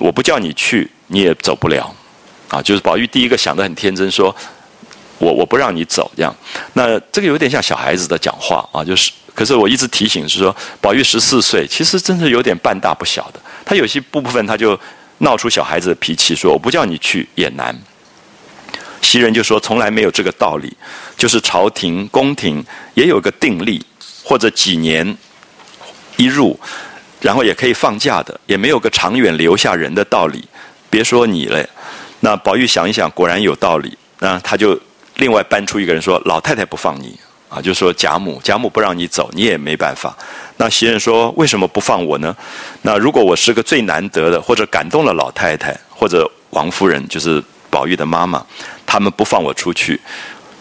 [0.00, 1.94] 我不叫你去，你也走不了，
[2.48, 4.34] 啊，就是宝玉第一个想的很天真，说，
[5.18, 6.34] 我我不让你走这样，
[6.72, 13.40] 那这个有点像小孩子的讲话啊，就是可是我一直提醒是说，宝玉十四岁，其实真是有点半大不小的。
[13.64, 14.78] 他有些部分他就
[15.18, 17.78] 闹出小孩子的脾气，说我不叫你去也难。
[19.02, 20.74] 袭人就说从来没有这个道理，
[21.16, 22.64] 就是朝廷宫廷
[22.94, 23.84] 也有个定例，
[24.24, 25.16] 或者几年
[26.16, 26.58] 一入，
[27.20, 30.42] 然后也可以放假的，也没有个长远留下人的道理。
[30.88, 31.64] 别说你了，
[32.20, 33.96] 那宝玉想一想，果然有道理。
[34.18, 34.78] 那他就
[35.16, 37.18] 另外搬出一个人说：“老太太不放你
[37.48, 40.16] 啊，就说贾母，贾母不让你走，你也没办法。”
[40.58, 42.36] 那袭人说：“为什么不放我呢？
[42.82, 48.44] 那如果我是个最难得的，或者感动了老太太，或者王夫人，就是宝玉的妈妈，
[48.84, 49.98] 他们不放我出去，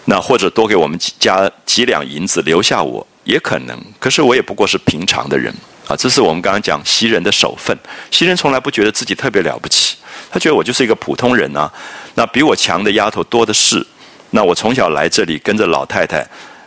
[0.05, 3.77] 那或者多给我们加几两银子留下我，也可能。
[3.99, 5.53] 可是我也不过是平常的人
[5.89, 7.75] 啊，这是我们刚刚讲袭人的首分。
[8.11, 9.97] 袭人从来不觉得自己特别了不起。”
[10.31, 11.71] 他觉得我就是一个普通人啊，
[12.13, 13.83] 那比我强的丫头多的是。
[14.29, 16.23] 那我从小来这里跟着老太太，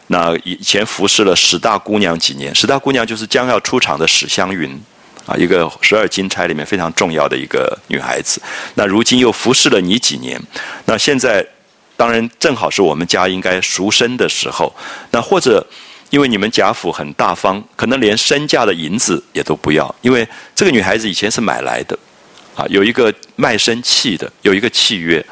[0.08, 2.52] 那以前服侍了史大姑娘几年。
[2.52, 4.68] 史大姑娘就是将要出场的史湘云，
[5.24, 8.42] 啊，一个十二金钗里面非常重要的一个女孩子。
[8.74, 10.42] 那如今又服侍了你几年，
[10.86, 11.46] 那现在
[11.96, 14.74] 当然正好是我们家应该赎身的时候。
[15.12, 15.64] 那或者
[16.12, 21.98] 因为你们贾府很大方，可能连身价的银子也都不要，因为这个女孩子以前是买来的。
[22.54, 25.24] 啊，有一个卖身契的，有一个契约，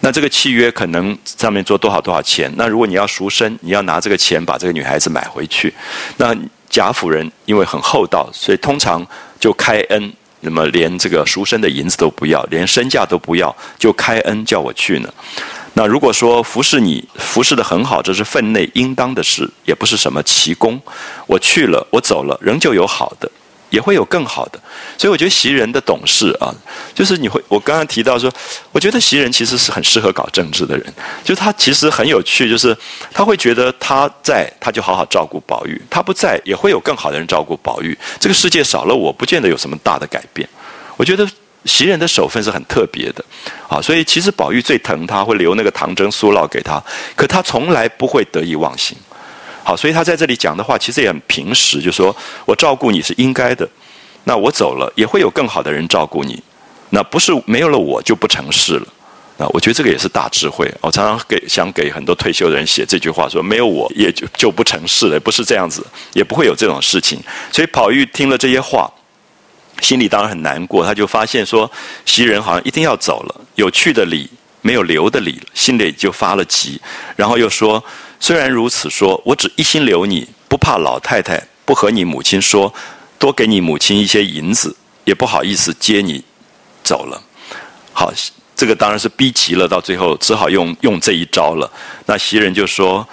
[0.00, 2.52] 那这个契约可能上面做多少多少钱？
[2.54, 5.72] 那如果你要赎身，你要拿这个钱把这个女孩子买回去。
[6.18, 6.36] 那
[6.68, 9.02] 贾府人因为很厚道，所以通常
[9.40, 15.08] 就开恩，那么连这个赎身的银子都不要，连身价都不要，就开恩叫我去呢。
[15.78, 20.80] 那如果说服侍你服侍的很好，这是分内应当的事，也不是什么奇功。
[21.26, 23.30] 我去了，我走了，仍旧有好的。
[23.68, 24.60] 也会有更好的，
[24.96, 26.54] 所以我觉得袭人的懂事啊，
[26.94, 28.32] 就是你会我刚刚提到说，
[28.70, 30.94] 我觉得袭人其实是很适合搞政治的人，
[31.24, 32.74] 就他其实很有趣，就是
[33.12, 37.98] 他会觉得他在，他就好好照顾宝玉；他不在，也会有更好的人照顾宝玉。
[38.20, 40.48] 这个世界少了我，不见得有什么大的改变。
[40.96, 41.28] 我觉得
[41.66, 43.24] 袭人的手份是很特别的，
[43.68, 46.82] 啊，所以其实宝玉最疼他，会留那个唐僧酥酪给他，
[47.14, 48.96] 可他从来不会得意忘形。
[49.64, 52.14] 好，所以他在这里讲的话其实也很平实，就说
[52.44, 53.68] 我照顾你是应该的，
[54.24, 56.40] 那我走了也会有更好的人照顾你，
[56.90, 58.86] 那不是没有了我就不成事了，
[59.38, 60.72] 那我觉得这个也是大智慧。
[60.80, 67.18] 我常常给想给很多退休的人写这句话，说没有我也就就不成事了，不是这样子，也不会有这种事情。
[67.50, 68.88] 所以宝玉听了这些话，
[69.80, 71.70] 心里当然很难过，他就发现说
[72.04, 74.28] 袭人好像一定要走了，有去的理
[74.62, 76.80] 没有留的理，心里就发了急，
[77.16, 77.82] 然后又说。
[78.18, 82.72] 虽然如此说，我只一心留你，不怕老太太不和你母亲说，
[83.18, 84.74] 多给你母亲一些银子，
[85.04, 86.24] 也不好意思接你
[86.82, 87.22] 走了。
[87.92, 88.10] 好，
[88.56, 91.70] 这个当然是逼急了，到最后只好用用这一招了。
[92.06, 93.06] 那袭人就说：“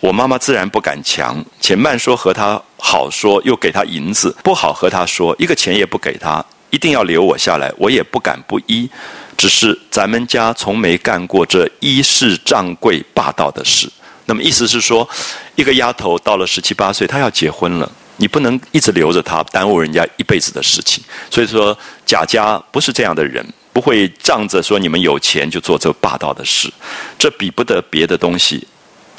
[0.00, 8.88] 我妈妈自然不敢强，且慢说和他好说，又给他银子，不好和他说，一个钱也不给他，一定要留我下来，我也不敢不依。
[9.36, 13.90] 只是咱们家从没干过这衣饰仗贵霸道的事。”
[14.26, 15.08] 那么意思是说，
[15.54, 21.02] 一个丫头到了十七八岁，她要结婚了，你不能一直留着她，耽误人家一辈子的事情。
[21.30, 26.72] 所以说，贾家不是这样的人，不会仗着说你们有钱就做这霸道的事。
[27.18, 28.66] 这比不得别的东西，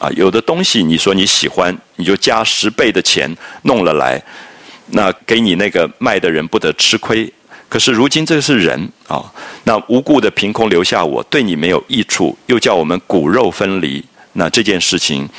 [0.01, 3.31] 啊，有的东西你说你喜欢，你就加十倍的钱
[3.63, 4.19] 弄了来，
[4.87, 7.31] 那给你那个卖的人不得吃亏。
[7.69, 9.23] 可是如今这个是人啊，
[9.65, 14.03] 那无故的凭空留下我，对你没有益处，又叫我们骨肉分离。
[14.33, 15.29] 那这件事情，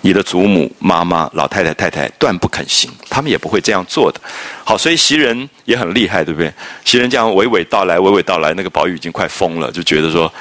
[0.00, 4.20] 你的祖母、妈妈、老太太、太太断不肯行，他们也不会这样做的。
[4.64, 6.52] 好，所以袭人也很厉害，对不对？
[6.84, 10.32] 袭人这样娓娓道来，娓娓道来，那个宝玉已经快疯了，就觉得说：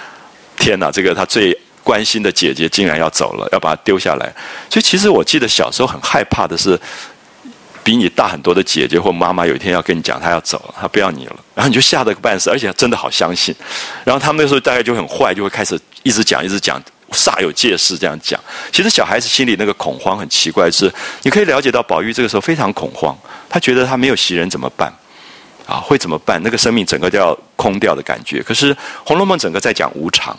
[0.57, 1.57] 天哪，这个他最
[1.87, 4.25] 关心的姐姐竟然要走了，要把她丢下来。
[4.69, 6.77] 所以其实我记得小时候很害怕的是，
[7.81, 13.55] 比你大很多的姐姐或妈妈有一天要跟你讲她要走了，她不要你了，然后你就吓得个半死，而且真的好相信。
[14.03, 16.81] 然后他们那时候大概就很坏，就会开始一直讲，一直讲。
[17.13, 18.37] 煞有介事这样讲，
[18.69, 24.91] 其实小孩子心里那个恐慌很奇怪，是你可以了解到宝玉这个时候非常恐慌，他觉得他没有袭人怎么办？
[25.65, 26.37] 啊，会怎么办？
[26.43, 28.43] 那个生命整个都要空掉的感觉。
[28.43, 30.37] 可是《红楼梦》整个在讲无常，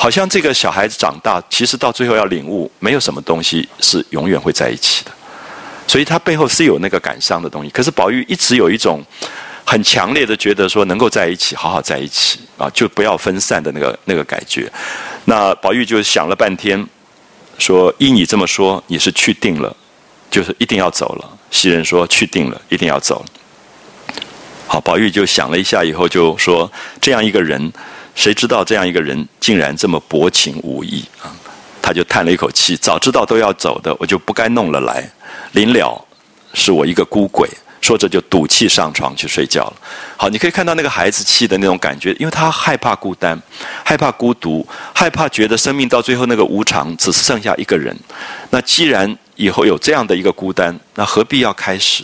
[0.00, 5.10] 好像这个小孩子长大，其实到最后要领悟，没有什么东西是永远会在一起的，
[5.88, 7.70] 所以他背后是有那个感伤的东西。
[7.70, 9.04] 可是宝玉一直有一种
[9.64, 14.70] 很强烈的觉得说，能够在一起，好好在一起啊，就不要分散的那个那个感觉。
[15.24, 16.86] 那宝玉就想了半天，
[17.58, 19.76] 说：“依你这么说，你是去定了，
[20.30, 23.24] 就是一定要走了。”袭人说：“去定了，一定要走。”
[24.68, 26.70] 好，宝玉就想了一下，以后就说
[27.00, 27.72] ：“这样一个人，
[28.18, 31.30] 谁知道这样一个人竟然这么薄情无义啊？”
[31.80, 35.08] 他就叹了一口气，早知道都要走的，我就不该弄了来。
[35.52, 36.04] 临了，
[36.52, 37.48] 是我一个孤鬼。
[37.80, 39.74] 说着就赌气上床去睡觉了。
[40.16, 43.40] 好，你可以看到那个孩子气的那种感觉，因为他害怕孤单，
[43.84, 47.96] 害怕孤独，害怕觉得生命到最后那个无常，只剩下一个人。
[48.50, 52.02] 那既然以后有这样的一个孤单，那何必要开始？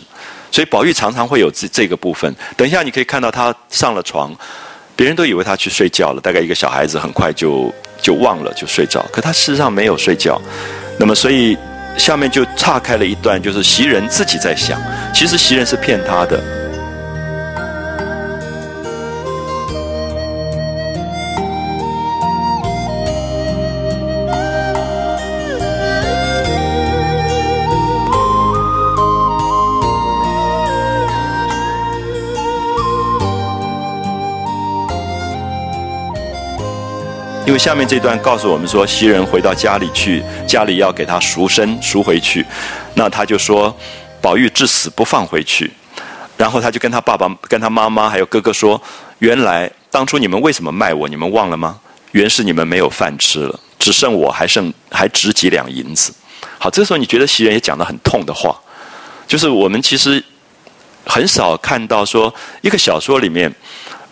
[0.52, 2.32] 所以宝玉常常会有这这个部分。
[2.56, 4.32] 等一下你可以看到他上了床，
[4.96, 10.40] 别人都以为他去睡觉了，大概一个小孩子很快就就忘了就睡着，可他事实上没有睡觉。
[10.98, 11.56] 那么所以。
[11.96, 14.82] 下面就岔开了一段，就是袭人自己在想，
[15.14, 16.42] 其实袭人是骗他的。
[37.54, 42.44] 因为下面这段告诉我们说，袭人回到家里去，家里要给他赎身赎回去，
[42.96, 43.72] 那他就说，
[44.20, 45.70] 宝玉至死不放回去，
[46.36, 48.82] 然后他就跟他爸爸、跟他妈妈还有哥哥说，
[49.20, 51.08] 原来当初你们为什么卖我？
[51.08, 51.78] 你们忘了吗？
[52.10, 56.12] 原是你们没有饭吃了，只剩我还剩还值几两银子。
[56.58, 58.60] 好，这时候你觉得袭人也讲的很痛的话，
[59.28, 60.20] 就是我们其实
[61.06, 63.54] 很少看到说一个小说里面。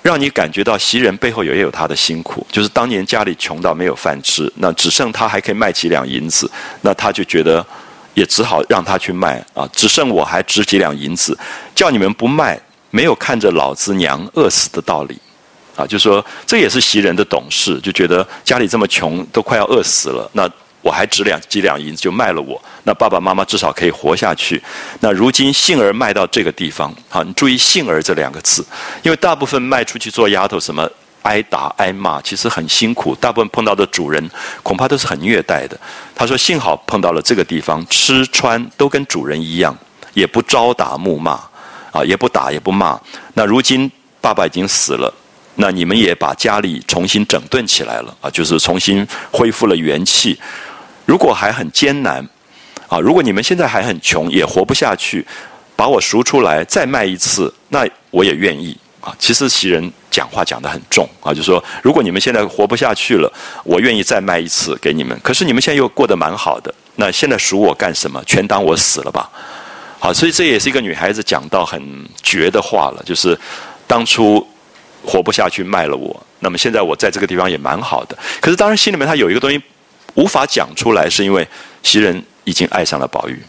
[0.03, 6.51] 让你感觉到袭人背后也有他的辛苦，就是当年家里穷到没有饭吃，那只剩他还可以卖几两银子，
[6.81, 7.65] 那他就觉得
[8.15, 11.39] 也只好让他去卖啊，只剩我还值几两银子，
[11.75, 12.61] 叫你们不卖，
[12.91, 15.17] 没有看着老子娘饿死的道理，
[15.77, 20.51] 啊，就说这也是袭人的懂事，就觉得家里这么穷，都快要饿死了，那。
[20.83, 24.61] 我还值两几两银子就卖了我，那爸爸妈妈至少可以活下去。
[24.99, 28.67] 那如今杏儿卖到这个地方，好，你注意“杏儿”这两个字，
[29.03, 30.91] 因为大部分卖出去做丫头，什么
[31.23, 33.15] 挨打挨骂，其实很辛苦。
[33.15, 34.29] 大部分碰到的主人
[34.65, 35.79] 恐怕都是很虐待的。
[36.17, 39.77] 他说：“幸好碰到了这个地方，吃穿都跟主人一样，
[40.15, 41.41] 也不招打怒骂，
[41.93, 43.01] 啊，也不打也不骂。
[43.35, 43.89] 那如今
[44.21, 45.15] 爸爸已经死了。”
[45.57, 50.41] 那你们也把家里重新整顿起来了啊，就是重新恢复了元气。
[51.05, 52.27] 如果还很艰难，
[52.89, 55.27] 啊，如果你们现在还很穷，也活不下去，
[55.75, 59.15] 把我赎出来再卖一次，那我也愿意啊。
[59.19, 63.33] 其实袭人讲话讲得很重啊，就说如果你们现在活不下去了，
[63.65, 65.19] 我愿意再卖一次给你们。
[65.23, 68.23] 可是你们现在又过得蛮好的，那现在赎我干什么？
[68.25, 69.31] 全当我死了吧。
[69.99, 71.83] 好，所以这也是一个女孩子讲到很
[72.23, 73.39] 绝的话了，就是
[73.87, 74.47] 当初。
[75.05, 76.25] 活不下去，卖了我。
[76.39, 78.17] 那么现在我在这个地方也蛮好的。
[78.41, 79.61] 可是当然心里面她有一个东西
[80.15, 81.47] 无法讲出来，是因为
[81.83, 83.43] 袭人已经爱上了宝玉，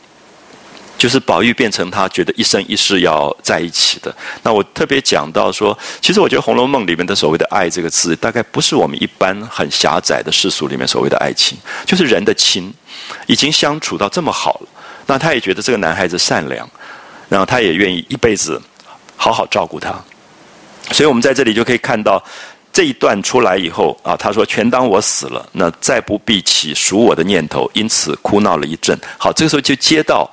[0.98, 4.16] 就是宝玉变成他觉得一生一世要在一起的。
[4.44, 12.74] 那我特别讲到说，其实我觉得《红楼梦》里面的所谓的爱这个字，大概不是我们一般很狭窄的世俗里面所谓的爱情，就是人的亲，
[13.28, 14.68] 已经相处到这么好了。
[15.06, 16.70] 那他也觉得这个男孩子善良，
[17.28, 18.62] 然后他也愿意一辈子
[19.18, 19.94] 好好照顾他。
[20.92, 22.24] 所以我们在这里就可以看到
[22.74, 29.00] 这一段出来以后啊，他说：“全当我死了，那再不必起赎我的念头。”因此哭闹了一阵。
[29.20, 30.28] 好，这个时候就接到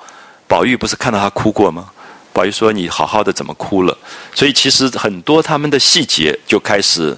[0.48, 1.90] 宝玉不是看到他哭过吗？
[2.32, 3.96] 宝玉说：“你好好的怎么哭了？”
[4.34, 7.14] 所以其实很多他们的细节就开始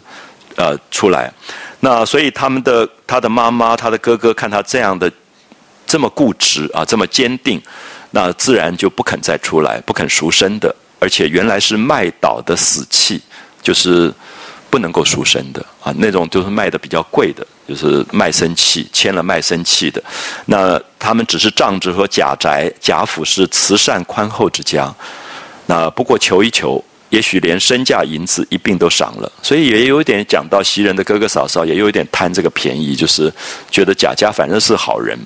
[0.56, 1.32] 呃出来。
[1.78, 5.10] 那所以他们的他的妈妈、他的哥哥看他这样的
[5.86, 7.62] 这么固执啊，这么坚定，
[8.10, 10.74] 那自然就不肯再出来，不肯赎身的。
[10.98, 13.20] 而且原来是卖倒的死契，
[13.62, 14.12] 就是
[14.72, 20.02] 不能够赎身的啊，那种就是卖的比较贵的，就是卖身契，签了卖身契的。
[20.46, 24.90] 那他们只是仗着说贾宅贾府是慈善宽厚之家，
[25.66, 33.30] 那不过求一求，也许连身价银子一并都赏了，所以也有点讲到袭人的哥哥嫂嫂，也有点贪这个便宜，就是
[33.70, 35.18] 觉得贾家反正是好人，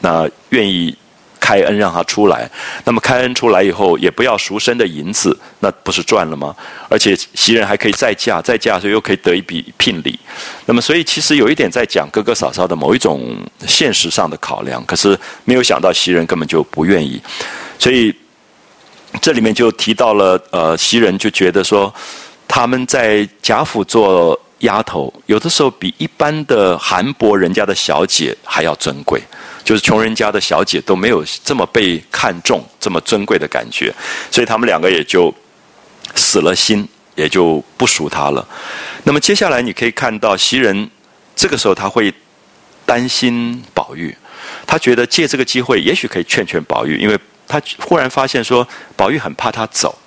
[0.00, 0.96] 那愿意。
[1.44, 2.50] 开恩让他出来，
[2.84, 6.56] 那么开恩出来以后，也不要赎身的银子，那不是赚了吗？
[6.88, 10.18] 而且袭人还可以再嫁，再嫁时候又可以得一笔聘礼，
[10.64, 17.20] 那么所以其实有一点在讲哥哥嫂嫂的某一种现实上的考量，可是没有想到袭人根本就不愿意，
[17.78, 18.14] 所以
[19.20, 21.92] 这里面就提到了，呃，袭人就觉得说
[22.48, 29.20] 他们在贾府做丫头，有的时候比一般的韩薄人家的小姐还要尊贵。
[29.64, 33.92] 就是穷人家的小姐都没有这么被看重、这么尊贵的感觉，
[34.30, 35.34] 所以他们两个也就
[36.14, 38.46] 死了心，也就不赎他了。
[39.04, 40.88] 那么接下来你可以看到袭人
[41.34, 42.12] 这个时候他会
[42.84, 44.14] 担心宝玉，
[44.66, 47.18] 他觉得借这个机会也许可以劝劝宝玉，因为
[47.48, 49.98] 他忽然发现说宝玉很怕他走。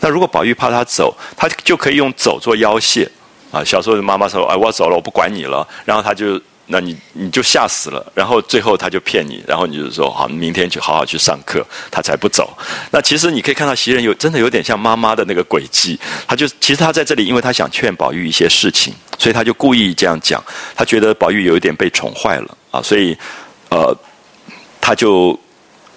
[0.00, 3.10] 那如果宝玉怕他走，他就可以用走做要挟
[3.50, 3.64] 啊。
[3.64, 6.38] 小时候妈妈说：“哎，我走了，我不管你了。”然后他就。
[6.68, 8.12] 那你你就吓死了。
[8.14, 12.56] 然后最后他就骗你，然后你就说好，明天去好好去上课，他才不走。
[12.90, 20.42] 那其实你可以看到袭人有真的有点像妈妈的那个诡计，他就其实他在这里，因为他想劝宝玉一些事情，所以他就故意这样讲。
[20.74, 23.16] 他觉得宝玉有一点被宠坏了啊，所以
[23.70, 23.96] 呃，
[24.80, 25.38] 他就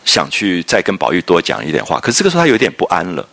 [0.05, 1.99] 想去再跟宝玉多讲一点话。
[1.99, 3.27] 可是这个时候他有点不安了。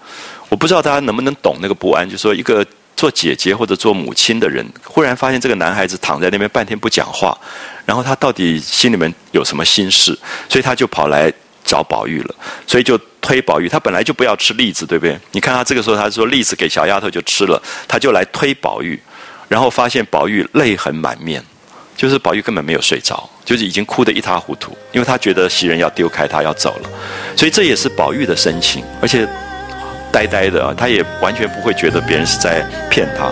[0.50, 2.64] 我不知道大家能不能懂那个不安，就说一个
[2.98, 7.38] 做姐姐或者做母亲的人，忽然发现这个男孩子躺在那边半天不讲话，
[7.86, 10.18] 然后他到底心里面有什么心事？
[10.48, 11.32] 所以他就跑来
[11.64, 12.34] 找宝玉了，
[12.66, 13.68] 所以就推宝玉。
[13.68, 15.16] 他本来就不要吃栗子，对不对？
[15.30, 19.00] 你看他这个时候，他说栗子给小丫头就吃了，他就来推宝玉，
[19.46, 21.40] 然后发现宝玉泪痕满面，
[21.96, 26.90] 就是宝玉根本没有睡着，就是已经哭得一塌糊涂，因为他觉得袭人要丢开他要走了，
[27.36, 29.24] 所以这也是宝玉的深情，而且。
[30.12, 33.30] 呆呆的，他也完全不会觉得别人是在骗他。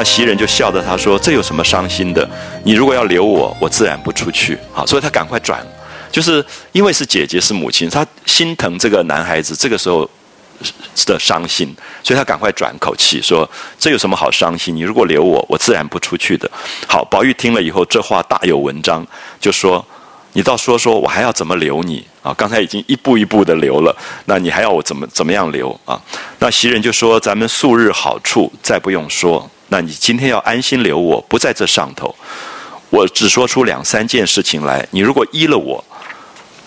[0.00, 2.26] 那袭人就笑着他说：“这有什么伤心的？
[2.64, 4.56] 你如果要留我，我自然不出去。
[4.72, 5.62] 好，所以他赶快转，
[6.10, 10.08] 就是因为是姐姐是母亲，他心疼这个男孩子这个时候
[11.04, 13.46] 的伤心，所以他赶快转口气说：
[13.78, 14.74] 这有什么好伤心？
[14.74, 16.50] 你如果留我，我自然不出去的。
[16.88, 19.06] 好，宝玉听了以后，这话大有文章，
[19.38, 19.84] 就说：
[20.32, 22.32] 你倒说说，我还要怎么留你啊？
[22.32, 23.94] 刚才已经一步一步的留了，
[24.24, 26.00] 那你还要我怎么怎么样留啊？
[26.38, 32.14] 那袭人就说：咱们素日好处，再不用说。”那你今天要安心留我，不在这上头。
[32.90, 35.82] 我只说出两三件事情来，你如果依了我，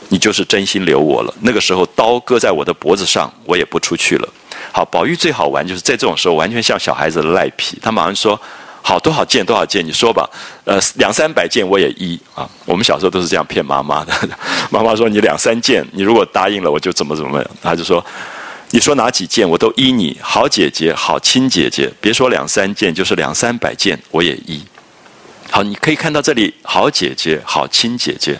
[0.07, 1.33] 你就是真心留我了。
[1.41, 4.29] 那个时候刀割在我的脖子上，我也不出去了。
[4.71, 7.77] 好，宝玉最好玩就是在这种时候，完全像小孩子的赖皮。
[7.81, 8.39] 他马上说
[8.81, 10.25] ：“好多少件，多少件，你说吧。
[10.63, 12.49] 呃，两三百件我也依啊。
[12.63, 14.13] 我们小时候都是这样骗妈妈的。
[14.71, 17.51] 妈妈说：你两三件，你如果答应了，我就怎么怎么样。
[17.61, 18.03] 他就说。”
[18.73, 24.59] 你说哪几件我都依你，好姐姐，好亲姐姐，别说两三件，就是两三百件我也依。
[25.51, 28.39] 好，你可以看到这里，好姐姐，好亲姐姐，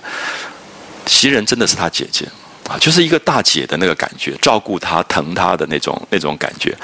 [1.05, 2.27] 袭人真的是她姐姐
[2.67, 6.75] 啊，就是一个大姐的那个感觉，照顾她、疼她的那种那种感觉。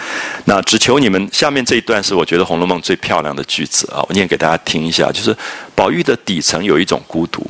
[0.46, 5.36] 那只求你们，下面这一段是我觉得《红楼梦》最漂亮的句子啊，我念给大家听一下，就是
[5.74, 7.44] 宝玉的底层有一种孤独，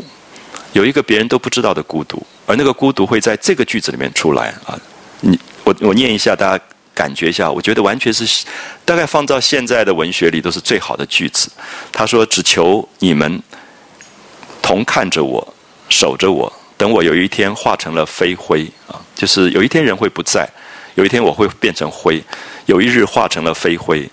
[0.72, 4.80] 有一个别人都不知道的孤独，而那个孤独会在这个句子里面出来啊，
[5.20, 5.38] 你。
[5.70, 6.64] 我我念一下，大家
[6.96, 7.52] 感觉一下。
[7.52, 8.44] 我觉得完全是，
[8.84, 11.52] 大概放到现在的文学里都是最好的句子。
[11.92, 13.40] 他说：“只求你们
[14.64, 15.54] 同看着我，
[15.88, 20.50] 守着我，等我有一天化成了飞灰啊，就是有一天人会不在，
[20.96, 22.24] 有一天我会变成灰，
[22.66, 24.10] 有一日化成了飞灰，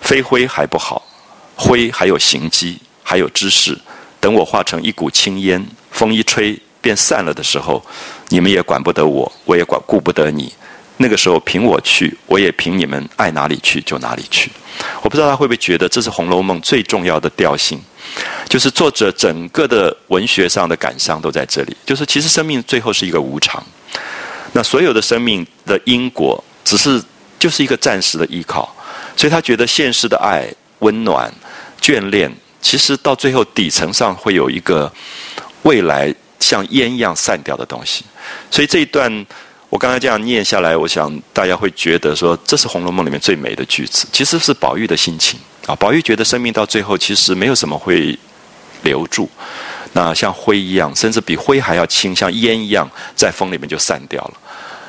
[0.00, 1.04] 飞灰还不好，
[1.54, 3.78] 灰还有形迹，还有知识。
[4.20, 7.84] 等我化成一股青烟，风一吹便散了的时候，
[8.30, 10.50] 你们也管不得我，我也管顾不得你。”
[10.98, 14.50] 那个时候凭我去，我也凭你们爱哪里去就哪里去。
[15.02, 17.80] 我不知道他会不会觉得这是《红楼梦》最重要的调性，
[18.48, 21.76] 就是作者整个的文学上的感伤都在这里。
[21.84, 23.64] 就是其实生命最后是一个无常，
[24.52, 27.02] 那所有的生命的因果只是
[27.38, 28.74] 就是一个暂时的依靠，
[29.16, 30.46] 所以他觉得现实的爱、
[30.78, 31.32] 温暖、
[31.80, 34.92] 眷恋，其实到最后底层上会有一个
[35.62, 38.04] 未来像烟一样散掉的东西。
[38.48, 39.26] 所以这一段。
[39.74, 44.06] 我刚才这样念下来，我想大家会觉得说，这是《红楼梦》里面最美的句子。
[44.12, 45.36] 其实是宝玉的心情
[45.66, 48.16] 啊，宝玉觉得生命到最后其实没有什么会
[48.84, 49.28] 留住，
[49.92, 54.34] 那像灰一样，甚至比灰还要轻，像烟一样，在风里面就散掉了。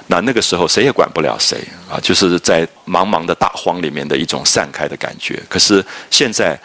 [0.05, 1.57] 那那个时候谁也管不了谁
[1.89, 5.41] 啊，就是在茫茫的大荒里面的一种散开的感觉。
[5.49, 6.55] 可是现在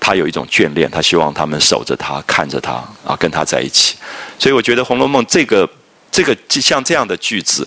[0.00, 2.72] 他有一种眷恋，他希望他们守着他，看着他
[3.06, 3.94] 啊，跟他在一起。
[4.40, 5.70] 所以我觉得《红楼梦》这个。
[6.10, 7.66] 这个像这样的句子，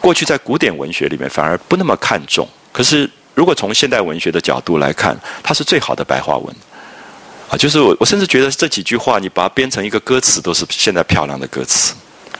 [0.00, 2.48] 过去在古典文学里面反而不那么看重。
[2.72, 6.54] 可是如果从现代文学的角度来看，它是最好的白话文
[7.48, 7.56] 啊！
[7.56, 11.94] 就是我我甚至觉得这几句话，你把它编成一个歌词，都是现在漂亮的歌词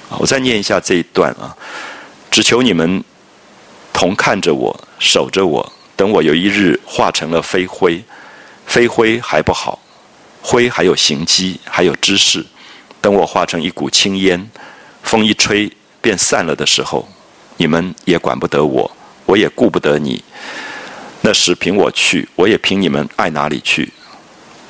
[0.08, 0.16] 啊！
[0.18, 1.56] 我再念一下这一段啊：
[2.30, 3.02] 只求你们
[3.92, 8.02] 同看着我，守着我，等我有一日化成了飞灰，
[8.66, 9.80] 飞灰还不好，
[10.42, 12.44] 灰还有形迹，还有知识，
[13.00, 14.50] 等我化成一股青烟。
[15.02, 15.70] 风一吹
[16.00, 17.08] 便散了的时候，
[17.56, 18.90] 你们也管不得我，
[19.26, 20.22] 我也顾不得你。
[21.22, 23.92] 那时凭我去，我也凭你们爱哪里去，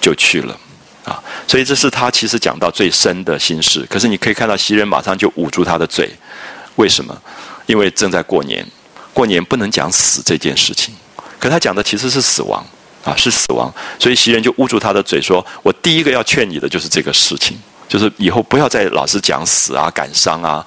[0.00, 0.58] 就去了。
[1.04, 3.86] 啊，所以这是他其实讲到最深的心事。
[3.88, 6.10] 可是你可以看到袭人马上就捂住他的嘴，
[6.76, 7.16] 为什么？
[7.66, 8.66] 因为正在过年，
[9.14, 10.94] 过年不能讲死这件事情。
[11.38, 12.64] 可他讲的其实是死亡
[13.04, 13.72] 啊，是死亡。
[13.98, 17.56] 所以袭人就捂住他的嘴，说：“我第一个要劝你的就是这个事情，
[17.90, 20.64] 就是以后不要再老是讲死啊、感伤啊、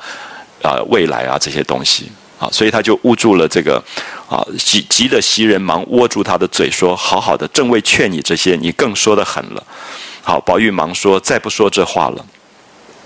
[0.61, 3.81] 啊未来啊这些东西。”啊，所以他就捂住了这个，
[4.27, 9.65] 啊，急急的袭人忙握住他的嘴说：“好好的，正为劝你这些，你更说的狠了。”
[10.21, 12.25] 好，宝玉忙说：“再不说这话了。”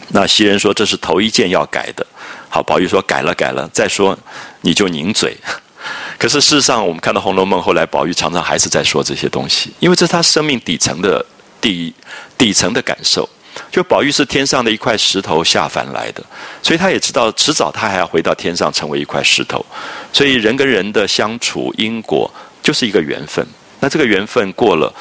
[0.10, 2.04] 那袭人说：“这是头一件要改的。”
[2.50, 3.70] 好，宝玉说：“改了，改了。
[3.72, 4.18] 再说
[4.62, 5.38] 你就拧嘴。
[6.18, 11.24] ”可是事实上，我们看到《红楼梦》后来，宝玉常常还是在说这些东西，因为这是他生命底层的
[11.62, 11.94] 底
[12.36, 13.30] 底层的感受。
[13.72, 16.24] 就宝玉是天上的一块石头下凡来的，
[16.62, 19.66] 所以他也知道迟早他还要回到天上成为一块石头。
[20.12, 22.32] 所以人跟人的相处因果
[22.62, 23.46] 就是一个缘分。
[23.80, 24.92] 那这个缘分过了，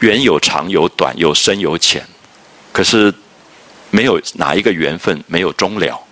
[0.00, 2.02] 缘有长有短，有深有浅，
[2.72, 3.12] 可是
[3.90, 6.02] 没有哪一个缘分没有终了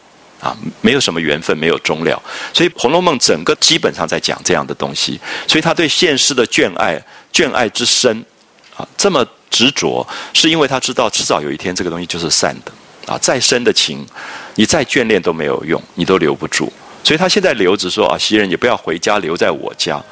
[0.40, 0.56] 啊！
[0.82, 2.23] 没有什么缘分没有终了。
[2.52, 5.19] 所以《红楼梦》整个基本上在讲这样的东西。
[5.48, 7.02] 所以他对现世的眷爱，
[7.32, 8.24] 眷爱之深
[8.77, 9.27] 啊，这么。
[9.53, 12.73] 执着是因为他知道迟早有一天这个东西就是散的
[13.05, 14.03] 啊，再深的情，
[14.55, 16.73] 你再眷恋都没有用，你都留不住。
[17.05, 20.03] 所以他现在留着说啊，袭人你不要回家，留在我家。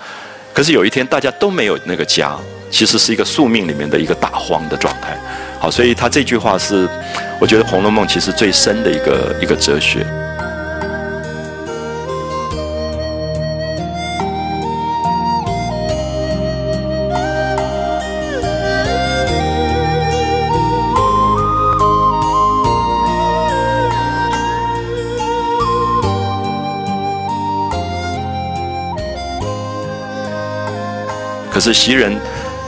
[0.52, 2.36] 可是有一天大家都没有那个家，
[2.70, 5.18] 其实是一个宿命里面的一个大荒的状态。
[5.58, 6.86] 好，所以他这句话是，
[7.40, 10.06] 我觉得《红楼梦》其实最深的一个一个哲学。
[31.60, 32.18] 是袭人，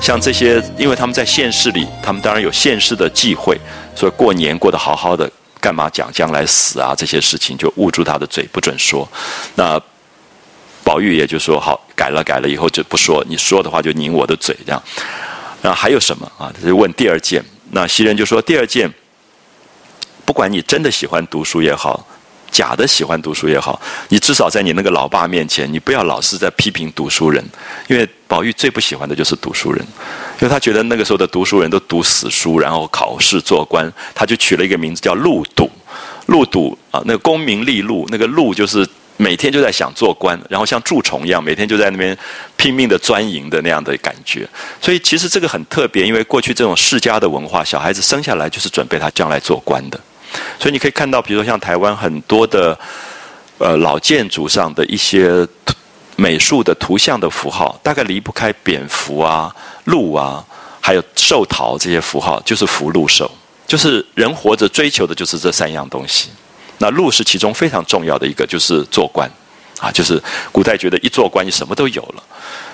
[0.01, 3.59] 像这些，因为他们在现世里，他们当然有现世的忌讳，
[3.95, 9.09] 所以过年过得好好的，干嘛讲将来死啊这些事情，就捂住他的嘴不准说。
[9.55, 9.81] 那
[10.85, 14.83] 宝玉也就说好，改了改了，以后就不说，你说的话就拧我的嘴这样。
[15.63, 16.53] 那还有什么啊？
[16.53, 17.43] 他就问第二件。
[17.71, 18.93] 那袭人就说第二件，
[20.25, 22.07] 不管你真的喜欢读书也好。
[22.53, 23.81] 假的喜欢读书也好，
[24.11, 27.43] 你至少在你那个老爸面前，你不要老是在批评读书人，
[27.89, 29.83] 因为宝玉最不喜欢的就是读书人，
[30.39, 35.71] 因为他觉得那个时候的读书人都读死书，然后考试做官，他就取了一个名字叫禄赌，
[36.27, 42.17] 禄赌啊，那个功名利禄，那个禄就是每天就在想做官，然后像蛀虫一样，每天就在那边
[42.57, 44.47] 拼命的钻营的那样的感觉，
[44.81, 49.99] 所以其实这个很特别，因为过去这种世家的文化，小孩子生下来就是准备他将来做官的。
[50.59, 52.79] 所以你可以看到，比如说像台湾很多的
[53.59, 55.47] 呃老建筑上的一些
[56.17, 59.55] 美术的图像的符号，大概离不开蝙蝠啊、
[59.85, 60.45] 鹿啊，
[60.81, 63.31] 还有寿桃这些符号，就是福禄寿，
[63.67, 66.29] 就是人活着追求的就是这三样东西。
[66.79, 69.31] 那禄是其中非常重要的一个，就是做官
[69.81, 72.23] 啊，就是古代觉得一做官你什么都有了。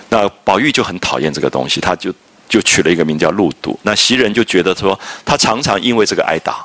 [0.08, 2.12] 那宝玉就很讨厌这个东西，他就
[2.48, 3.78] 就取了一个名叫禄度。
[3.82, 6.64] 那袭人就觉得说，他常常因为这个挨打。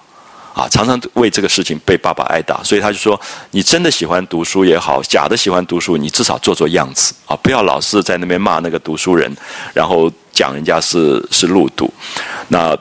[0.54, 3.20] 啊，常常为这个事情被爸爸挨打，所以他就说
[3.50, 9.36] ：“你真的喜欢读书也好，假的喜欢读书，你至少做做样子啊，不要老是在那边骂那个读书人，
[9.74, 11.92] 然后讲人家是是路读。
[12.50, 12.78] 那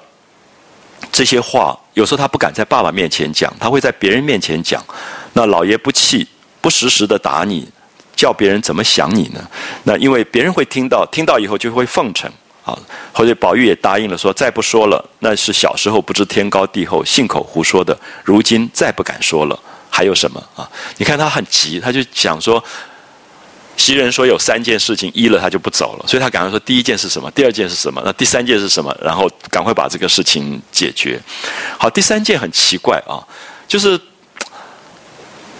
[1.10, 4.84] 这些话有时候他不敢在爸爸面前讲，他会在别人面前讲。
[5.32, 6.28] 那老爷不气，
[6.60, 7.66] 不时时的打你，
[8.14, 9.40] 叫别人怎么想你呢？
[9.84, 12.30] 那因为别人会听到，听到以后就会奉承。”
[12.64, 12.78] 啊，
[13.12, 17.96] 后来宝玉也答应了，说再不说了，那是小时候不知天高地厚，信口胡说的。
[18.22, 19.58] 如今再不敢说了，
[19.90, 20.68] 还有什么啊？
[20.96, 22.62] 你看他很急，他就想说，
[23.76, 27.28] 袭人说有三件事情依了，他就不走了，所以他赶快说第一件是什么？
[27.32, 28.00] 第二件是什么？
[28.04, 28.96] 那第三件是什么？
[29.02, 31.20] 然后赶快把这个事情解决。
[31.76, 33.18] 好，第三件很奇怪啊，
[33.66, 34.00] 就是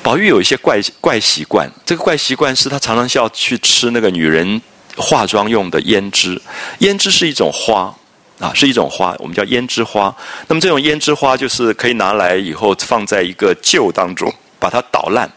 [0.04, 4.62] 宝玉有一些怪怪习惯，这个怪习惯是他常常需要去吃那个女人。
[4.96, 6.40] 化妆用的胭脂，
[6.80, 7.94] 胭脂是一种花，
[8.38, 10.14] 啊，是一种花，我们叫胭脂花。
[10.48, 15.30] 那么这种胭脂花就是可以拿来以后放在一个臼当中，把它捣烂，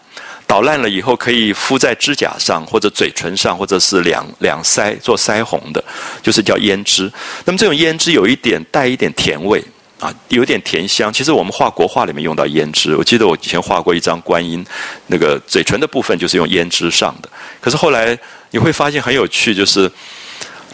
[0.45, 5.83] 捣烂了以后可以敷在指甲上或者嘴唇上，或者是两两腮做腮红的，
[6.21, 7.11] 就是叫胭脂。
[7.45, 9.63] 那么这种胭脂有一点带一点甜味。
[9.97, 11.11] 啊，有点甜香。
[11.11, 14.63] 其实我们画国画里面用到胭脂，我记得我以前画过一张观音，
[15.07, 17.29] 那个嘴唇的部分就是用胭脂上的。
[17.61, 18.15] 可是后来
[18.55, 19.91] 你会发现很有趣，就是。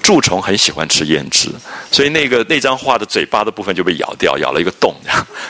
[0.03, 1.48] 蛀虫很喜欢吃胭脂，
[1.91, 4.95] 所以那个那张画的嘴巴的部分就被咬掉，咬了一个洞。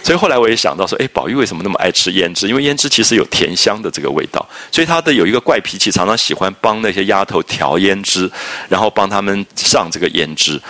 [0.04, 2.50] 所以后来我也想到说，哎，宝玉为什么那么爱吃胭脂？
[2.50, 8.30] 因为胭脂其实有甜香的这个味道，所以他的有一个怪脾气，常常喜欢帮那些丫头调胭脂，
[8.68, 10.62] 然后帮他们上这个胭脂。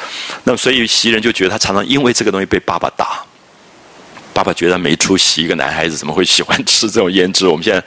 [0.43, 3.25] 那么所以袭人就觉得他常常因为这个东西被爸爸打。
[4.33, 7.45] 爸爸觉得没出息，一个男孩子怎么会喜欢吃这种胭脂？
[7.47, 7.83] 我们现在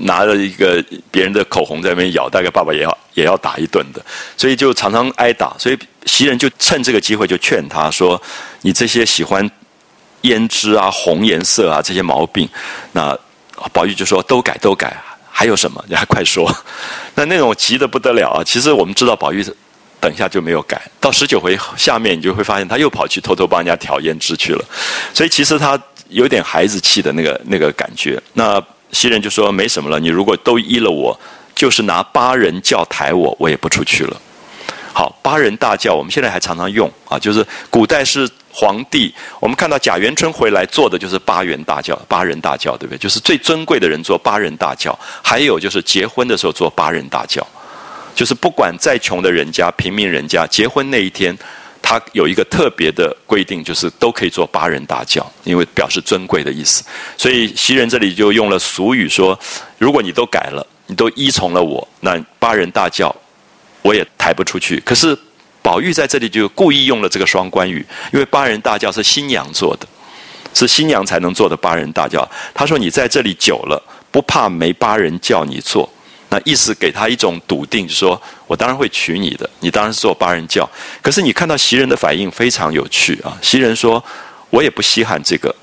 [0.00, 4.04] 拿着一个别人的口红在那边咬，大概爸爸也要也要打一顿的，
[4.36, 5.54] 所以就常常挨打。
[5.58, 8.20] 所以袭人就趁这个机会就劝他说
[8.62, 9.48] ：“你这些喜欢
[10.22, 12.48] 胭脂啊、红颜色啊这些毛病，
[12.92, 13.16] 那
[13.72, 14.96] 宝玉就说都改都改，
[15.30, 15.84] 还有什么？
[15.88, 16.50] 你还快说。
[17.14, 18.42] ”那那种急得不得了啊！
[18.44, 19.44] 其实我们知道宝玉。
[20.00, 24.64] 等一下就没有改，到十九回下面你就会发现他又跑去偷偷帮人家调胭脂去了，
[25.14, 28.20] 所以其实他有点孩子气的那个那个感觉。
[28.32, 28.60] 那
[28.92, 31.18] 袭人就说没什么了，你如果都依了我，
[31.54, 34.20] 就是拿八人轿抬我，我也不出去了。
[34.94, 42.98] 好，八人大轿我们现在还常常用啊，就是古代是皇帝，我们看到贾元春回来坐的就是八员大轿，八人大轿对不对？
[42.98, 47.46] 就是最尊贵的人坐八人大轿，还有就是结婚的时候坐八人大轿。
[48.14, 51.34] 就是不管再穷的人家、平民人家，结婚那一天，
[51.82, 56.82] 他有一个特别的规定，就是都可以做八人大轿，因为表示尊贵的意思。
[57.18, 59.38] 所以袭人这里就用了俗语说：
[59.78, 63.14] 如果你都改了，你都依从了我，那八人大轿
[63.82, 64.80] 我也抬不出去。
[64.80, 65.18] 可是
[65.60, 69.86] 宝玉在这里就故意用了这个双关语，因为八人大轿是新娘做的，
[70.54, 72.26] 是新娘才能做的八人大轿。
[72.54, 75.88] 他说：你在这里久了，不怕没八人叫你做。
[76.32, 80.66] 那意思给他一种笃定，就说我当然会娶你的，你当然是做八人教。
[81.02, 83.36] 可是你看到袭人的反应非常有趣啊！
[83.42, 84.02] 袭人说
[84.48, 85.54] ：“我也不稀罕这个，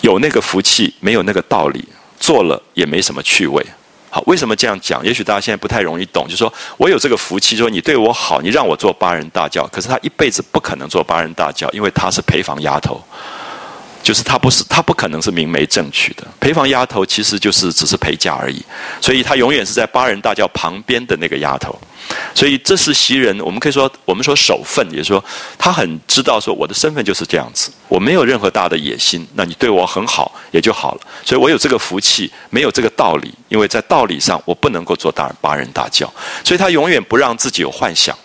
[0.00, 1.84] 有那个福气，没有那个道理，
[2.18, 3.64] 做了也没什么趣味。”
[4.10, 5.04] 好，为什么这样讲？
[5.04, 13.00] 也许大家现在不太容易懂，就说我有这个福气，说你对我好，你让我做八人大教，可是他一辈子不可能做八人大教，因为他是陪房丫头。
[14.06, 16.24] 就是他不是，他不可能是明媒正娶的。
[16.38, 18.64] 陪房丫头其实就是只是陪嫁而已，
[19.00, 21.76] 所以她永远是在八人大轿旁边的那个丫头。
[22.32, 25.24] 所以这是袭人，我们可以说，我们说守分，也就是说，
[25.58, 29.26] 他很知道说我的身份就是这样子，我没有任何大的野心。
[29.34, 31.00] 那你对我很好也就好了。
[31.24, 36.08] 所以我有这个福气，没有这个道理，因为在道理上我不能够做大八人大轿，
[36.44, 38.16] 所以他永远不让自己有幻想。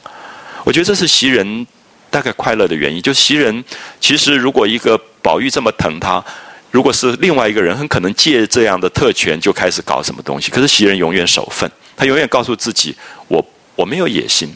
[0.63, 1.65] 我觉得这是袭人。
[2.11, 3.63] 大概快乐的原因，就袭人
[3.99, 6.23] 其实如果一个宝玉这么疼他，
[6.69, 10.51] 如果是另外一个人，很可能借这样的特权就开始搞什么东西。
[10.51, 12.93] 可是袭人永远守分，他永远告诉自己：
[13.29, 13.43] 我
[13.75, 14.53] 我没有野心，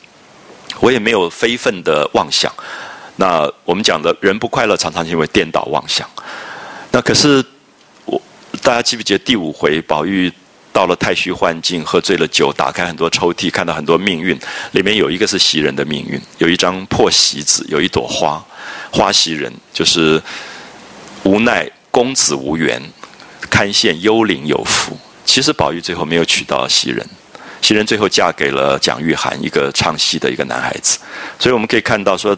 [0.82, 2.54] 我也没有非分的妄想。
[3.16, 6.08] 那我们讲的人不快乐，常常因为颠倒妄想。
[6.92, 7.44] 那可是
[8.04, 8.22] 我
[8.62, 10.32] 大家记不记得第五回宝玉？
[10.76, 14.38] 到了太虚幻境，喝醉了酒，打开很多抽屉，看到很多命运，
[14.74, 18.46] 里面有一个是袭人的命运，有一张破席子，有一朵花，
[18.92, 20.22] 花袭人就是
[21.24, 22.82] 无奈公子无缘，
[23.50, 24.98] 堪羡幽灵有福。
[25.24, 27.08] 其实宝玉最后没有娶到袭人，
[27.62, 31.00] 袭人最后嫁给了蒋玉菡，一个唱戏的一个男孩子。
[31.40, 32.38] 所以我们可以看到说。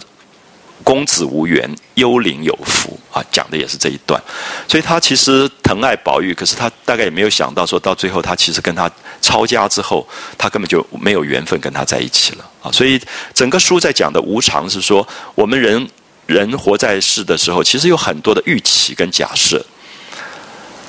[0.83, 3.21] 公子无缘，幽灵有福啊！
[3.31, 4.21] 讲的也是这一段，
[4.67, 8.89] 所以他其实疼爱宝玉，可是他大概也没有想到，说到最后他其实跟他
[9.21, 12.71] 抄家之后，他根本就没有缘分跟他在一起了啊！
[12.71, 13.01] 所以
[13.33, 15.05] 整个书在讲的无常，是说
[15.35, 15.89] 我们人
[16.25, 19.65] 人活在世的时候，其实有很多的预期跟假设，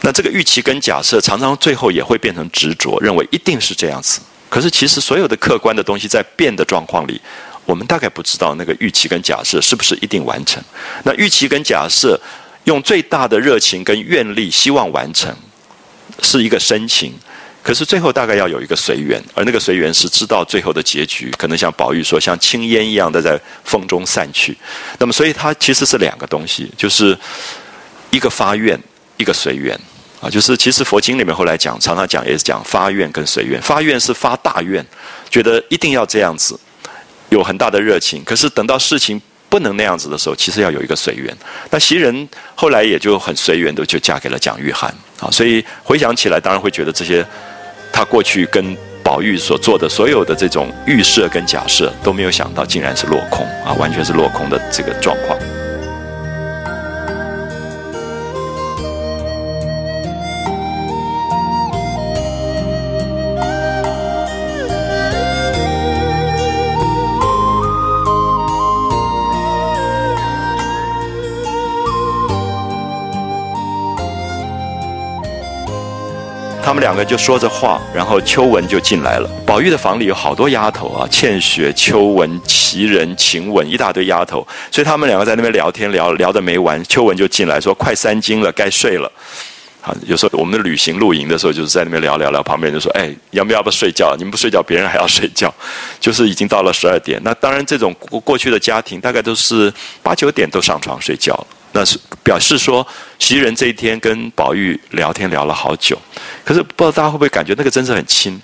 [0.02, 4.20] 那这个预期跟假设，常常最后也会变成执着，认为一定是这样子。
[4.48, 7.20] 可是其实所有的客观的东西，在变的状况里。
[7.68, 10.62] 我们大概不知道那个预期跟假设是不是一定完成。
[11.04, 12.18] 那预期跟假设，
[12.64, 15.36] 用最大的热情跟愿力，希望完成，
[16.22, 17.12] 是一个深情。
[17.62, 24.56] 可是最后大概要有一个随缘，而那个随缘是知道最后的结局，可能像宝玉说，像青烟一样的在风中散去。
[24.98, 27.14] 那么，所以它其实是两个东西，就是
[28.08, 28.80] 一个发愿，
[29.18, 29.78] 一个随缘
[30.22, 30.30] 啊。
[30.30, 33.60] 就是其实佛经里面后来讲，常常讲也是讲发愿跟随缘。
[33.60, 34.82] 发愿是发大愿，
[35.28, 36.58] 觉得一定要这样子。
[37.30, 41.36] 有很大的热情，可是等到事情不能那样子的时候，其实要有一个随缘。
[41.70, 44.86] 那袭人后来也就很随缘的就嫁给了蒋玉菡
[45.20, 47.24] 啊，所以回想起来，当然会觉得这些
[47.92, 55.57] 他过去跟宝玉所做的所有的这种预设跟假设都没有想到，竟然是落空啊，完全是落空的这个状况。
[76.68, 79.30] 他们两个就说着话，然后秋文就进来了。
[79.46, 84.46] 宝玉的房里有好多丫头啊，倩雪、秋文、袭人、晴雯，一大堆丫头。
[84.70, 86.84] 所以他们两个在那边聊天，聊聊得没完。
[86.84, 89.10] 秋文就进来说：“快三更了，该睡了。”
[89.80, 94.14] 啊，有时候我们的旅行露营的时候，就是在那边聊聊聊，旁边就说：“哎，要不要不睡觉？
[94.18, 95.50] 你们不睡觉，别人还要睡觉。
[95.98, 97.18] ”就是已经到了十二点。
[97.24, 99.72] 那当然，这种过过去的家庭大概都是
[100.02, 101.34] 八九点都上床睡觉。
[101.78, 102.84] 那是表示说
[103.20, 105.96] 袭人这一天跟宝玉聊天聊了好久。
[106.44, 108.40] 可是不知道大家会不会感觉那个真是很亲？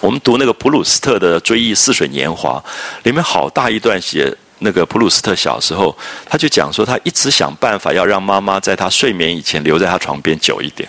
[0.00, 2.62] 我们读那个普鲁斯特的《追忆似水年华》，
[3.02, 5.96] 里面好大一段写那个普鲁斯特小时候，
[6.28, 10.88] 他就讲说他一直想办法要让妈妈在他睡眠以前留在他床边久一点，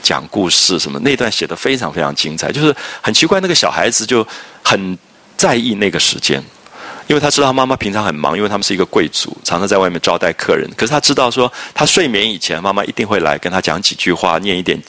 [0.00, 2.52] 讲故事什么那段写的非常非常精彩。
[2.52, 4.24] 就是很奇怪，那个小孩子就
[4.62, 4.96] 很
[5.36, 6.40] 在意那个时间，
[7.06, 10.68] 因为他知道他妈妈平常很忙，因为他们是一个贵族，常常在外面招待客人。
[10.76, 14.80] 可是他知道说他睡眠以前，妈妈一定会来跟他讲几句话，念一点。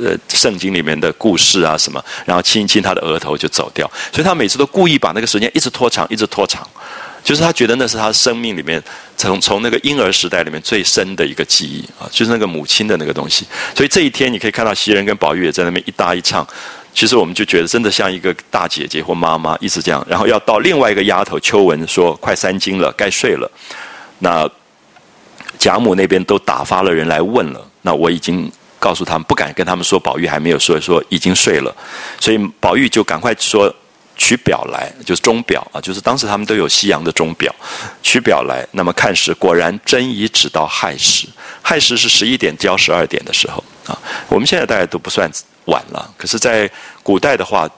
[0.00, 6.68] 呃，圣经里面的故事啊，什么，然后亲一亲他的额头就走掉，所以他每次都故意把那个时间一直拖长，一直拖长，
[7.22, 8.82] 就是他觉得那是他生命里面
[9.16, 13.46] 从从那个婴儿时代里面最深的一个记忆啊，就是那个母亲的那个东西。
[13.76, 16.44] 所以这一天你可以看到袭人跟宝玉也在那边一搭一唱，
[16.96, 23.48] 其实我们就觉得真的像一个大姐姐或妈妈一直这样，然后要到另外一个丫头秋文说快三更了，该睡了，
[24.20, 24.50] 那
[25.58, 28.50] 贾母那边都打发了人来问了，那我已经。
[28.78, 31.74] 告诉他们不敢跟他们说宝玉还没有睡说已经睡了，
[32.20, 33.74] 所以宝玉就赶快说
[34.16, 37.52] 取表来，就是钟表啊，就是当时他们都有西洋的钟表，
[38.02, 41.26] 取表来，那么看时果然真已指到亥时，
[41.62, 43.98] 亥时是十一点交十二点的时候啊。
[44.28, 45.28] 我们现在大家都不算
[45.66, 46.70] 晚了，可是，在
[47.02, 47.68] 古代的话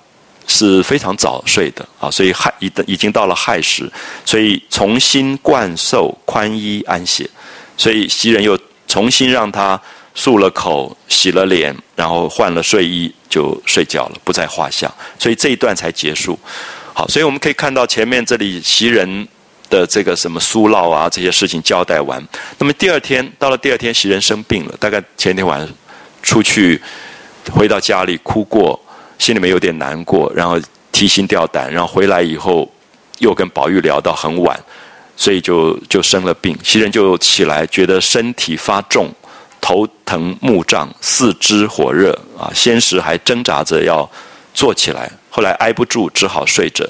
[0.47, 3.91] 是非常早睡的啊，所以亥已已经到了亥时，
[4.25, 7.29] 所以重新灌寿宽衣安歇，
[7.77, 9.81] 所以袭人又重新让他。
[10.17, 14.93] 漱了口，洗了脸，然后换了睡衣就睡觉了，不在话下。
[15.17, 16.37] 所以这一段才结束。
[16.93, 19.29] 好，所以我们可以看到前面这里袭人
[19.71, 22.21] 的这个什么苏烙啊这些事情交代完。
[22.59, 25.69] 那么第二天到了第二天，袭人生病了，大概前天晚上
[26.21, 26.83] 出去
[27.53, 28.79] 回到家里哭过，
[29.19, 30.59] 心里面有点难过，然后
[30.93, 32.71] 提心吊胆，然后回来以后
[33.19, 34.59] 又跟宝玉聊到很晚，
[35.17, 36.57] 所以就就生了病。
[36.63, 39.13] 袭人就起来，觉得身体发重。
[39.61, 42.49] 头疼目胀，四肢火热啊！
[42.55, 44.09] 先时还挣扎着要
[44.55, 46.89] 坐起来，后来挨不住，只好睡着。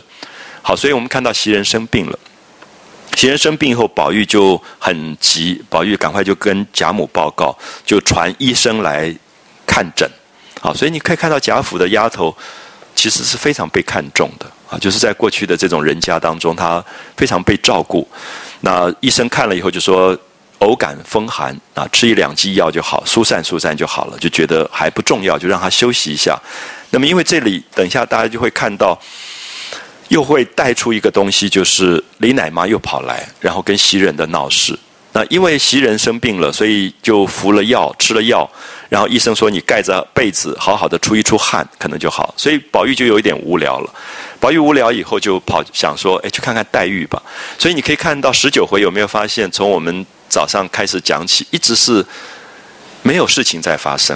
[0.60, 2.18] 好，所以我们看到袭人生病了。
[3.16, 7.56] 袭人生病以后，宝玉就很急，宝玉赶快就跟贾母报告，
[7.86, 9.12] 就传医生来
[9.66, 10.08] 看诊。
[10.60, 12.36] 好，所以你可以看到贾府的丫头
[12.94, 16.84] 其实是非常被看重的啊，就是在过去的这种人家当中，她
[17.16, 18.06] 非常被照顾。
[18.60, 20.18] 那医生看了以后就说。
[20.58, 26.36] 偶感风寒啊，吃一两剂药就好，疏散疏散就好了，就觉得还不重要，就让他休息一下。
[26.90, 29.00] 那么，因为这里等一下大家就会看到，
[30.08, 34.76] 又会带出一个东西，就是李奶妈又跑来，然后跟袭人的闹事。
[35.18, 38.48] 那因为袭人生病了，所以就服了药，吃了药，
[38.88, 42.32] 然后医生说你盖着被子，好好的出一出汗，可能就好。
[42.36, 43.92] 所以宝玉就有一点无聊了。
[44.38, 47.20] 宝玉无聊以后就跑想说，哎，去看看黛玉吧。
[47.58, 50.06] 所以你可以看到十九回有没有发现，从我们。
[50.30, 52.04] 早上开始讲起，一直是
[53.00, 54.14] 没有事情在发生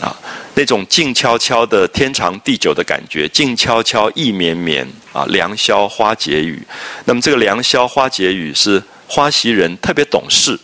[0.00, 0.16] 啊，
[0.54, 6.62] 那种静悄悄的天长地久的感觉，静悄悄意绵绵啊，良宵花解语。
[7.06, 10.58] 那么这个良宵花解语是花袭人特别懂事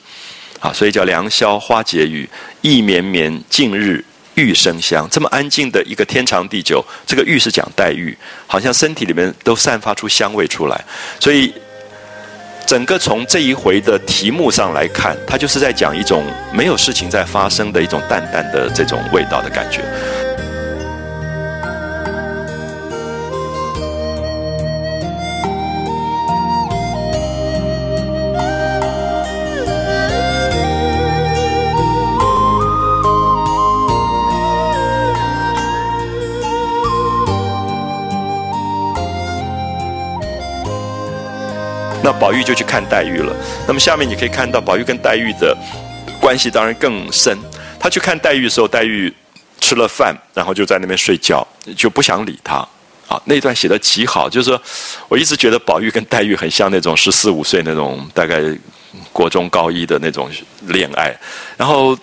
[0.61, 2.29] 啊，所以叫良宵花解语，
[2.61, 4.05] 意绵绵近日
[4.35, 5.09] 玉生香。
[5.11, 8.17] 这么安静的一个天长地久，这个玉是讲黛玉，
[8.47, 10.85] 好像身体里面都散发出香味出来，
[11.19, 11.53] 所以。
[12.67, 19.85] 整个从这一回的题目上来看，它就是在讲一种没有事情在发生的一种淡淡的这种味道的感觉。
[42.35, 43.35] 玉就去看黛玉了。
[43.67, 45.57] 那么下面你可以看到，宝玉跟黛玉的
[46.21, 47.39] 关系当然更深。
[47.79, 49.13] 他去看黛玉的时候，黛玉
[49.61, 51.47] 吃了饭，然后就在那边睡觉，
[51.77, 52.67] 就不想理他。
[53.07, 54.61] 啊，那段写的极好，就是说，
[55.09, 58.41] 我一直觉得宝玉跟黛玉很像那种十四五岁那种大概
[59.13, 60.31] 国中高一的那种
[60.69, 61.15] 恋爱，
[61.59, 61.97] 然后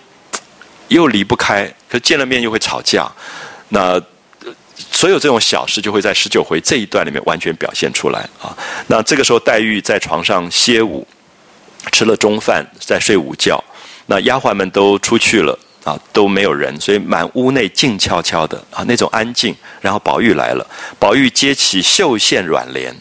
[0.86, 3.10] 又离不开，可见了面又会吵架。
[3.70, 4.00] 那
[4.92, 8.56] 所有这种小事就会在十九回这一段里面完全表现出来啊。
[8.86, 11.06] 那这个时候，黛玉在床上歇午，
[11.90, 13.62] 吃了中饭，在睡午觉。
[14.06, 19.54] 那丫鬟们都出去了啊，都没有人，所以满屋内静悄悄的啊，那种安静。
[19.80, 20.66] 然后宝玉来了，
[20.98, 22.94] 宝玉揭起绣线软帘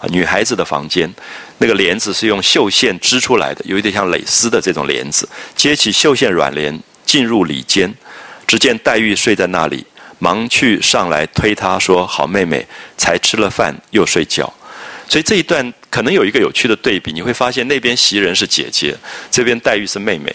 [0.00, 1.12] 啊，女孩子的房间，
[1.58, 5.28] 那个帘子是用绣线织出来的，有一点像蕾丝的这种帘子。
[5.56, 7.92] 揭起绣线软帘，进入里间，
[8.46, 9.84] 只见黛玉睡在那里。
[10.18, 12.66] 忙去上来推她说：“好妹妹，
[12.96, 14.52] 才吃了饭又睡觉。”
[15.08, 18.96] 所以这一段可能有一个有趣的对比，你会发现那边袭人是姐姐，
[19.30, 20.34] 这边黛玉是妹妹，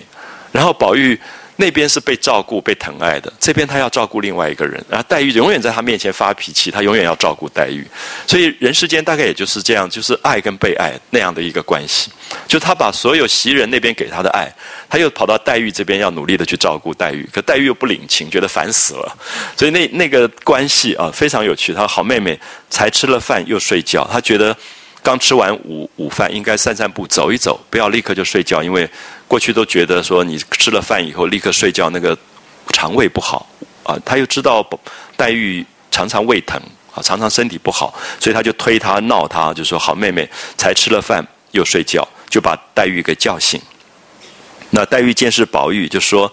[0.51, 1.19] 然后宝玉。
[1.55, 7.87] 那边是被照顾、被疼爱的，这边他要照顾另外一个人，然后黛玉永远在他面前发脾气，他永远要照顾黛玉，
[8.25, 12.11] 所以人世间大概也就是这样，就是爱跟被爱那样的一个关系。
[12.47, 14.51] 就他把所有袭人那边给他的爱，
[14.89, 19.17] 他又跑到黛玉这边要努力的去照顾黛玉，可黛玉又不领情，觉得烦死了，
[19.55, 21.73] 所以那那个关系啊非常有趣。
[21.73, 22.39] 他好妹妹
[22.69, 24.55] 才吃了饭又睡觉，他觉得。
[25.03, 28.89] 刚吃完午午饭，应该散散步、走一走，不要立刻就睡觉，因为
[29.27, 32.17] 过去都觉得说你吃了饭以后立刻睡觉，那个
[32.71, 33.45] 肠胃不好
[33.83, 33.99] 啊。
[34.05, 34.65] 他又知道
[35.17, 36.57] 黛玉常常胃疼
[36.95, 40.27] 啊，常常身体不好，所以他就推他闹他，就说：“好妹妹
[40.57, 43.61] 才吃了饭又睡觉，就把黛玉给叫醒。”
[44.71, 46.31] 那黛玉见是宝玉，就说：“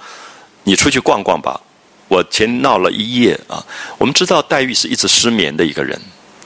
[0.62, 1.60] 你出去逛逛吧，
[2.06, 3.66] 我前闹了一夜啊。”
[3.98, 6.01] 我们知道黛玉是一直失眠的一个人。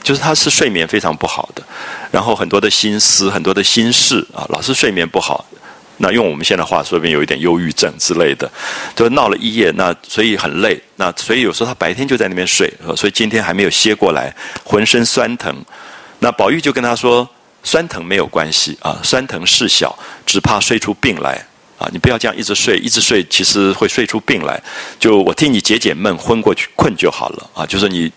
[0.05, 1.63] 就是他是睡眠非常不好的，
[2.11, 5.43] 然后很多的心思、很多的心事啊，老是睡眠不好。
[5.97, 8.47] 那用我们现在话说，边有一点忧郁症之类的，
[8.95, 10.79] 就闹了一夜，那所以很累。
[10.97, 14.31] 那所以有时候他白天就在那边睡，所以今天还没有歇过来，
[14.63, 15.55] 浑身酸疼。
[16.19, 17.27] 那宝玉就跟他说
[17.63, 21.43] ：“酸疼没有关系啊，酸疼事小，只怕睡出病来
[21.79, 21.89] 啊！
[21.91, 24.61] 你不要这样一直睡，一直睡，其实会睡出病来。
[24.99, 27.65] 就我替你解解闷，昏过去困就好了啊！
[27.65, 28.11] 就是你。”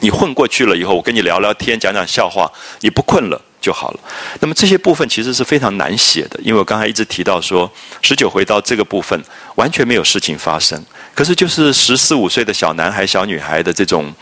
[0.00, 2.50] 你混过去了以后，我跟你聊聊天，讲讲笑话，
[2.80, 4.00] 你不困了就好了。
[4.40, 7.70] 那么这些部分其实是非常难写的，因为我刚才一直提到说，
[8.02, 9.20] 十九回到这个部分
[9.54, 10.80] 完全没有事情发生，
[11.14, 14.12] 可是就是十四五岁的小男孩、小女孩的这种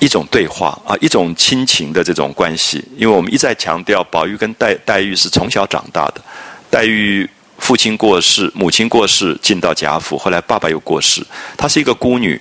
[0.00, 2.84] 一种对话啊，一种亲情的这种关系。
[2.96, 6.20] 因为我们一再强调，宝玉跟黛黛玉是从小长大的，
[6.68, 7.28] 黛玉
[7.58, 11.24] 父亲过世，母亲过世，进到贾府，后来爸爸又过世，
[11.56, 12.38] 她是一个孤女，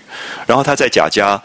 [0.47, 1.39] 然后她在贾家。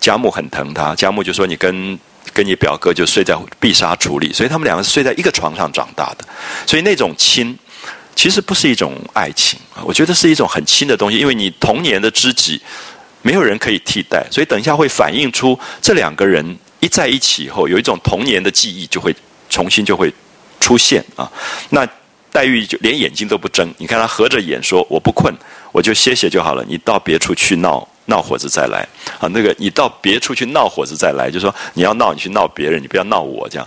[0.00, 1.98] 贾母很疼他，贾母就说：“你跟
[2.32, 6.24] 跟你表哥就睡在碧纱橱里，所以他们两个是睡在一个床上长大的。
[6.66, 7.56] 所以那种亲，
[8.16, 11.18] 其实不是一种爱情，我觉得是一种很亲的东西。
[11.18, 12.60] 因为你童年的知己，
[13.20, 19.14] 没有人可以替代，所以等一下会反映出这两个人一在一起以后，有一种童年的记忆就会
[19.50, 20.10] 重新就会
[20.60, 21.30] 出现啊。
[21.68, 21.86] 那
[22.32, 25.34] 黛玉就连眼睛都不睁，你看她合着眼说：‘我不困，
[25.72, 28.86] 我就歇歇就好了。’你到别处去闹。”闹火子再来
[29.18, 29.24] 啊！
[29.32, 33.66] 那个你到别处去闹火子再来，就说你要闹，你去闹别人，你不要闹我这样。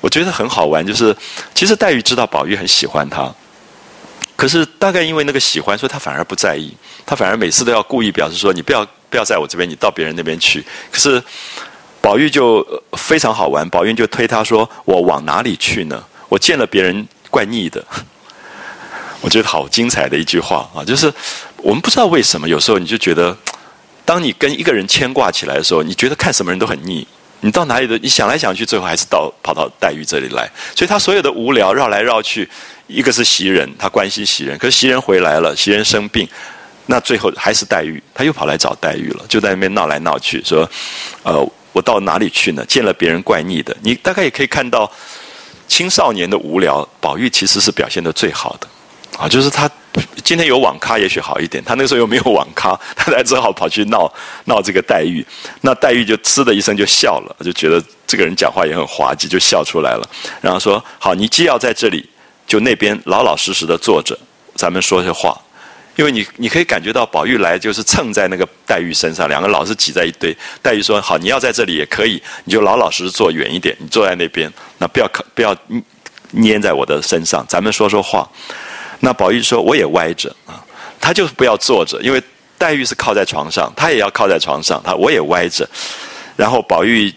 [0.00, 1.16] 我觉得很好玩，就是
[1.54, 3.32] 其实黛玉知道宝玉很喜欢她，
[4.36, 6.72] 可是大概因为那个喜欢，所以她反而不在意，
[7.06, 10.64] 她反而每次都要故意表示说你不要不要在我这边，你到别人那边去。
[10.92, 11.20] 可是
[12.00, 16.04] 宝玉就非常好玩，宝玉就推他说：“我往哪里去呢？
[16.28, 17.84] 我见了别人怪腻的。”
[19.20, 20.84] 我觉得好精彩的一句话啊！
[20.84, 21.12] 就是
[21.56, 23.36] 我们不知道为什么，有时候你就觉得。
[24.08, 27.06] 当你跟一个人牵挂起来的时候，你觉得看什么人都很腻。
[27.40, 30.50] 你到哪里的，你想来想去，最后还是到跑到黛玉这里来。
[30.74, 32.48] 所以他所有的无聊绕来绕去，
[32.86, 34.56] 一个是袭人，他关心袭人。
[34.56, 36.26] 可是袭人回来了，袭人生病，
[36.86, 40.66] 那最后还是黛玉，他又跑来找黛玉了，就在那边闹来闹去，说
[41.22, 42.64] ：“呃，我到哪里去呢？
[42.64, 44.90] 见了别人怪腻的。”你大概也可以看到
[45.68, 48.66] 青少年的无聊，宝玉其实是表现的最好的。
[49.18, 49.70] 啊，就是他
[50.24, 51.62] 今天有网咖，也许好一点。
[51.64, 54.12] 他那时候又没有网咖，他才只好跑去闹
[54.46, 55.24] 闹这个黛玉。
[55.62, 60.08] 那黛玉就呲的一声就笑了，就觉得这个人讲话也很滑稽，就笑出来了。
[60.40, 62.08] 然后说：“好，你既要在这里，
[62.46, 64.18] 就那边老老实实的坐着，
[64.54, 65.36] 咱们说些话。
[65.96, 70.36] 因为你你可以感觉到宝玉来就是蹭在那个黛玉身上，两个老是挤在一堆。
[70.62, 75.56] 黛玉说：好，你要在这里也可以，你就老老实实坐远一点，你坐在那边，那不要靠不要
[76.40, 78.28] 粘在我的身上，咱们说说话。”
[79.00, 80.64] 那宝玉说：“我也歪着啊，
[81.00, 82.20] 他就是不要坐着，因为
[82.58, 84.82] 黛玉是靠在床上，他也要靠在床上。
[84.84, 85.68] 他我也歪着，
[86.36, 87.14] 然后宝玉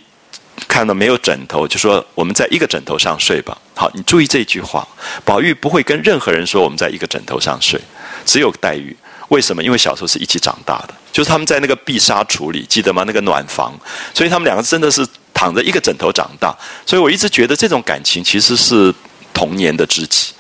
[0.67, 3.57] 看到没有枕头，就说：我们在一个枕头上睡吧。
[3.73, 4.87] 好，你注意这句话，
[5.25, 7.81] 宝玉不会跟任何人说我们在一个枕头上睡，
[8.25, 8.95] 只有黛玉。
[9.29, 9.63] 为什么？
[9.63, 13.03] 因为小时候是一起长大的，就是他们在那个碧纱橱里，记得吗？
[13.07, 13.73] 那个暖房，
[14.13, 15.03] 所以他们两个真的是
[15.33, 16.55] 躺着一个枕头长大。
[16.85, 18.93] 所以我一直觉得这种感情其实是
[19.33, 20.33] 童年的知己，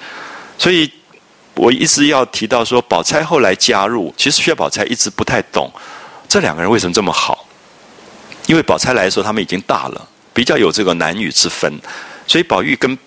[0.59, 0.87] 所以。”
[1.61, 5.71] 我一直要提到说，宝钗后来加入，其实薛宝钗一直不太懂
[6.27, 7.47] 这两个人为什么这么好。
[8.47, 11.79] 因为宝钗来的时候，他们已经大了，比较有这个男女之分，
[12.25, 12.97] 所以宝玉跟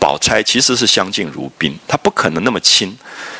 [0.00, 2.98] 宝钗其实是相敬如宾，他不可能那么亲。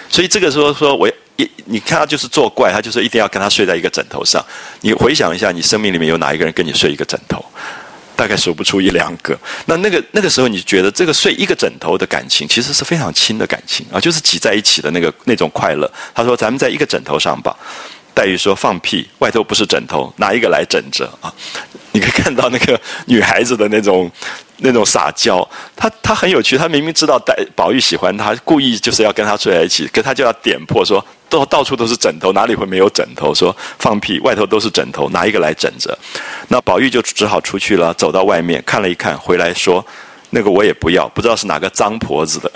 [0.09, 4.41] 所以这个时候说，我一你看他就是作怪，他就是一定要跟他睡在一个枕头上。
[4.83, 7.45] 你回想一下，你生命里面有哪一个人跟你睡一个枕头？
[8.23, 9.37] 大概数不出一两个。
[9.67, 15.93] 那那个那个时候，你觉得这个睡一个枕头的感情，其实是非常亲的感情啊，就是挤在一起的那个那种快乐。
[16.15, 17.53] 他说：“咱们在一个枕头上吧。”
[18.15, 21.35] 黛玉说：“放屁，外头不是枕头，拿一个来枕着啊！”
[21.91, 24.09] 你可以看到那个女孩子的那种
[24.63, 35.97] 那种撒娇，他他很有趣，他明明知道黛宝玉喜欢他，故意就是要跟他睡在一起，可他就要点破说：“到到处都是枕头，哪里会没有枕头？”说：“放屁，外头都是枕头，拿一个来枕着。”
[36.49, 39.85] 那宝玉就只好出去了，走到外面看了一看，回来说
[40.31, 42.51] ：“那个我也不要，不知道是哪个脏婆子的。”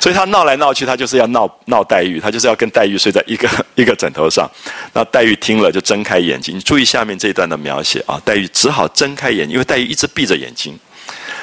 [0.00, 4.50] 所以他闹来闹去，他就是要闹闹黛玉，他就是要跟黛玉睡在一个 一个枕头上。
[4.94, 10.76] 那黛玉听了就睁开眼睛，注意下面这一段的描写啊，黛玉只好睁开眼睛，因为黛玉一直闭着眼睛。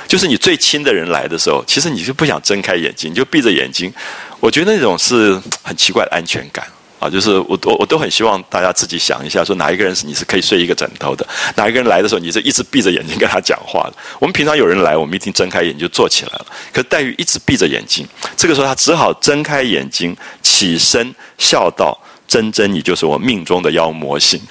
[0.07, 3.93] 就是你最亲的人来的时候，其实你就不想睁开眼睛，你就闭着眼睛。
[4.39, 6.65] 我觉得那种是很奇怪的安全感。
[6.99, 13.93] 啊，就是我我我都很希望大家自己想一下，说哪一个人是你是可以睡一个枕头的，哪一个人来的时候你是一直闭着眼睛跟他讲话的。
[14.19, 16.45] 我们平常有人来，我们一定睁开眼睛就坐起来了。
[16.73, 21.95] 可黛玉一直闭着眼睛，这个时候她只好睁开眼睛，起身笑道
[22.27, 24.41] ：“真真，你就是我命中的妖魔性。”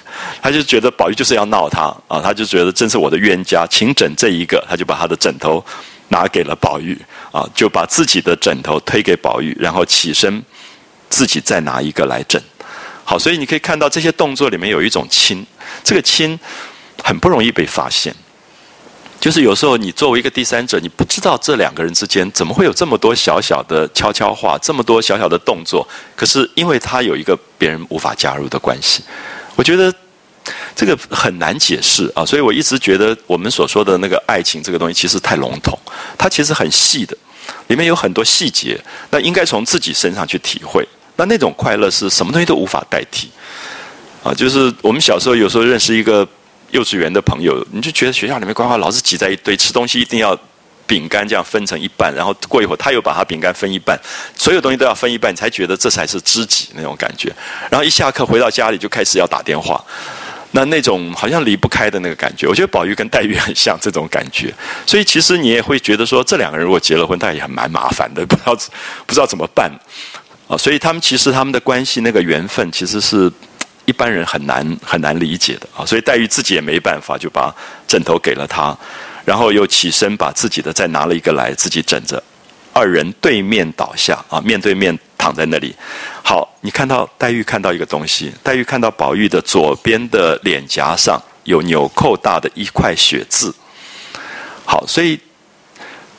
[0.41, 5.65] 他就觉得宝玉就是要闹他啊，他就觉得真是我的冤家，请枕这一个，他就把他的枕头
[6.09, 6.97] 拿给了宝玉
[7.33, 10.41] 啊，就把自己的枕头推给宝玉，然后起身。
[11.09, 12.41] 自己再拿一个来整，
[13.05, 15.47] 好，所以你可以看到这些动作里面有一种亲，
[15.85, 16.39] 这个亲
[17.03, 18.15] 很不容易被发现。
[19.19, 25.89] 就是有时候你作为一个第三者，你不知道这两个人之间怎么会有这么多小小的悄悄话，这么多小小的动作。
[26.15, 29.03] 可是因为他有一个别人无法加入的关系，
[29.57, 29.93] 我觉得
[30.77, 32.27] 这个很难解释啊。
[32.27, 35.77] 所以我一直觉得我们所说的那个爱情这个东西其实太笼统，
[36.19, 37.17] 它其实很细的，
[37.69, 38.79] 里面有很多细节，
[39.11, 40.87] 那应该从自己身上去体会。
[41.17, 43.31] 那那种快乐是什么东西都无法代替，
[44.23, 46.27] 啊，就是我们小时候有时候认识一个
[46.71, 50.39] 幼稚园的朋友，你就觉得学校里面乖乖老是挤在一堆，吃东西一定要
[50.87, 53.99] 饼干这样分成一半，然后过一会儿他又把他饼干分一半，
[54.37, 57.35] 所有东西都要分一半，你才觉得这才是知己那种感觉。
[57.71, 59.83] 然后一下课回到家里就开始要打电话，
[60.51, 64.53] 那那种好像离不开的那个感觉，我觉得宝玉跟黛玉很像这种感觉。
[64.87, 68.55] 所以其实你也会觉得说，这两个人如果结了婚，他也蛮麻烦的，不知道
[69.07, 69.71] 不知道怎么办。
[70.49, 73.31] 啊，所以他们其实他们的关系那个缘分，其实是
[73.85, 75.85] 一般人很难很难理解的啊。
[75.85, 77.53] 所以黛玉自己也没办法，就把
[77.89, 78.77] 枕头给了他，
[79.25, 82.23] 然后又起身把自己的再拿了一个来自己枕着，
[82.73, 85.75] 二人对面倒下啊，面对面躺在那里。
[86.23, 93.53] 好，你看到黛玉看到一个东西，黛玉看到宝玉的左边的脸颊上有纽扣大的一块血渍。
[94.65, 95.19] 好，所以。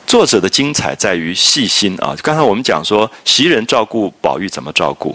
[0.08, 2.16] 作者的精彩在于细心啊！
[2.22, 5.14] 刚才我们讲说，袭人照顾宝玉怎么照顾？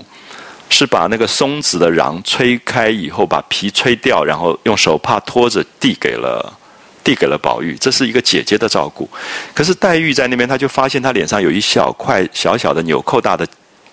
[0.69, 6.53] 是把那个松子的瓤吹开以后，把皮吹掉，然后用手帕托着递给了
[7.03, 7.75] 递给了宝玉。
[7.81, 9.09] 这是一个姐姐的照顾。
[9.55, 13.47] 可是黛玉在那边，她就发现她脸上有一小块小小的纽扣大的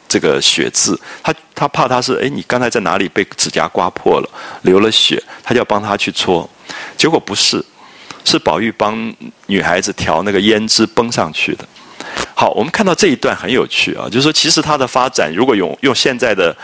[0.07, 4.29] 这个血渍，她她怕她是哎，你刚才在哪里被指甲刮破了，
[4.63, 6.47] 流了血，她就要帮她去搓。
[6.99, 7.65] 结果不是。
[8.25, 9.15] 是宝玉帮
[9.47, 11.65] 女孩子调那个胭脂绷上去的。
[12.35, 16.57] 好，我们看到这一段很有趣啊，就是说，其实它的发展，如果用用现在的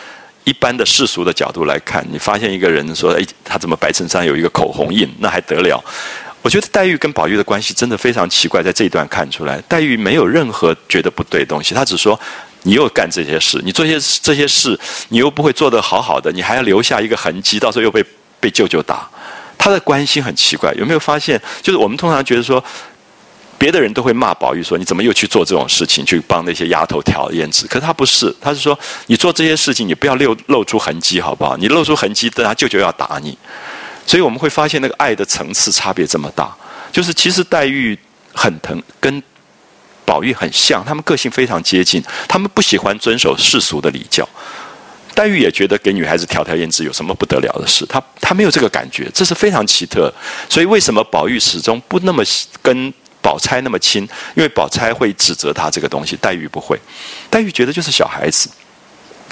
[0.45, 5.83] 一般的世俗的角度来看，你发现一个人说，哎，他怎么白衬衫有一个口红印，那还得了？
[6.43, 12.19] 我觉得黛玉跟宝玉的关系真的非常奇怪，在这一段看出来，黛玉没有任何觉得不对的东西，她只说，
[12.62, 14.78] 你又干这些事，你做些这些事，
[15.09, 18.05] 你又不会做得好好的，你还要留下一个痕迹，到时候又被
[18.41, 19.09] 被舅舅打。
[19.66, 21.40] 他的关心很奇怪，有没有发现？
[21.60, 22.62] 就是我们通常觉得说，
[23.59, 28.78] 别的人都会骂宝玉说：“你怎么又去做这种事情，去帮那些丫头挑胭脂？”可是他不是，他是说
[29.09, 31.56] ：“你做这些事情，你不要露露出痕迹，好不好？
[31.56, 33.36] 你露出痕迹，等他舅舅要打你。”
[34.06, 36.55] 所以我们会发现那个爱的层次差别这么大。
[36.93, 37.98] 就是其实黛玉
[38.32, 39.20] 很疼，跟
[40.05, 44.28] 宝玉很像，他们个性非常接近，他们不喜欢遵守世俗的礼教。
[45.16, 50.12] 黛玉也觉得给女孩子调调胭脂有什么不得了的事，她她没有这个感觉，这是非常奇特。
[50.47, 52.22] 所以为什么宝玉始终不那么
[52.60, 54.02] 跟宝钗那么亲？
[54.34, 56.78] 因为宝钗会指责他这个东西，黛玉不会。
[57.30, 58.51] 黛玉觉得就是小孩子，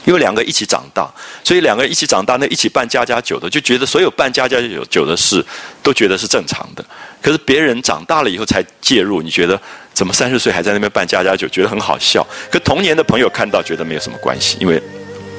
[0.07, 1.07] 因为两个一起长大，
[1.45, 5.45] 所以两个一起长大，那一起办家家酒的，就觉得所有办家家酒酒的事
[5.83, 6.83] 都觉得是正常的。
[7.21, 9.61] 可是别人长大了以后才介入，你觉得
[9.93, 12.27] 怎么三十岁还在那边办家家酒，觉得很好笑。
[12.51, 14.83] 可童年的朋友看到觉得没有什么关系，因为。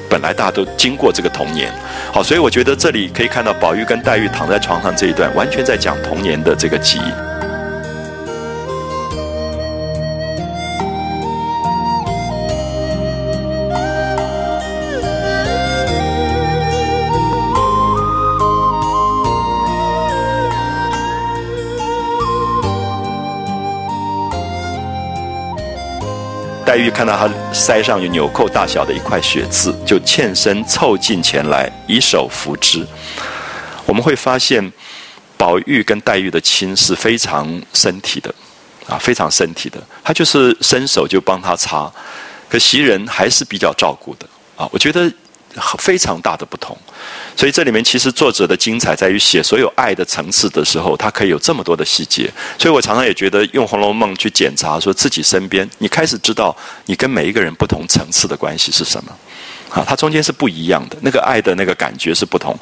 [0.08, 1.72] 本来大家都经过这个童年，
[2.12, 7.35] 好，所以我觉得这里可以看到宝玉跟黛玉躺在床上这一段，完全在讲童年的这个记忆。
[26.66, 32.84] 黛玉看到他腮上有纽扣大小的一块血渍，就欠身凑近前来，以手扶之。
[33.86, 34.72] 我们会发现，
[35.38, 38.34] 宝玉跟黛玉的亲是非常身体的，
[38.88, 39.78] 啊，非常身体的。
[40.02, 41.88] 他就是伸手就帮她擦，
[42.48, 44.26] 可袭人还是比较照顾的，
[44.56, 45.08] 啊，我觉得
[45.78, 46.76] 非常大的不同。
[47.36, 52.30] 所以这里面其实作者的精彩在于写所有爱的层次的时候，他可以有这么多的细节。
[52.58, 56.56] 所以我常常也觉得用《红楼梦》去检查，说自己身边，你开始知道
[56.86, 59.12] 你跟每一个人不同层次的关系是什么。
[59.68, 62.58] 啊，它中间是不一样的，那个爱的那个感觉是不同。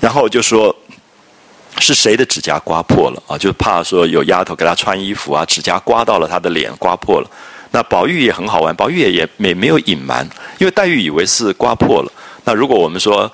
[0.00, 0.74] 然后就说
[1.78, 3.36] 是谁的指甲刮破了啊？
[3.36, 7.30] 就怕说有丫头给他穿衣服啊，指甲刮到了他的脸，刮破了。
[7.72, 10.26] 那宝玉也很好玩，宝玉也也没没有隐瞒，
[10.58, 12.12] 因为黛玉以为是刮破了。
[12.46, 13.30] 那如果我们说。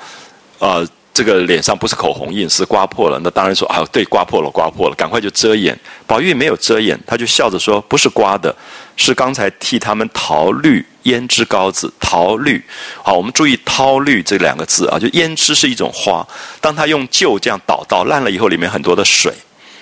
[0.59, 0.80] 啊，
[1.12, 3.18] 这个脸上不是口红印，是刮破了。
[3.24, 5.76] 那当然说啊，对，刮破了，刮破了，赶快就遮掩。
[6.06, 8.55] 宝玉没有遮掩，他就笑着说：“不是刮的，
[8.97, 11.93] 是刚才替他们淘绿胭脂膏子。
[11.98, 12.64] 淘绿，
[13.02, 16.24] 好，我们注意‘淘绿’这两个字啊，就胭脂是一种花，
[16.60, 19.34] 当他用旧这样捣捣烂了以后，里面很多的水，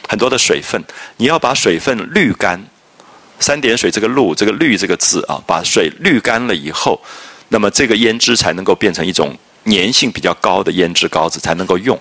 [0.09, 0.83] 很多的水分，
[1.19, 2.59] 你要把水分滤干。
[3.39, 7.01] 三点水这个露，这个绿这个字啊，把水滤干了以后，
[7.51, 11.95] 那么这个胭脂才能够变成一种。”粘性比较高的胭脂膏子才能够用，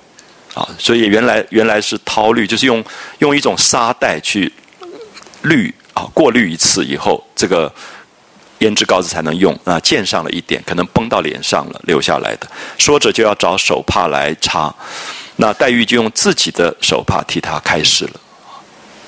[0.54, 2.82] 啊，所以原来原来是掏滤，就是用
[3.20, 4.52] 用一种沙袋去
[5.42, 7.70] 滤啊，过滤一次以后，这个
[8.60, 12.48] 胭脂膏子才能用啊，溅上了一点，可能崩到脸上了，留下来的。
[12.78, 14.74] 说着就要找手帕来擦，
[15.36, 18.12] 那黛玉就用自己的手帕替他开始了。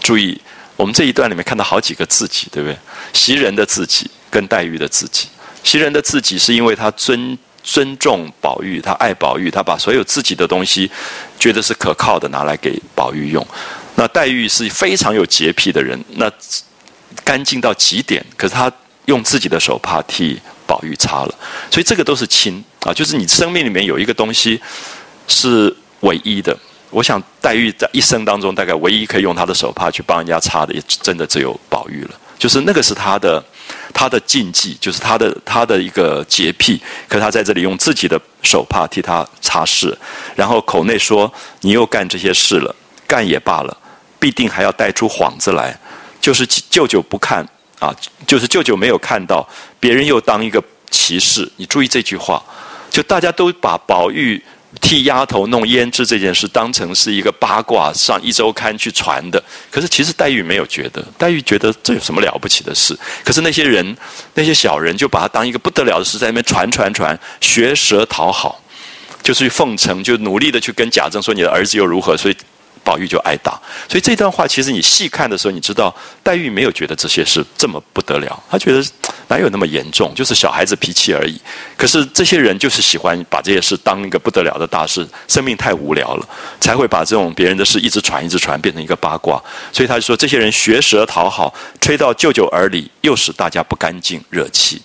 [0.02, 0.40] 注意，
[0.76, 2.78] 我们这一段里面看到好几个自己，对不对？
[3.14, 5.30] 袭人的自己跟黛玉的自己，
[5.64, 7.38] 袭人的自己是因为他尊。
[7.64, 10.90] 尊重宝玉，他爱宝玉，他把所有自己的东西
[11.38, 13.48] 觉得是可靠的拿来给宝玉用。
[13.94, 16.28] 那黛玉是非常有洁癖的人，那
[17.24, 18.72] 干净到极点，可是他
[19.06, 21.36] 用自己的手帕替宝玉擦了，
[21.70, 24.60] 所以这个都是亲啊，就是你生命里面有一个东西
[25.28, 26.58] 是唯一的。
[26.90, 32.20] 我想黛玉在一生当中，大概唯一可以用她的手帕去帮人家擦的，也真的只有宝玉了。
[32.40, 33.44] 就是那个是她的，
[33.92, 36.82] 他的禁忌，就是他的他的一个洁癖。
[37.08, 39.96] 可他在这里用自己的手帕替他擦拭，
[40.36, 42.76] 然后口内说：“你又干这些事了，
[43.08, 43.78] 干也罢了，
[44.20, 45.78] 必定还要带出幌子来。
[46.20, 47.48] 就是舅舅不看
[47.80, 47.96] 啊，
[48.28, 49.48] 就是舅舅没有看到，
[49.80, 51.52] 别人又当一个骑士。
[51.58, 52.44] 你注意这句话，
[52.90, 54.42] 就大家都把宝玉。”
[54.80, 59.44] 替丫头弄胭脂这件事当成是一个八卦，上一周刊去传的。
[59.70, 62.98] 可是其实黛玉没有觉得，黛玉觉得这有什么了不起的事？
[63.24, 63.98] 可是那些人，
[64.34, 68.62] 那些小人就把它当一个不得了的事，在那边传传传，学舌讨好，
[69.22, 72.38] 就是奉承，就努力的去跟贾政说你的儿子又如何，所以。
[72.84, 78.84] 宝玉就挨打，所以这段话其实你细看的时候，你知道黛玉没有觉得这些事这么不得了，她觉得
[79.32, 81.40] 哪有那么严重，就是小孩子脾气而已。
[81.78, 86.28] 可是这些人就是喜欢把这些事当一个不得了的大事，生命太无聊了，
[86.60, 89.42] 才会把这种别人的事一直传一直传，变成一个八卦。
[89.72, 94.82] 所以他就说，这些人学舌讨好，吹到舅舅耳里，又使大家不干净，惹气。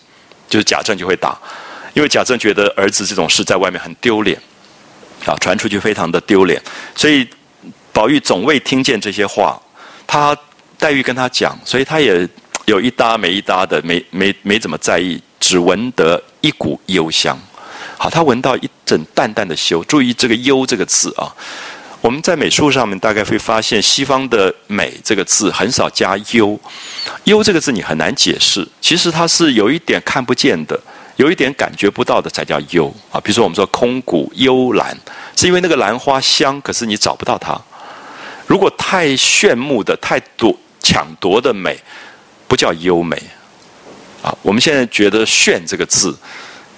[0.48, 1.36] 就是贾政就会打，
[1.92, 4.40] 因为贾政觉得儿子这种事在外面很丢脸，
[5.24, 6.62] 啊，传出去非常的丢脸，
[6.94, 7.26] 所以。
[7.92, 9.58] 宝玉总未听见这些话，
[10.06, 10.36] 他
[10.78, 12.28] 黛玉跟他讲，所以他也
[12.66, 17.38] 有一搭没一搭的，没没没怎么在意，只闻得一股幽香。
[17.96, 19.82] 好，他闻到一阵淡淡的羞。
[19.84, 21.32] 注意这个“幽”这个字啊，
[22.00, 26.58] 我们在美术上面大概会发现，西方的“美”这个字很少加“幽”。
[27.24, 30.78] 幽这个字你很难解释，其实它是有一点看不见的，
[31.16, 33.20] 有一点感觉不到的才叫幽啊。
[33.20, 34.94] 比如说我们说空谷幽兰，
[35.36, 37.58] 是因为那个兰花香，可是你找不到它。
[38.46, 41.78] 如果太炫目的、太夺抢夺的美，
[42.48, 43.20] 不叫优美，
[44.22, 46.16] 啊，我们现在觉得“炫”这个字，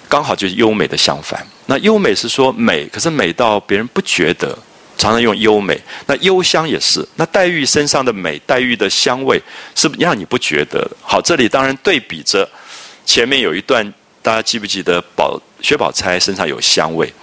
[0.07, 1.45] 刚好就是优美的相反。
[1.67, 4.57] 那优美是说美，可是美到别人不觉得，
[4.97, 5.79] 常常用优美。
[6.07, 7.07] 那幽香也是。
[7.15, 9.41] 那黛玉身上的美，黛玉的香味，
[9.75, 10.89] 是让你不觉得。
[11.01, 12.49] 好，这里当然对比着
[13.05, 14.99] 前面有一段，大家记不记得？
[15.15, 17.13] 宝薛宝钗身上有香味。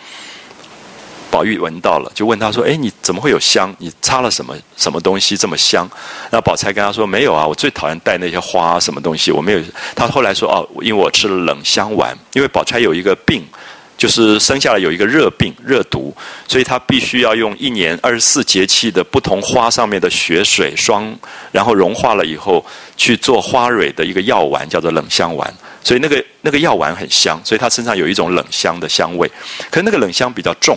[1.30, 3.74] 宝玉闻到了，就问他说：“哎，你怎么会有香？
[3.78, 5.88] 你擦了什么什么东西这么香？”
[6.30, 9.60] 然后宝钗跟他说：“没有啊，我最讨厌带那些花什么东西，我没有。”
[9.94, 13.44] 他后来说：“哦，因为我吃了冷香丸，因为宝钗有一个病，
[13.98, 16.14] 就是生下来有一个热病热毒，
[16.46, 21.14] 所以他必须要用一年二十四节气的不同花上面的血水霜，
[21.50, 22.64] 然后融化了以后
[22.96, 25.52] 去做花蕊的一个药丸，叫做冷香丸。
[25.86, 29.30] 所以那个那个药丸很香，所以他身上有一种冷香的香味，
[29.70, 30.76] 可是那个冷香比较重。”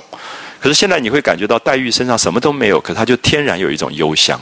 [0.62, 4.40] 可是现在你会感觉到黛玉身上什么都没有，可是她就天然有一种幽香。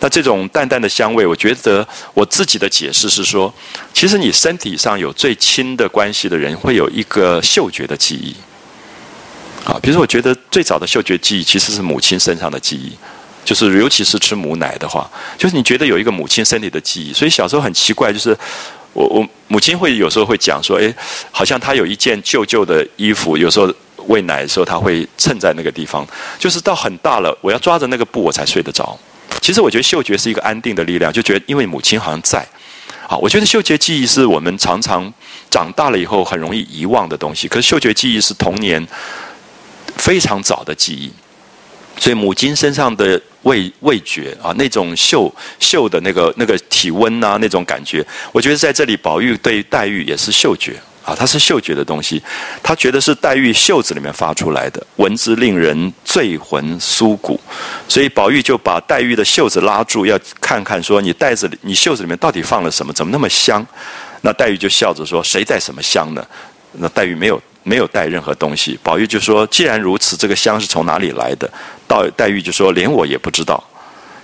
[0.00, 3.52] 那这种淡淡的香味，我觉得我自己的解释是说，
[3.92, 8.34] 其实你身体上有最亲的关系的人，会有一个嗅觉的记忆。
[9.64, 12.96] 啊，比如说，我觉得最早的嗅觉记忆其实是母亲身上的记忆，
[13.44, 17.12] 就是尤其是吃母奶的话，就是你觉得有一个母亲身体的记忆。
[17.12, 18.34] 所以小时候很奇怪，就是
[18.92, 20.94] 我我母亲会有时候会讲说，哎，
[21.30, 23.72] 好像她有一件旧旧的衣服，有时候
[24.06, 26.06] 喂奶的时候，她会蹭在那个地方。
[26.38, 28.98] 就是到很大了，我要抓着那个布我才睡得着。
[29.40, 32.46] 其实我觉得嗅觉是一个安定的力量，就觉得因为母亲好像在。
[33.06, 35.12] 好，我觉得嗅觉记忆是我们常常
[35.48, 37.48] 长大了以后很容易遗忘的东西。
[37.48, 38.86] 可是嗅觉记忆是童年。
[39.96, 41.12] 非常早的记忆，
[41.98, 52.22] 所以母亲身上的味味觉啊，那种嗅嗅的那个那个体温啊，那种感觉，我觉得在这里宝玉对黛玉也是嗅觉啊，它是嗅觉的东西，
[52.62, 57.40] 他觉得是黛玉袖子里面发出来的，闻之令人醉魂酥骨，
[57.88, 63.66] 所以宝玉就把黛玉的袖子拉住，要看看说你袋子里你袖子里面到底放了什么，怎么那么香？
[64.20, 66.26] 那黛玉就笑着说：“谁带什么香呢？”
[66.80, 67.40] 那黛玉没有。
[67.68, 71.48] 没有带任何东西，宝玉就说：“既然如此，这个香是从哪里来的？”
[71.86, 73.62] 到黛玉就说：“连我也不知道，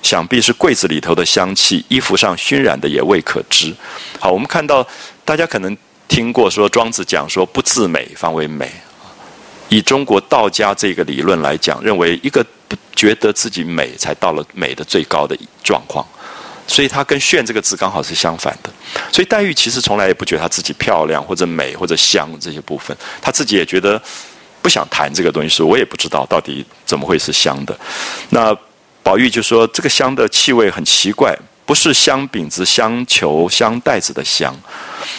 [0.01, 3.75] 想必是柜子里头的香气，衣服上熏染的也未可知。”
[4.19, 4.87] 好，我们看到
[5.27, 5.77] 大家可能
[6.09, 8.73] 听过说庄子讲说：“不自美方为美。”
[9.69, 16.07] 以中国道家这个理论来讲，认为一个不觉得自己美，才到了美的最高的状况。
[16.67, 18.71] 所以它跟炫这个字刚好是相反的，
[19.13, 24.01] 所以黛玉其实从来也不觉得她自己漂亮或者美或者香这些部分，她自己也觉得
[24.63, 27.79] 不想谈这个东西，说我也不知道到底怎么会是香的。
[28.31, 28.57] 那
[29.03, 31.37] 宝玉就说这个香的气味很奇怪，
[31.67, 34.55] 不是香饼子、香球、香袋子的香。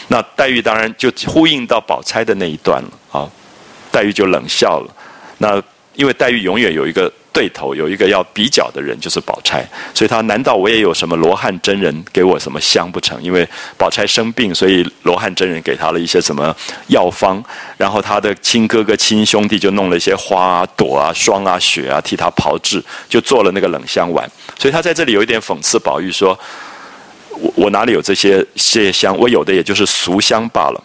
[0.08, 3.30] 那黛玉当然就呼应到宝钗的那一段了啊，
[3.92, 4.96] 黛玉就冷笑了。
[5.38, 5.62] 那
[5.94, 7.12] 因为黛玉永远有一个。
[7.36, 9.62] 对头有一个要比较的人，就是宝钗，
[9.94, 13.22] 所以他难道我也有什么罗汉真人给我什么香不成？
[13.22, 13.46] 因为
[13.78, 16.56] 宝钗生病，所以罗汉真人给他了一些什么
[16.88, 17.44] 药方，
[17.76, 24.26] 然后他的亲哥哥亲兄弟就弄了一些花啊、朵啊、霜啊、雪啊，替他炮制，就做了那个冷香丸。
[24.58, 26.40] 所以他在这里有一点讽刺宝玉说
[27.36, 29.14] ：“我我哪里有这些这些香？
[29.18, 30.82] 我有的也就是俗香罢了。”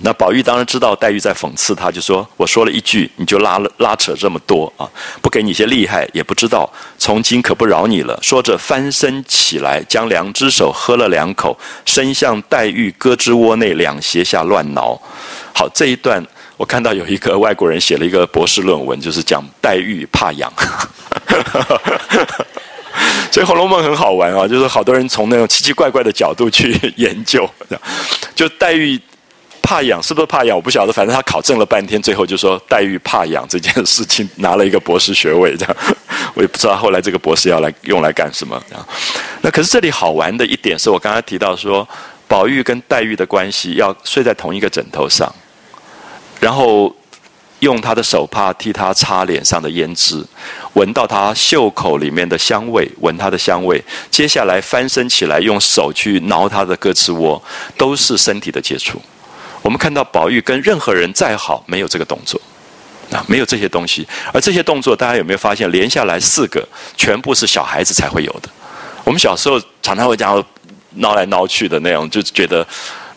[0.00, 4.88] 那宝玉当然知道黛玉在讽刺他，就说：“我说了一句，你就拉了拉扯这么多啊！
[5.20, 6.72] 不给你些厉害，也不知道。
[6.98, 14.96] 从今可不饶你了。”说着翻身起来，将两只手喝了两口，伸向黛玉胳肢窝内两胁下乱挠。
[15.52, 16.24] 好，这一段
[16.56, 20.52] 我看到有一个外国人写了一个博士论文，就是讲黛玉怕痒。
[23.32, 27.50] 所以《红楼梦》很好玩啊，就是好多人从那种奇奇怪怪的角度去 研究，
[28.36, 29.00] 就黛玉。
[29.68, 30.56] 怕痒是不是怕痒？
[30.56, 35.76] 我不晓得，反正他考证了半天，最后就说黛玉怕痒这件事情拿了一个博士学位，这样
[36.32, 38.58] 我也不知道后来这个博士要来用来干什么。
[39.42, 41.86] 那可是这里好玩的一点是我刚才提到说，
[42.26, 45.30] 宝玉跟黛玉的关系要睡在同一个枕头上，
[46.40, 46.96] 然后
[47.58, 50.24] 用他的手帕替他擦脸上的胭脂，
[50.72, 57.42] 闻到他袖口里面的香味，闻他的香味，接下来翻身起来用手去挠他的胳肢窝，
[57.76, 58.98] 都是身体的接触。
[59.62, 62.40] 我们看到宝玉跟任何人再好，没有这个动作，
[63.10, 64.06] 啊，没有这些东西。
[64.32, 68.48] 而这些动作，大家有没有发现，连下来四个，全部是小孩子才会有的。
[69.04, 70.42] 我们小时候常常会这样
[70.94, 72.66] 挠来闹去的那种，就觉得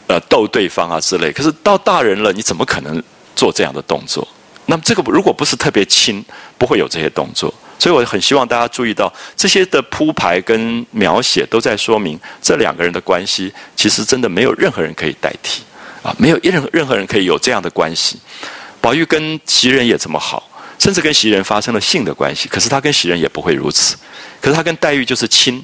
[0.08, 1.32] 呃逗对方啊之类。
[1.32, 3.02] 可是到大人了，你怎么可能
[3.36, 4.28] 做这样的动作？
[4.66, 6.24] 那么这个如果不是特别亲，
[6.58, 7.54] 不会有这些动作。
[7.78, 15.64] 所以我很希望大家注意到，这些的铺排跟描写都在说明这两个人的关系，其实真的没有任何人可以代替。
[16.04, 18.20] 啊，没有任任何人可以有这样的关系。
[18.80, 20.50] 宝玉跟袭人也这么好，
[20.80, 22.50] 甚至跟袭人发生了性的关系。
[22.50, 23.96] 可是他跟袭人也不会如此。
[24.42, 25.64] 可是他跟黛玉就是亲。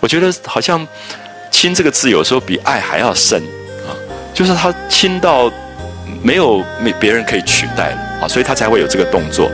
[0.00, 0.84] 我觉得好像
[1.52, 3.40] “亲”这个字有时候比爱还要深
[3.86, 3.92] 啊，
[4.34, 5.52] 就是他亲到
[6.22, 9.50] 没有没别人可以取代了啊，所以他才会有这个动作。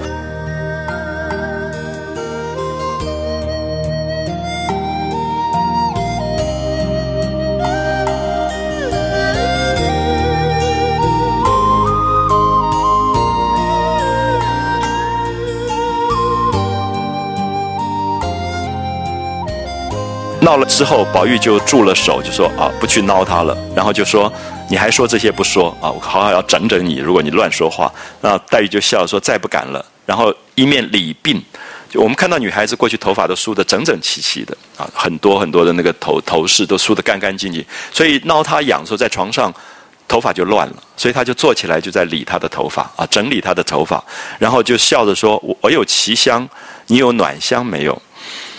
[20.46, 23.58] 闹了之后，宝玉就住了手，就说啊，不去闹他了。
[23.74, 24.32] 然后就说，
[24.70, 25.90] 你还说这些不说啊？
[25.90, 27.92] 我好好要整整你，如果你乱说话。
[28.20, 29.84] 那黛玉就笑说，再不敢了。
[30.04, 31.42] 然后一面理鬓，
[31.90, 37.64] 就我们看到女孩子过去头发都梳得整整齐齐的啊，很多很多的那个头头饰都梳得干干净净。
[37.90, 39.52] 所以闹他痒说在床上
[40.06, 44.00] 头发就乱了，所以他就坐起来就在理他的头发啊，整理他的头发，
[44.38, 46.48] 然后就笑着说：“我有奇香，
[46.86, 48.00] 你有暖香没有？”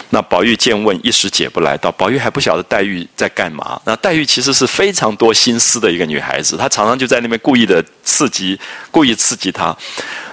[0.10, 1.78] 那宝玉见问，一时解不来。
[1.78, 3.80] 到宝玉还不晓得黛玉在干嘛。
[3.86, 8.58] 那黛玉其实是非常多心思的一个女孩子，她常常就在那边故意的刺激，
[8.90, 9.76] 故意刺激他。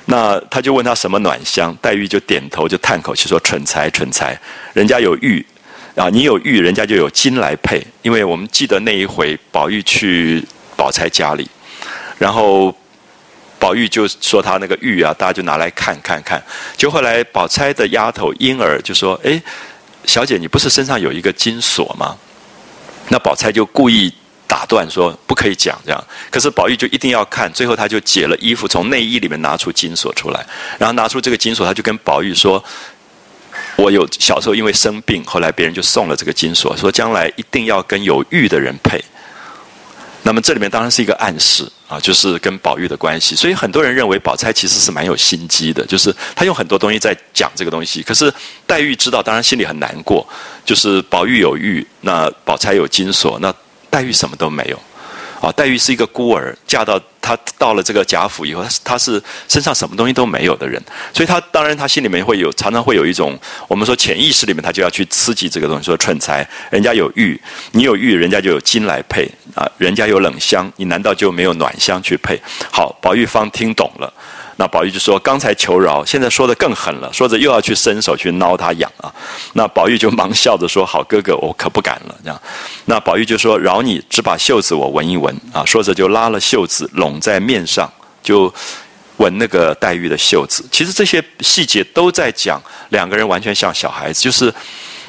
[0.07, 4.39] 那他就问他什么暖香，黛玉就点头，就叹口气说：“蠢材，蠢材！
[4.73, 5.44] 人家有玉
[5.97, 7.85] 啊，你有玉，人家就有金来配。
[8.03, 10.44] 因为我们记得那一回，宝玉去
[10.77, 11.49] 宝钗家里，
[12.19, 12.75] 然后。”
[13.65, 16.43] 宝玉就说他那个玉啊，大家就拿来看看看。
[16.76, 19.43] 就后来宝钗的丫头婴儿就说：“哎，
[20.05, 22.15] 小姐，你不是身上有一个金锁吗？”
[23.09, 24.12] 那宝钗就故意
[24.47, 27.51] 打断说：“不可以讲这样。”可是宝玉就一定要看。
[27.55, 30.47] 最后他就解了衣服，从内衣里面拿出金锁出来，
[30.78, 32.62] 然后拿出这个金锁，他就跟宝玉说
[33.81, 39.02] ：“我有小时候因为生病，后来别人就送了这个金锁，说将来一定要跟有玉的人配。”
[40.27, 43.36] 那么这里面当然是一个暗示啊，就是跟宝玉的关系。
[43.36, 48.03] 所以很多人认为宝钗其实是蛮有心机的，就是她用很多东西在讲这个东西。
[48.03, 48.33] 可是
[48.67, 50.27] 黛玉知道，当然心里很难过。
[50.65, 53.55] 就是宝玉有玉，那宝钗有金锁，那
[53.91, 54.81] 黛玉什么都没有。
[55.44, 60.82] 啊，黛玉是一个孤儿，嫁到她到了这个贾府以后，她她是身上什么东西都没有的人，
[61.12, 67.39] 所以她当然她心里面会有常常会有一种我们说潜意识里面，她就要去刺激这个东西，说蠢材，人家有玉，
[67.73, 72.40] 你有玉，人家就有金来配啊，人家有冷香，你难道就没有暖香去配？
[72.73, 74.10] 好，宝玉方听懂了。
[74.57, 79.12] 那宝玉就说：“刚才求饶，现在说的更狠了，说着又要去伸手去挠他痒啊。”
[79.55, 82.41] 那宝玉就忙笑着说：“好哥哥，我可不敢了。”这样，
[82.84, 87.92] 那宝玉就说：“饶你，只把袖子我闻一闻啊。”说着就拉了袖子拢在面上，
[88.23, 88.52] 就
[89.16, 90.65] 闻那个黛玉的袖子。
[90.70, 94.55] 其实这些细节都在讲两个人完全像小孩子，就是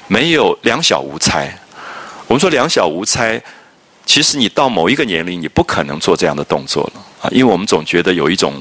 [0.08, 1.56] 没有两小无猜。
[2.26, 3.40] 我们说两小无猜，
[4.08, 8.60] 其实你到某一个年龄，你不可能做这样的动作了啊，因为我们总觉得有一种。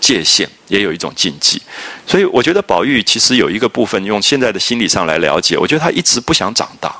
[0.00, 1.60] 界限也有一种禁忌，
[2.06, 6.94] 所以我觉得宝玉其实有一个部分用现在的心理上来了解，我觉得他一直不想长大，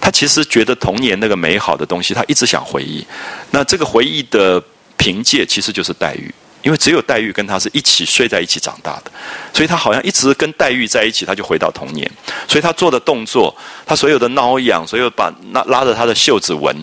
[0.00, 3.06] 他其实觉得童年那个美好的东西，他一直想回忆。
[3.50, 4.62] 那这个回忆的
[4.96, 9.10] 凭借其实就是黛玉，因为只有黛玉跟他是一起睡在一起长大的，
[9.52, 12.10] 所以他好像一直跟黛玉在一起，他就回到童年。
[12.48, 13.54] 所以他做的动作，
[13.86, 16.76] 他所有的挠痒，所有把拉拉着他的袖子闻，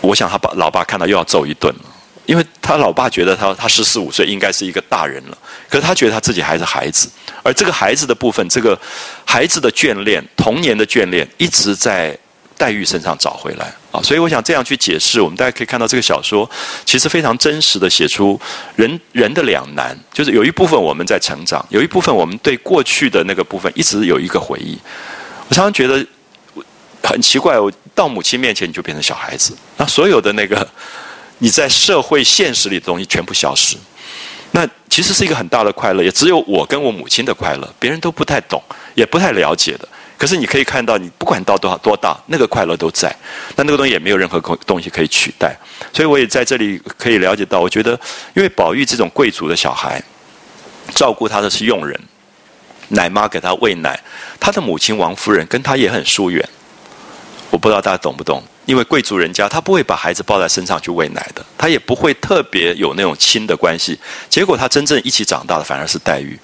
[0.00, 1.89] 我想他把老爸看到又要揍一顿了。
[2.30, 7.10] 因为他老爸觉得他他十四五岁应该是一个大人了，可是他觉得他自己还是孩子，
[7.42, 8.78] 而这个孩子的部分，这个
[9.24, 12.16] 孩子的眷恋、童年的眷恋，一直在
[12.56, 14.00] 黛玉身上找回来啊。
[14.00, 16.48] 所以我想这样去解释，我们大家可以看到这个小说
[16.84, 18.40] 其实非常真实的写出
[18.76, 24.78] 人人的两难，就是有一部分我们在成长，有一部分我们对过去的那个部分一直有一个回忆。
[25.48, 26.06] 我常常觉得
[27.02, 30.64] 很奇怪，我到母亲面前你就变成小孩子，那所有的那个。
[31.40, 33.76] 你在社会现实里的东西全部消失，
[34.52, 38.62] 那其实是一个很大的快乐，也只有我跟我母亲的快乐，别人都不太懂，
[38.94, 39.88] 也不太了解的。
[40.18, 43.08] 可是你可以看到，你不管到多少多大，那个快乐都在，
[43.56, 45.56] 那那个东西也没有任何东西可以取代。
[45.94, 47.98] 所以我也在这里可以了解到，我觉得，
[48.34, 50.02] 因为宝玉这种贵族的小孩，
[50.94, 51.98] 照顾他的是佣人，
[52.88, 53.98] 奶妈给他喂奶，
[54.38, 56.46] 他的母亲王夫人跟他也很疏远。
[57.48, 58.42] 我不知道大家懂不懂。
[58.66, 63.98] 因为贵族人家，他不会把孩子抱在身上去喂奶的，他也不会特别有那种亲的关系。
[64.28, 66.38] 结果他真正一起长大的反而是黛玉，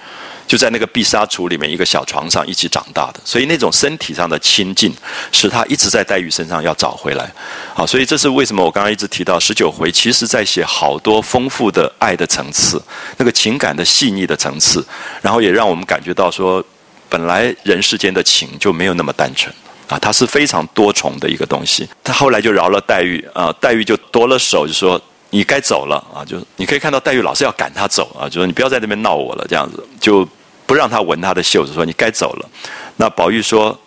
[0.46, 3.20] 就在那个碧纱橱里面一个小床上一起长大的。
[3.24, 4.92] 所以那种身体上的亲近，
[5.30, 7.30] 使他一直在黛玉身上要找回来。
[7.74, 12.82] 好，所以这是为什么我刚刚一直提到十九回，其实在写好多丰富的爱的层次，
[13.18, 14.84] 那个情感的细腻的层次，
[15.22, 16.64] 然后也让我们感觉到说，
[17.08, 19.54] 本来人世间的情就没有那么单纯。
[19.88, 21.88] 啊，他是非常多重的一个东西。
[22.02, 25.00] 他后来就饶了黛玉啊，黛玉就夺了手，就说
[25.30, 26.24] 你该走了啊。
[26.24, 30.28] 就你可以看到黛玉老是要赶他走啊，就说你不要在那边闹我了，这样子就
[30.66, 32.48] 不让他闻他的袖子，说你该走了。
[32.96, 33.78] 那宝玉说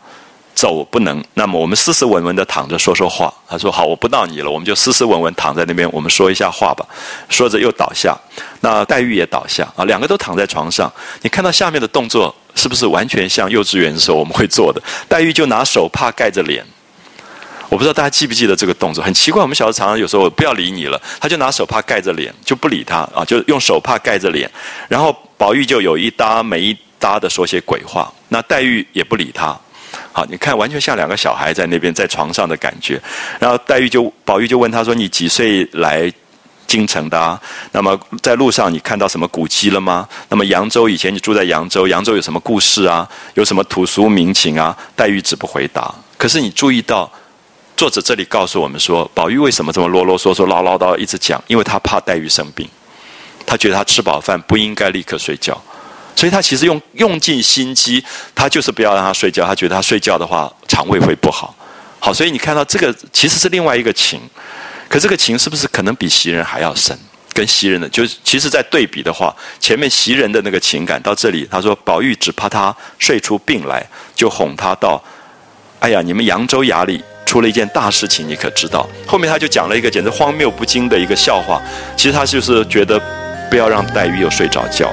[0.55, 3.33] 走不能，那么我们斯斯文文的躺着说说话。
[3.47, 6.85] 他说好，我不闹你了，我们就斯斯文文躺在那边，我们说一下话吧。
[7.27, 8.17] 说着又倒下，
[8.61, 10.89] 那黛玉也倒下啊，两个都躺在床上。
[11.21, 12.33] 你看到下面的动作。
[12.55, 14.81] 是不是完全像幼稚园的时候我们会做的？
[15.07, 16.65] 黛玉就拿手帕盖着脸，
[17.69, 19.41] 我不知道大家记不记得这个动作，很奇怪。
[19.41, 24.49] 我们小时候常常有时候不要理你了，他就拿手帕盖着脸，就不理他啊，就用手帕盖着脸。
[24.87, 29.57] 然后宝玉就有一搭没一搭的说些鬼话，那黛玉也不理他。
[30.11, 33.01] 好，你看完全像两个小孩在那边在床上的感觉。
[33.39, 36.11] 然后黛玉就宝玉就问他说：“你几岁来？”
[36.69, 37.41] 京城的，啊。
[37.73, 40.07] 那么在路上你看到什么古迹了吗？
[40.29, 43.09] 那么扬州以前你住在扬州，扬州有什么故事啊？
[43.33, 44.77] 有什么土俗民情啊？
[44.95, 45.93] 黛玉只不回答。
[46.17, 47.11] 可是你注意到，
[47.75, 51.43] 作者这里告诉我们说，宝玉为什么这么啰啰嗦嗦、唠唠叨一直讲？
[51.47, 52.69] 因为他怕黛玉生病，
[53.45, 55.59] 他觉得他吃饱饭不应该立刻睡觉，
[56.15, 58.03] 所以他其实用用尽心机，
[58.35, 59.45] 他就是不要让他睡觉。
[59.45, 61.55] 他觉得他睡觉的话，肠胃会不好。
[62.01, 64.21] 好，所以你看到这个其实是另外一个情，
[64.89, 66.97] 可这个情是不是可能比袭人还要深？
[67.31, 75.01] 跟袭人的，就是其实在对比的话，前面袭人的那个情感到这里，他说宝玉只怕他睡出病来，就哄他到，
[75.79, 78.89] 哎呀，你们扬州衙里出了一件大事情，你可知道？
[79.07, 81.61] 后面他就讲了一个简直荒谬不经的一个笑话，
[81.95, 82.99] 其实他就是觉得
[83.49, 84.91] 不要让黛玉又睡着觉。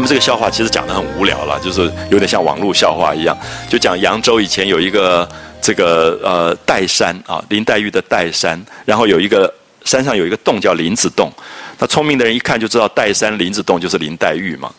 [0.00, 3.36] 那么这个笑话其实讲的很无聊了，就是有点像网络笑话一样，
[3.68, 5.28] 就讲扬州以前有一个
[5.60, 9.52] 这个呃岱山啊，林黛玉的岱山，然后有一个
[9.84, 11.30] 山上有一个洞叫林子洞，
[11.78, 14.72] 那聪明的人一看就知道岱山林子洞就是林黛玉嘛。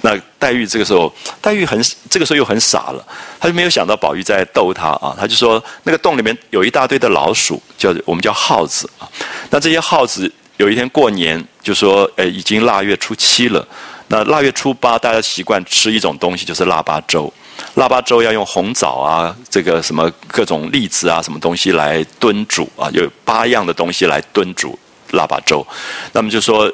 [0.00, 1.80] 那黛玉这个时候，黛玉很
[2.10, 3.06] 这个时候又很傻了，
[3.38, 9.06] 她就没有想到宝玉在逗她啊，她就说那个洞里面有一大堆的老鼠，叫我们叫耗子啊。
[9.50, 13.64] 那这些耗子有一天过年，就说诶已经腊月初七了。
[14.08, 17.32] 那腊月初八，大家习惯吃一种东西，就是腊八粥。
[17.74, 24.78] 腊八粥要用红枣啊，这个什么各种栗子啊，什么东西来炖煮啊，有八样的东西来炖煮
[25.12, 25.66] 腊八粥。
[26.12, 26.70] 那么就说，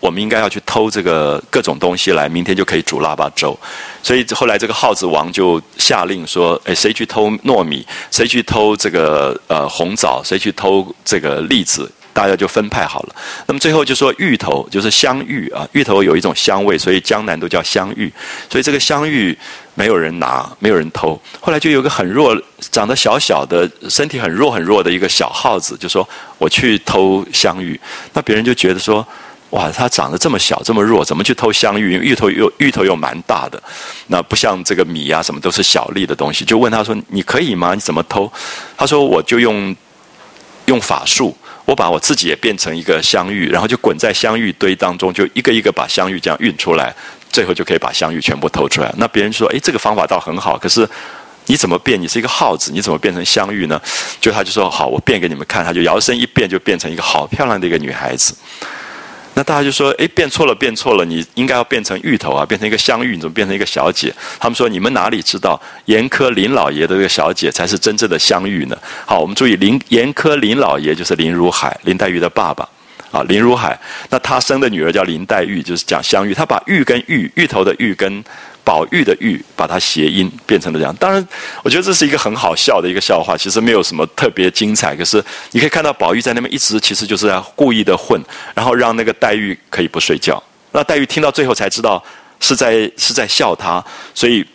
[0.00, 3.56] 我们应该要去偷这个各种东西来，明天就可以煮腊八粥。
[4.02, 11.90] 所以后来这个耗子王就下令说：，哎，谁去偷糯米，谁去偷这个呃红枣，谁去偷这个栗子。
[12.12, 13.14] 大家就分派好了。
[13.46, 18.12] 那么最后就说芋头就是香芋啊，芋头有一种香味，所以江南都叫香芋。
[18.50, 19.36] 所以这个香芋
[19.74, 21.20] 没有人拿，没有人偷。
[21.40, 22.36] 后来就有个很弱、
[22.70, 26.06] 长得小小的、身体很弱很弱的一个小耗子，就说
[26.38, 27.80] 我去偷香芋。
[28.12, 29.06] 那别人就觉得说，
[29.50, 31.94] 哇，他长得这么小这么弱，怎么去偷香芋？
[31.98, 33.62] 芋头又芋头又蛮大的，
[34.08, 36.44] 那不像这个米啊什么都是小粒的东西。
[36.44, 37.74] 就问他说，你可以吗？
[37.74, 38.30] 你怎么偷？
[38.76, 39.74] 他说我就用
[40.66, 41.34] 用法术。
[41.72, 46.94] 我把我自己也变成一个香芋，然后就滚在香芋堆当中，就一个一个把香芋这样运出来，
[47.30, 48.92] 最后就可以把香芋全部偷出来。
[48.98, 50.86] 那别人说：“哎，这个方法倒很好。”可是
[51.46, 51.98] 你怎么变？
[51.98, 53.80] 你是一个耗子，你怎么变成香芋呢？
[54.20, 58.34] 就他就说：“好，我变给你们看。”他就摇身一变，就变成一个好漂亮的一个女孩子。
[59.34, 61.04] 那大家就说：“哎，变错了，变错了！
[61.04, 72.68] 你应该要变成芋头啊，变成一个香芋，你怎么变成一个小姐？”他们说：“你们哪里知道，严苛林老爷的这个小姐才是真正的香芋呢？”好，我们注意，林严苛林老爷就是林如海，林黛玉的爸爸
[73.10, 73.78] 啊，林如海。
[74.10, 76.34] 那他生的女儿叫林黛玉，就是讲香芋。
[76.34, 78.22] 他把芋跟芋，芋头的芋跟。
[78.64, 80.94] 宝玉的玉，把它谐音变成了这样。
[80.96, 81.26] 当然，
[81.62, 84.94] 我觉得这是一个很好笑的一个笑话，其实没有什么特别精彩。
[84.94, 88.22] 可是你可以看到宝玉在那边一直其实就是在故意的混，
[88.54, 90.42] 然后让那个黛玉可以不睡觉。
[90.70, 92.02] 那黛玉听到最后才知道
[92.40, 93.84] 是在是在笑他，
[94.14, 94.46] 所以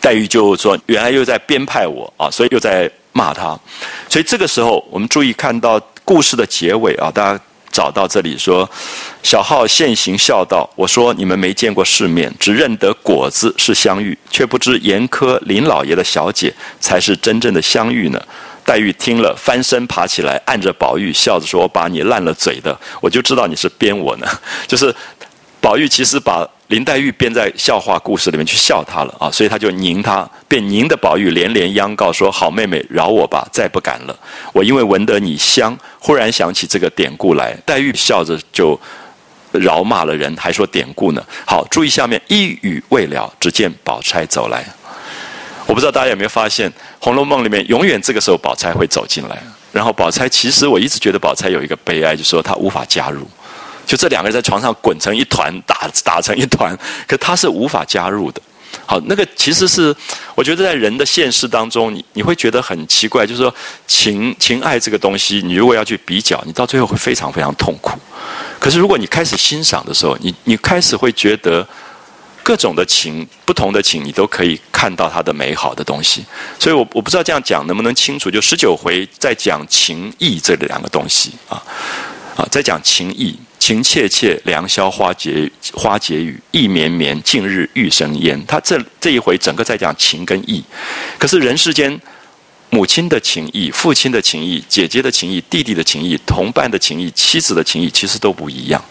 [0.00, 3.58] 黛玉就说：“原来又在编排我啊！”所以又在骂他。
[4.08, 7.40] 所以这个时候，我们注意看到故事的结尾啊，大家。
[7.72, 8.70] 找到这里说，
[9.22, 10.68] 小号现行笑道。
[10.76, 18.22] 我说你们没见过世面，只认得果子是香玉，却不知严苛林老爷的小姐才是真正的香玉呢。
[18.64, 24.26] 黛玉听了，翻身爬起来，按着宝玉笑着说：“我把你烂了嘴的，我就知道你是编我呢。
[24.68, 24.94] ”就是
[25.62, 26.46] 宝玉其实把。
[26.68, 34.18] 林黛玉编在笑话故事里面去笑他了啊，所以他就拧他，便拧的宝玉连连央告说：“好妹妹，饶我吧，再不敢了。
[34.54, 38.80] 我因为闻得你香，忽然想起这个典故来。”黛玉笑着就
[39.50, 41.22] 饶骂了人，还说典故呢。
[41.44, 44.64] 好，注意下面一语未了，只见宝钗走来。
[45.66, 49.38] 我不知道大家有没有发现，《红楼梦》里面永远这个时候宝钗会走进来。
[49.70, 53.28] 然后宝钗其实我一直觉得宝钗有一个悲哀，就是说她无法加入。
[53.84, 58.40] 就这两个人在床上滚成一团，打打成一团，可他是无法加入的。
[58.86, 59.94] 好，那个其实是
[60.34, 63.54] 我觉得在人的现实当中，你你会觉得很奇怪，就是说
[63.86, 67.98] 情情爱这个东西，你如果要去比较，你到最后会非常非常痛苦。
[68.58, 71.66] 可是如果你开始欣赏的时候，你你开始会觉得
[72.42, 76.24] 各种的情，不同的情，你都可以看到它的美好的东西。
[76.58, 78.30] 所以我我不知道这样讲能不能清楚。
[78.30, 81.62] 就十九回在讲情义这两个东西啊
[82.36, 83.38] 啊，在讲情义。
[83.58, 88.44] 情切切，良宵花节花节语；意绵绵，近日欲生烟。
[88.44, 90.64] 他这这一回整个在讲情跟义，
[91.16, 92.00] 可是人世间
[92.70, 98.84] 母亲的情义、父亲的情义、姐姐的情义、弟弟的情义、同伴的情义、妻子的情义，其实都不一样。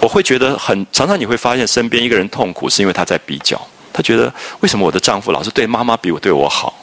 [0.00, 3.58] 我会觉得很常常你会发现身边一个人痛苦，是因为他在比较。
[3.90, 4.30] 他觉得
[4.60, 6.74] 为什么我的丈夫老是对妈妈比我对我好？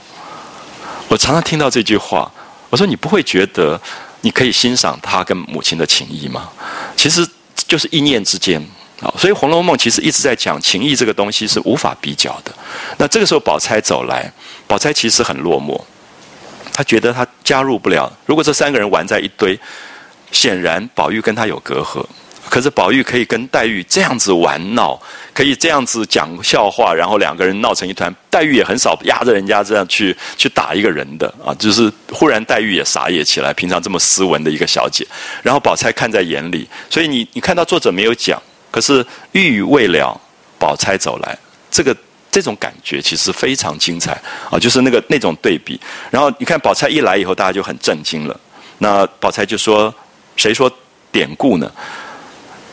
[1.07, 2.31] 我常常听到这句话，
[2.71, 3.79] 我说你不会觉得
[4.23, 6.49] 你可以欣赏他跟母亲的情谊吗？
[6.95, 7.27] 其实
[7.67, 8.59] 就是一念之间
[9.01, 9.13] 啊。
[9.17, 12.51] 所以《红楼梦》其实一直在讲情谊这个东西是无法比较的。
[12.97, 14.31] 那这个时候宝钗走来，
[14.65, 15.77] 宝钗其实很落寞，
[16.73, 18.09] 她觉得她加入不了。
[18.25, 19.59] 如果这三个人玩在一堆，
[20.31, 22.05] 显然宝玉跟她有隔阂。
[22.53, 25.01] 可是宝玉可以跟黛玉这样子玩闹，
[25.33, 28.13] 可以这样子讲笑话，然后两个人闹成一团。
[28.29, 35.03] 黛玉也很少压着人家这样去去打一个人的啊，就是忽然黛玉也傻眼起来，平常这么斯文的一个小姐，
[35.41, 40.15] 然后宝钗看在眼里，所以你你看到作者没有讲，可是玉未了，
[40.59, 41.35] 宝钗走来，
[41.71, 41.97] 这个
[42.29, 44.11] 这种感觉其实非常精彩
[44.51, 45.81] 啊，就是那个那种对比。
[46.11, 48.39] 然后你看宝钗一来以后，大家就很震惊了。
[48.77, 49.91] 那宝钗就说
[50.37, 50.71] ：“谁说
[51.11, 51.71] 典故呢？”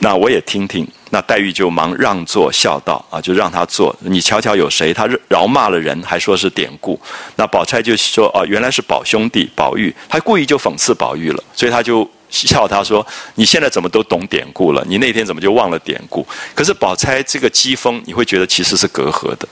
[0.02, 3.94] 那我也听听，那黛玉就忙让座笑道：“啊，就让他坐。
[4.00, 4.94] 你瞧瞧有谁？
[4.94, 6.98] 他饶骂了人，还说是典故。
[7.36, 11.44] 那宝钗就说：哦，原来是宝兄弟宝玉，他故意就讽刺宝玉了。
[11.54, 14.82] 所以他就笑他说：你现在怎么都懂典故了？
[14.88, 16.26] 你那天怎么就忘了典故？
[16.54, 19.46] 可是宝钗这个机锋，你会觉得其实是隔阂的。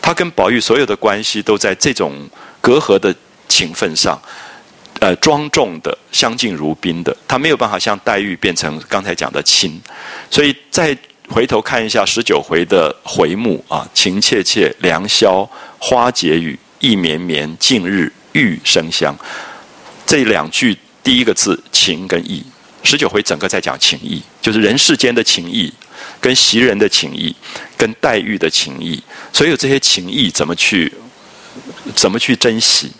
[0.00, 2.12] 他跟宝玉所有的关系都在这种
[2.60, 3.14] 隔阂的
[3.46, 4.20] 情分上。”
[5.02, 9.82] 呃，庄重的、相敬如宾的，他没有办法像黛玉变成刚才讲的亲，
[10.30, 10.96] 所以再
[11.28, 15.44] 回头看一下十九回的回目啊，情切切，良宵，
[15.80, 19.12] 花解语，意绵绵，近日玉生香，
[20.06, 22.44] 这两句第一个字情跟意，
[22.84, 25.74] 十九回整个在讲情义，就是人世间的情意，
[26.20, 27.34] 跟袭人的情义，
[27.76, 30.94] 跟黛玉的情义，所有这些情义怎么去，
[31.96, 32.92] 怎么去珍惜？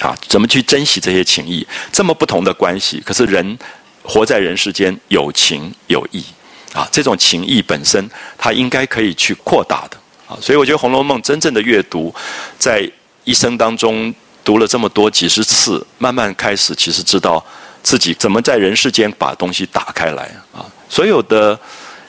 [0.00, 1.64] 啊，怎么去珍惜这些情谊？
[1.92, 3.58] 这么不同的关系，可是人
[4.02, 6.24] 活在人世间，有情有义
[6.72, 6.88] 啊。
[6.90, 9.96] 这种情谊本身，它应该可以去扩大的
[10.26, 10.36] 啊。
[10.40, 12.12] 所以我觉得《红楼梦》真正的阅读，
[12.58, 12.90] 在
[13.24, 14.12] 一生当中
[14.42, 17.44] 读了这么多几十次，慢慢开始，其实知道
[17.82, 20.66] 自己怎么在人世间把东西打开来啊。
[20.88, 21.58] 所有的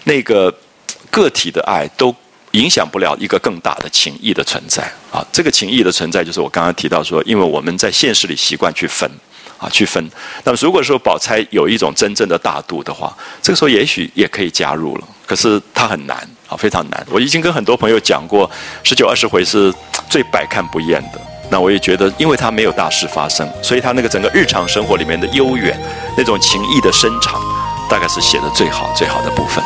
[0.06, 0.52] 那个
[1.12, 2.16] 个体的爱都。
[2.54, 5.26] 影响不了一个更大的情谊的存在啊！
[5.32, 9.10] 这个情谊的存在，就是我刚刚提到说，因为我们在现实里习惯去分
[9.58, 10.08] 啊，去分。
[10.44, 15.08] 那么如果说宝钗有一种真正的大度的话，这个时候也许也可以加入了。
[15.26, 16.18] 可是它很难
[16.48, 17.04] 啊，非常难。
[17.10, 18.50] 我已经跟很多朋友讲过，
[18.84, 19.74] 十九二十回是
[20.08, 21.20] 最百看不厌的。
[21.50, 25.76] 那我也觉得，因为它没有大事发生，所以它那个整个日常生活里面的悠远，
[26.16, 27.42] 那种情谊的深长，
[27.90, 29.64] 大概是写的最好最好的部分。